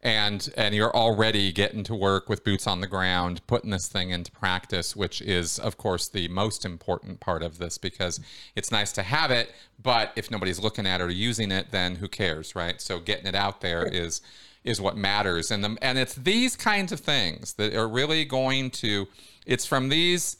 and 0.03 0.53
and 0.55 0.75
you're 0.75 0.95
already 0.95 1.51
getting 1.51 1.83
to 1.83 1.95
work 1.95 2.29
with 2.29 2.43
boots 2.43 2.67
on 2.67 2.81
the 2.81 2.87
ground 2.87 3.41
putting 3.47 3.71
this 3.71 3.87
thing 3.87 4.11
into 4.11 4.31
practice 4.31 4.95
which 4.95 5.21
is 5.21 5.57
of 5.57 5.77
course 5.77 6.07
the 6.07 6.27
most 6.27 6.65
important 6.65 7.19
part 7.19 7.41
of 7.41 7.57
this 7.57 7.77
because 7.77 8.19
it's 8.55 8.71
nice 8.71 8.91
to 8.91 9.01
have 9.01 9.31
it 9.31 9.51
but 9.81 10.11
if 10.15 10.29
nobody's 10.29 10.59
looking 10.59 10.85
at 10.85 11.01
it 11.01 11.03
or 11.03 11.09
using 11.09 11.51
it 11.51 11.71
then 11.71 11.95
who 11.95 12.07
cares 12.07 12.53
right? 12.55 12.81
So 12.81 12.99
getting 12.99 13.25
it 13.25 13.35
out 13.35 13.61
there 13.61 13.85
is 13.85 14.21
is 14.63 14.79
what 14.79 14.95
matters. 14.95 15.51
And 15.51 15.63
the, 15.63 15.77
and 15.81 15.97
it's 15.97 16.15
these 16.15 16.55
kinds 16.55 16.93
of 16.93 17.01
things 17.01 17.53
that 17.55 17.73
are 17.73 17.87
really 17.87 18.25
going 18.25 18.71
to 18.71 19.07
it's 19.45 19.65
from 19.65 19.89
these 19.89 20.37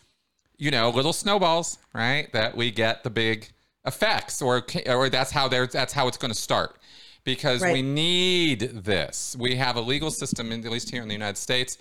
you 0.58 0.72
know 0.72 0.90
little 0.90 1.14
snowballs 1.14 1.78
right 1.94 2.32
that 2.32 2.56
we 2.56 2.72
get 2.72 3.04
the 3.04 3.10
big 3.10 3.50
effects 3.86 4.42
or 4.42 4.64
or 4.88 5.10
that's 5.10 5.32
how 5.32 5.48
they're 5.48 5.68
that's 5.68 5.94
how 5.94 6.08
it's 6.08 6.18
going 6.18 6.32
to 6.32 6.40
start 6.40 6.78
because 7.24 7.62
right. 7.62 7.74
we 7.74 7.82
need 7.82 8.60
this. 8.60 9.36
We 9.40 9.56
have 9.56 9.76
a 9.76 9.82
legal 9.82 10.12
system, 10.12 10.52
at 10.52 10.64
least 10.66 10.92
here 10.92 11.02
in 11.02 11.08
the 11.08 11.14
United 11.14 11.38
States. 11.38 11.78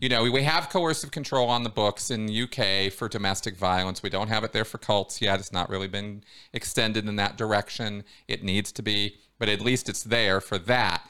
You 0.00 0.08
know, 0.08 0.30
we 0.30 0.42
have 0.42 0.70
coercive 0.70 1.10
control 1.10 1.48
on 1.48 1.62
the 1.62 1.70
books 1.70 2.10
in 2.10 2.26
the 2.26 2.42
UK 2.42 2.92
for 2.92 3.08
domestic 3.08 3.56
violence. 3.56 4.02
We 4.02 4.10
don't 4.10 4.28
have 4.28 4.44
it 4.44 4.52
there 4.52 4.64
for 4.64 4.78
cults 4.78 5.20
yet. 5.20 5.40
It's 5.40 5.52
not 5.52 5.68
really 5.68 5.88
been 5.88 6.22
extended 6.52 7.08
in 7.08 7.16
that 7.16 7.36
direction. 7.36 8.04
It 8.28 8.42
needs 8.42 8.72
to 8.72 8.82
be, 8.82 9.16
but 9.38 9.48
at 9.48 9.60
least 9.60 9.88
it's 9.88 10.02
there 10.02 10.40
for 10.40 10.58
that. 10.58 11.02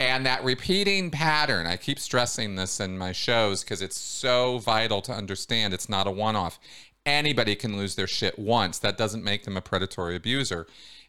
And 0.00 0.26
that 0.26 0.42
repeating 0.42 1.10
pattern, 1.10 1.66
I 1.66 1.76
keep 1.76 1.98
stressing 1.98 2.56
this 2.56 2.80
in 2.80 2.98
my 2.98 3.12
shows 3.12 3.62
because 3.62 3.82
it's 3.82 3.98
so 3.98 4.58
vital 4.58 5.00
to 5.02 5.12
understand 5.12 5.72
it's 5.72 5.88
not 5.88 6.06
a 6.06 6.10
one 6.10 6.36
off. 6.36 6.58
Anybody 7.06 7.54
can 7.54 7.76
lose 7.76 7.94
their 7.94 8.06
shit 8.06 8.38
once. 8.38 8.78
That 8.78 8.98
doesn't 8.98 9.22
make 9.22 9.44
them 9.44 9.56
a 9.56 9.60
predatory 9.60 10.16
abuser 10.16 10.66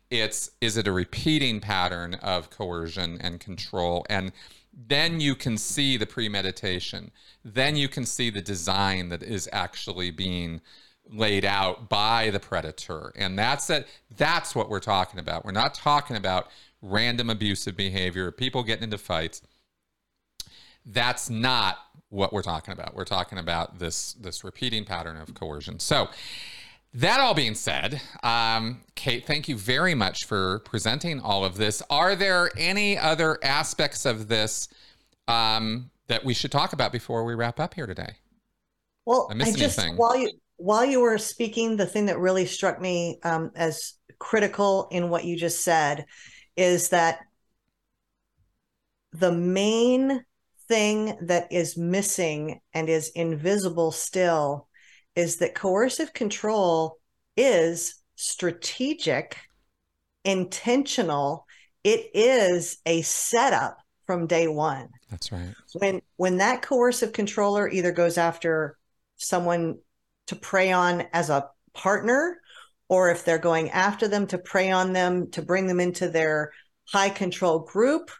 it's 0.09 0.51
is 0.61 0.77
it 0.77 0.87
a 0.87 0.91
repeating 0.91 1.59
pattern 1.59 2.15
of 2.15 2.49
coercion 2.49 3.17
and 3.21 3.39
control? 3.39 4.05
And 4.09 4.31
then 4.73 5.19
you 5.19 5.35
can 5.35 5.57
see 5.57 5.97
the 5.97 6.05
premeditation. 6.05 7.11
Then 7.43 7.75
you 7.75 7.87
can 7.87 8.05
see 8.05 8.29
the 8.29 8.41
design 8.41 9.09
that 9.09 9.23
is 9.23 9.49
actually 9.53 10.11
being 10.11 10.61
laid 11.09 11.45
out 11.45 11.87
by 11.87 12.29
the 12.31 12.39
predator. 12.39 13.11
And 13.15 13.37
that's 13.37 13.69
it. 13.69 13.87
That's 14.17 14.55
what 14.55 14.69
we're 14.69 14.79
talking 14.79 15.19
about. 15.19 15.45
We're 15.45 15.51
not 15.51 15.73
talking 15.73 16.17
about 16.17 16.47
random 16.81 17.29
abusive 17.29 17.75
behavior 17.77 18.31
people 18.31 18.63
getting 18.63 18.83
into 18.83 18.97
fights. 18.97 19.41
That's 20.85 21.29
not 21.29 21.77
what 22.09 22.31
we're 22.31 22.43
talking 22.43 22.73
about. 22.73 22.95
We're 22.95 23.05
talking 23.05 23.37
about 23.37 23.79
this 23.79 24.13
this 24.13 24.43
repeating 24.43 24.85
pattern 24.85 25.17
of 25.17 25.33
coercion. 25.33 25.79
So 25.79 26.09
that 26.95 27.19
all 27.19 27.33
being 27.33 27.55
said, 27.55 28.01
um, 28.23 28.81
Kate, 28.95 29.25
thank 29.25 29.49
you 29.49 29.57
very 29.57 29.93
much 29.93 30.25
for 30.25 30.59
presenting 30.59 31.19
all 31.19 31.43
of 31.43 31.57
this. 31.57 31.83
Are 31.89 32.15
there 32.15 32.49
any 32.57 32.97
other 32.97 33.37
aspects 33.43 34.05
of 34.05 34.29
this 34.29 34.69
um, 35.27 35.91
that 36.07 36.23
we 36.23 36.33
should 36.33 36.51
talk 36.51 36.71
about 36.71 36.91
before 36.91 37.25
we 37.25 37.35
wrap 37.35 37.59
up 37.59 37.73
here 37.73 37.85
today? 37.85 38.13
Well, 39.05 39.27
I, 39.29 39.33
I 39.33 39.51
just 39.51 39.77
anything? 39.77 39.97
while 39.97 40.15
you 40.15 40.31
while 40.57 40.85
you 40.85 41.01
were 41.01 41.17
speaking, 41.17 41.75
the 41.75 41.85
thing 41.85 42.05
that 42.05 42.17
really 42.17 42.45
struck 42.45 42.79
me 42.79 43.19
um, 43.23 43.51
as 43.55 43.95
critical 44.19 44.87
in 44.89 45.09
what 45.09 45.25
you 45.25 45.35
just 45.35 45.65
said 45.65 46.05
is 46.55 46.89
that 46.89 47.19
the 49.11 49.33
main 49.33 50.23
thing 50.69 51.17
that 51.21 51.51
is 51.51 51.77
missing 51.77 52.61
and 52.73 52.87
is 52.87 53.09
invisible 53.09 53.91
still 53.91 54.69
is 55.15 55.37
that 55.37 55.55
coercive 55.55 56.13
control 56.13 56.99
is 57.37 58.01
strategic, 58.15 59.37
intentional. 60.23 61.45
It 61.83 62.09
is 62.13 62.77
a 62.85 63.01
setup 63.01 63.77
from 64.05 64.27
day 64.27 64.47
one. 64.47 64.89
That's 65.09 65.31
right. 65.31 65.53
When 65.73 66.01
when 66.17 66.37
that 66.37 66.61
coercive 66.61 67.13
controller 67.13 67.69
either 67.69 67.91
goes 67.91 68.17
after 68.17 68.77
someone 69.17 69.79
to 70.27 70.35
prey 70.35 70.71
on 70.71 71.05
as 71.13 71.29
a 71.29 71.49
partner, 71.73 72.39
or 72.89 73.11
if 73.11 73.25
they're 73.25 73.37
going 73.37 73.69
after 73.71 74.07
them 74.07 74.27
to 74.27 74.37
prey 74.37 74.71
on 74.71 74.93
them 74.93 75.31
to 75.31 75.41
bring 75.41 75.67
them 75.67 75.79
into 75.79 76.09
their 76.09 76.51
high 76.87 77.09
control 77.09 77.59
group, 77.59 78.11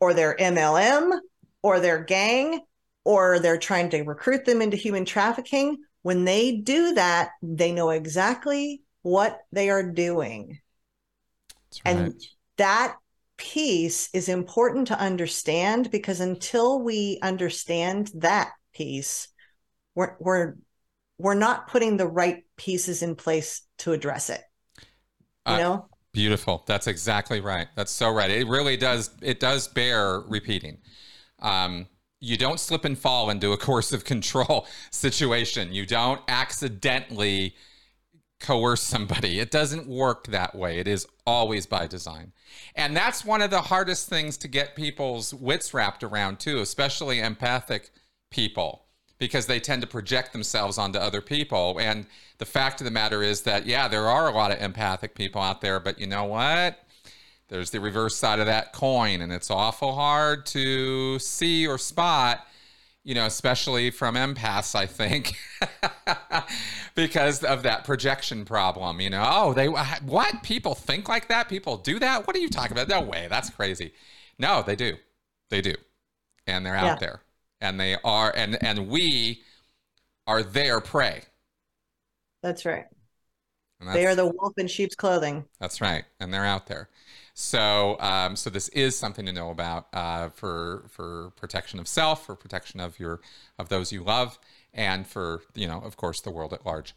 or 0.00 0.14
their 0.14 0.36
MLM, 0.36 1.18
or 1.62 1.80
their 1.80 2.02
gang, 2.02 2.60
or 3.04 3.38
they're 3.38 3.58
trying 3.58 3.90
to 3.90 4.02
recruit 4.02 4.44
them 4.44 4.62
into 4.62 4.76
human 4.76 5.04
trafficking, 5.04 5.78
when 6.02 6.24
they 6.24 6.56
do 6.56 6.94
that, 6.94 7.30
they 7.42 7.72
know 7.72 7.90
exactly 7.90 8.82
what 9.02 9.40
they 9.52 9.70
are 9.70 9.82
doing. 9.82 10.58
Right. 11.84 11.96
And 11.96 12.20
that 12.58 12.96
piece 13.36 14.08
is 14.12 14.28
important 14.28 14.88
to 14.88 14.98
understand 14.98 15.90
because 15.90 16.20
until 16.20 16.80
we 16.80 17.18
understand 17.22 18.10
that 18.14 18.52
piece, 18.74 19.28
we're 19.94 20.16
we're 20.20 20.54
we're 21.18 21.34
not 21.34 21.68
putting 21.68 21.96
the 21.96 22.06
right 22.06 22.44
pieces 22.56 23.02
in 23.02 23.14
place 23.14 23.62
to 23.78 23.92
address 23.92 24.30
it. 24.30 24.42
You 25.46 25.54
uh, 25.54 25.58
know? 25.58 25.88
Beautiful. 26.12 26.62
That's 26.66 26.86
exactly 26.86 27.40
right. 27.40 27.68
That's 27.74 27.92
so 27.92 28.10
right. 28.12 28.30
It 28.30 28.46
really 28.46 28.76
does 28.76 29.10
it 29.22 29.40
does 29.40 29.68
bear 29.68 30.20
repeating. 30.20 30.78
Um, 31.38 31.86
you 32.22 32.36
don't 32.36 32.60
slip 32.60 32.84
and 32.84 32.96
fall 32.96 33.30
into 33.30 33.52
a 33.52 33.56
coercive 33.56 34.04
control 34.04 34.66
situation. 34.90 35.72
You 35.72 35.84
don't 35.84 36.20
accidentally 36.28 37.56
coerce 38.38 38.80
somebody. 38.80 39.40
It 39.40 39.50
doesn't 39.50 39.88
work 39.88 40.28
that 40.28 40.54
way. 40.54 40.78
It 40.78 40.86
is 40.86 41.06
always 41.26 41.66
by 41.66 41.88
design. 41.88 42.32
And 42.76 42.96
that's 42.96 43.24
one 43.24 43.42
of 43.42 43.50
the 43.50 43.62
hardest 43.62 44.08
things 44.08 44.36
to 44.38 44.48
get 44.48 44.76
people's 44.76 45.34
wits 45.34 45.74
wrapped 45.74 46.04
around, 46.04 46.38
too, 46.38 46.60
especially 46.60 47.18
empathic 47.18 47.90
people, 48.30 48.84
because 49.18 49.46
they 49.46 49.58
tend 49.58 49.82
to 49.82 49.88
project 49.88 50.32
themselves 50.32 50.78
onto 50.78 51.00
other 51.00 51.20
people. 51.20 51.78
And 51.80 52.06
the 52.38 52.46
fact 52.46 52.80
of 52.80 52.84
the 52.84 52.90
matter 52.92 53.24
is 53.24 53.42
that, 53.42 53.66
yeah, 53.66 53.88
there 53.88 54.08
are 54.08 54.28
a 54.28 54.32
lot 54.32 54.52
of 54.52 54.60
empathic 54.60 55.16
people 55.16 55.42
out 55.42 55.60
there, 55.60 55.80
but 55.80 55.98
you 55.98 56.06
know 56.06 56.24
what? 56.24 56.78
There's 57.52 57.68
the 57.68 57.80
reverse 57.80 58.16
side 58.16 58.38
of 58.38 58.46
that 58.46 58.72
coin, 58.72 59.20
and 59.20 59.30
it's 59.30 59.50
awful 59.50 59.94
hard 59.94 60.46
to 60.46 61.18
see 61.18 61.66
or 61.66 61.76
spot, 61.76 62.46
you 63.04 63.14
know, 63.14 63.26
especially 63.26 63.90
from 63.90 64.14
empaths, 64.14 64.74
I 64.74 64.86
think, 64.86 65.36
because 66.94 67.44
of 67.44 67.62
that 67.64 67.84
projection 67.84 68.46
problem. 68.46 69.02
You 69.02 69.10
know, 69.10 69.28
oh, 69.30 69.52
they 69.52 69.68
what 69.68 70.42
people 70.42 70.74
think 70.74 71.10
like 71.10 71.28
that? 71.28 71.50
People 71.50 71.76
do 71.76 71.98
that? 71.98 72.26
What 72.26 72.34
are 72.34 72.38
you 72.38 72.48
talking 72.48 72.72
about? 72.72 72.88
No 72.88 73.02
way, 73.02 73.26
that's 73.28 73.50
crazy. 73.50 73.92
No, 74.38 74.62
they 74.62 74.74
do, 74.74 74.96
they 75.50 75.60
do, 75.60 75.74
and 76.46 76.64
they're 76.64 76.74
yeah. 76.74 76.92
out 76.92 77.00
there, 77.00 77.20
and 77.60 77.78
they 77.78 77.98
are, 78.02 78.32
and 78.34 78.56
and 78.64 78.88
we 78.88 79.42
are 80.26 80.42
their 80.42 80.80
prey. 80.80 81.20
That's 82.42 82.64
right. 82.64 82.86
They 83.92 84.06
are 84.06 84.14
the 84.14 84.28
wolf 84.28 84.54
in 84.56 84.68
sheep's 84.68 84.94
clothing. 84.94 85.44
That's 85.60 85.82
right, 85.82 86.04
and 86.18 86.32
they're 86.32 86.46
out 86.46 86.66
there. 86.66 86.88
So, 87.34 87.96
um, 87.98 88.36
so 88.36 88.50
this 88.50 88.68
is 88.70 88.96
something 88.96 89.24
to 89.24 89.32
know 89.32 89.50
about 89.50 89.86
uh, 89.92 90.28
for 90.28 90.84
for 90.88 91.32
protection 91.36 91.78
of 91.78 91.88
self, 91.88 92.26
for 92.26 92.34
protection 92.34 92.78
of 92.78 92.98
your 93.00 93.20
of 93.58 93.70
those 93.70 93.90
you 93.90 94.04
love, 94.04 94.38
and 94.74 95.06
for 95.06 95.40
you 95.54 95.66
know, 95.66 95.80
of 95.80 95.96
course, 95.96 96.20
the 96.20 96.30
world 96.30 96.52
at 96.52 96.66
large. 96.66 96.94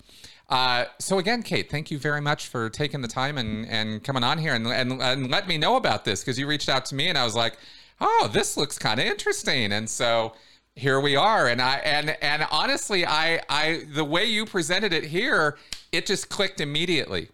Uh, 0.49 0.85
so 0.99 1.19
again, 1.19 1.41
Kate, 1.41 1.71
thank 1.71 1.89
you 1.89 1.97
very 1.97 2.19
much 2.19 2.47
for 2.47 2.69
taking 2.69 3.01
the 3.01 3.07
time 3.07 3.37
and 3.37 3.65
and 3.67 4.03
coming 4.03 4.23
on 4.23 4.37
here 4.37 4.53
and 4.53 4.67
and, 4.67 5.01
and 5.01 5.31
let 5.31 5.47
me 5.47 5.57
know 5.57 5.77
about 5.77 6.03
this 6.03 6.21
because 6.21 6.37
you 6.37 6.47
reached 6.47 6.67
out 6.69 6.85
to 6.85 6.95
me 6.95 7.07
and 7.07 7.17
I 7.17 7.23
was 7.23 7.35
like, 7.35 7.57
oh, 8.01 8.29
this 8.33 8.57
looks 8.57 8.77
kind 8.77 8.99
of 8.99 9.05
interesting, 9.05 9.71
and 9.71 9.89
so 9.89 10.33
here 10.75 10.99
we 10.99 11.15
are. 11.15 11.47
And 11.47 11.61
i 11.61 11.77
and 11.77 12.17
and 12.21 12.45
honestly 12.51 13.05
i 13.05 13.41
i 13.49 13.85
the 13.93 14.03
way 14.03 14.25
you 14.25 14.45
presented 14.45 14.91
it 14.91 15.05
here 15.05 15.57
it 15.93 16.05
just 16.05 16.27
clicked 16.27 16.59
immediately 16.59 17.29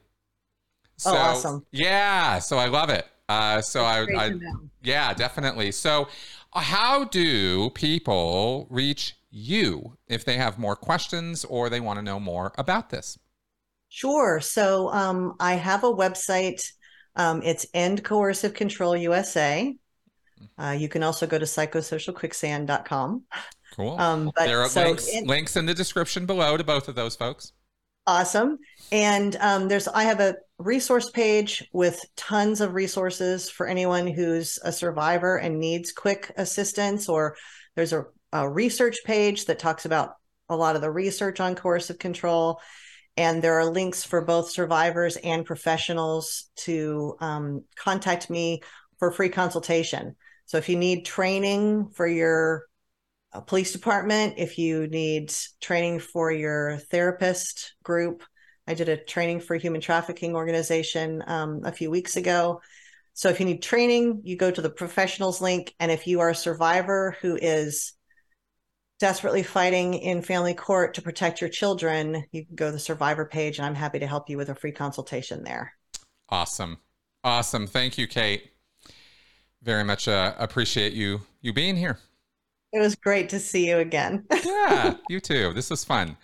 so, 1.01 1.11
oh 1.11 1.17
awesome. 1.17 1.65
yeah 1.71 2.39
so 2.39 2.57
i 2.57 2.67
love 2.67 2.89
it. 2.89 3.05
Uh 3.29 3.61
so 3.61 3.83
i, 3.83 4.05
I 4.17 4.33
yeah 4.83 5.13
definitely. 5.13 5.71
So 5.71 6.07
how 6.53 7.05
do 7.05 7.69
people 7.71 8.67
reach 8.69 9.15
you 9.29 9.97
if 10.07 10.25
they 10.25 10.37
have 10.37 10.59
more 10.59 10.75
questions 10.75 11.45
or 11.45 11.69
they 11.69 11.79
want 11.79 11.97
to 11.97 12.03
know 12.03 12.19
more 12.19 12.53
about 12.57 12.89
this? 12.89 13.17
Sure. 13.89 14.39
So 14.41 14.89
um 14.89 15.35
i 15.39 15.53
have 15.55 15.83
a 15.83 15.91
website. 15.91 16.63
Um 17.15 17.41
it's 17.43 17.65
end 17.73 18.03
coercive 18.03 18.53
control 18.53 18.95
usa 18.95 19.75
uh, 20.57 20.75
you 20.77 20.89
can 20.89 21.03
also 21.03 21.27
go 21.27 21.37
to 21.37 21.45
psychosocialquicksand.com. 21.45 23.23
Cool. 23.75 23.99
Um, 23.99 24.31
but 24.35 24.45
there 24.45 24.61
are 24.61 24.69
so 24.69 24.83
links, 24.83 25.07
in, 25.07 25.25
links 25.25 25.55
in 25.55 25.65
the 25.65 25.73
description 25.73 26.25
below 26.25 26.57
to 26.57 26.63
both 26.63 26.87
of 26.87 26.95
those 26.95 27.15
folks. 27.15 27.53
Awesome. 28.07 28.57
And 28.91 29.35
um, 29.39 29.67
there's 29.67 29.87
I 29.87 30.03
have 30.03 30.19
a 30.19 30.35
resource 30.57 31.09
page 31.11 31.63
with 31.71 32.03
tons 32.15 32.61
of 32.61 32.73
resources 32.73 33.49
for 33.49 33.67
anyone 33.67 34.07
who's 34.07 34.59
a 34.63 34.71
survivor 34.71 35.37
and 35.37 35.59
needs 35.59 35.91
quick 35.91 36.31
assistance. 36.37 37.07
Or 37.07 37.35
there's 37.75 37.93
a, 37.93 38.05
a 38.33 38.49
research 38.49 38.97
page 39.05 39.45
that 39.45 39.59
talks 39.59 39.85
about 39.85 40.15
a 40.49 40.55
lot 40.55 40.75
of 40.75 40.81
the 40.81 40.91
research 40.91 41.39
on 41.39 41.55
coercive 41.55 41.99
control. 41.99 42.59
And 43.17 43.41
there 43.41 43.59
are 43.59 43.65
links 43.65 44.03
for 44.03 44.25
both 44.25 44.49
survivors 44.49 45.17
and 45.17 45.45
professionals 45.45 46.49
to 46.57 47.15
um, 47.19 47.63
contact 47.75 48.29
me 48.29 48.61
for 48.99 49.11
free 49.11 49.29
consultation. 49.29 50.15
So 50.45 50.57
if 50.57 50.69
you 50.69 50.75
need 50.75 51.05
training 51.05 51.89
for 51.93 52.07
your 52.07 52.65
uh, 53.33 53.41
police 53.41 53.71
department, 53.71 54.35
if 54.37 54.57
you 54.57 54.87
need 54.87 55.33
training 55.59 55.99
for 55.99 56.31
your 56.31 56.77
therapist 56.77 57.75
group, 57.83 58.23
I 58.67 58.73
did 58.73 58.89
a 58.89 58.97
training 58.97 59.39
for 59.39 59.55
a 59.55 59.59
human 59.59 59.81
trafficking 59.81 60.35
organization 60.35 61.23
um, 61.27 61.61
a 61.63 61.71
few 61.71 61.89
weeks 61.89 62.15
ago. 62.17 62.61
So 63.13 63.29
if 63.29 63.39
you 63.39 63.45
need 63.45 63.61
training, 63.61 64.21
you 64.23 64.37
go 64.37 64.51
to 64.51 64.61
the 64.61 64.69
professionals 64.69 65.41
link. 65.41 65.73
And 65.79 65.91
if 65.91 66.07
you 66.07 66.21
are 66.21 66.29
a 66.29 66.35
survivor 66.35 67.17
who 67.21 67.35
is 67.35 67.93
desperately 68.99 69.43
fighting 69.43 69.95
in 69.95 70.21
family 70.21 70.53
court 70.53 70.93
to 70.93 71.01
protect 71.01 71.41
your 71.41 71.49
children, 71.49 72.23
you 72.31 72.45
can 72.45 72.55
go 72.55 72.67
to 72.67 72.71
the 72.71 72.79
survivor 72.79 73.25
page 73.25 73.57
and 73.57 73.65
I'm 73.65 73.75
happy 73.75 73.99
to 73.99 74.07
help 74.07 74.29
you 74.29 74.37
with 74.37 74.49
a 74.49 74.55
free 74.55 74.71
consultation 74.71 75.43
there. 75.43 75.73
Awesome. 76.29 76.77
Awesome. 77.23 77.67
Thank 77.67 77.97
you, 77.97 78.07
Kate 78.07 78.51
very 79.63 79.83
much 79.83 80.07
uh, 80.07 80.33
appreciate 80.37 80.93
you 80.93 81.21
you 81.41 81.53
being 81.53 81.75
here. 81.75 81.97
It 82.73 82.79
was 82.79 82.95
great 82.95 83.29
to 83.29 83.39
see 83.39 83.67
you 83.67 83.77
again. 83.77 84.25
yeah, 84.45 84.95
you 85.09 85.19
too. 85.19 85.53
This 85.53 85.69
was 85.69 85.83
fun. 85.83 86.17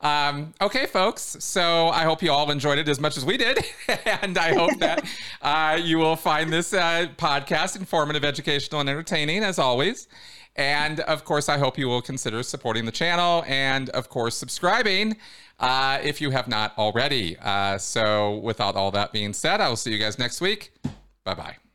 Um, 0.00 0.54
okay, 0.62 0.86
folks. 0.86 1.36
So 1.40 1.88
I 1.88 2.04
hope 2.04 2.22
you 2.22 2.32
all 2.32 2.50
enjoyed 2.50 2.78
it 2.78 2.88
as 2.88 2.98
much 2.98 3.16
as 3.16 3.24
we 3.24 3.36
did, 3.36 3.58
and 4.22 4.38
I 4.38 4.54
hope 4.54 4.78
that 4.78 5.04
uh, 5.42 5.78
you 5.80 5.98
will 5.98 6.16
find 6.16 6.50
this 6.50 6.72
uh, 6.72 7.08
podcast 7.16 7.76
informative, 7.76 8.24
educational, 8.24 8.80
and 8.80 8.88
entertaining 8.88 9.42
as 9.44 9.58
always. 9.58 10.08
And 10.56 11.00
of 11.00 11.24
course, 11.24 11.48
I 11.48 11.58
hope 11.58 11.78
you 11.78 11.86
will 11.86 12.02
consider 12.02 12.42
supporting 12.42 12.84
the 12.84 12.92
channel 12.92 13.44
and, 13.46 13.88
of 13.90 14.08
course, 14.08 14.36
subscribing 14.36 15.16
uh, 15.58 16.00
if 16.02 16.20
you 16.20 16.30
have 16.30 16.48
not 16.48 16.76
already. 16.76 17.36
Uh, 17.38 17.78
so, 17.78 18.38
without 18.38 18.76
all 18.76 18.90
that 18.90 19.12
being 19.12 19.32
said, 19.32 19.60
I 19.60 19.68
will 19.68 19.76
see 19.76 19.92
you 19.92 19.98
guys 19.98 20.18
next 20.18 20.40
week. 20.40 20.72
Bye 21.24 21.34
bye. 21.34 21.69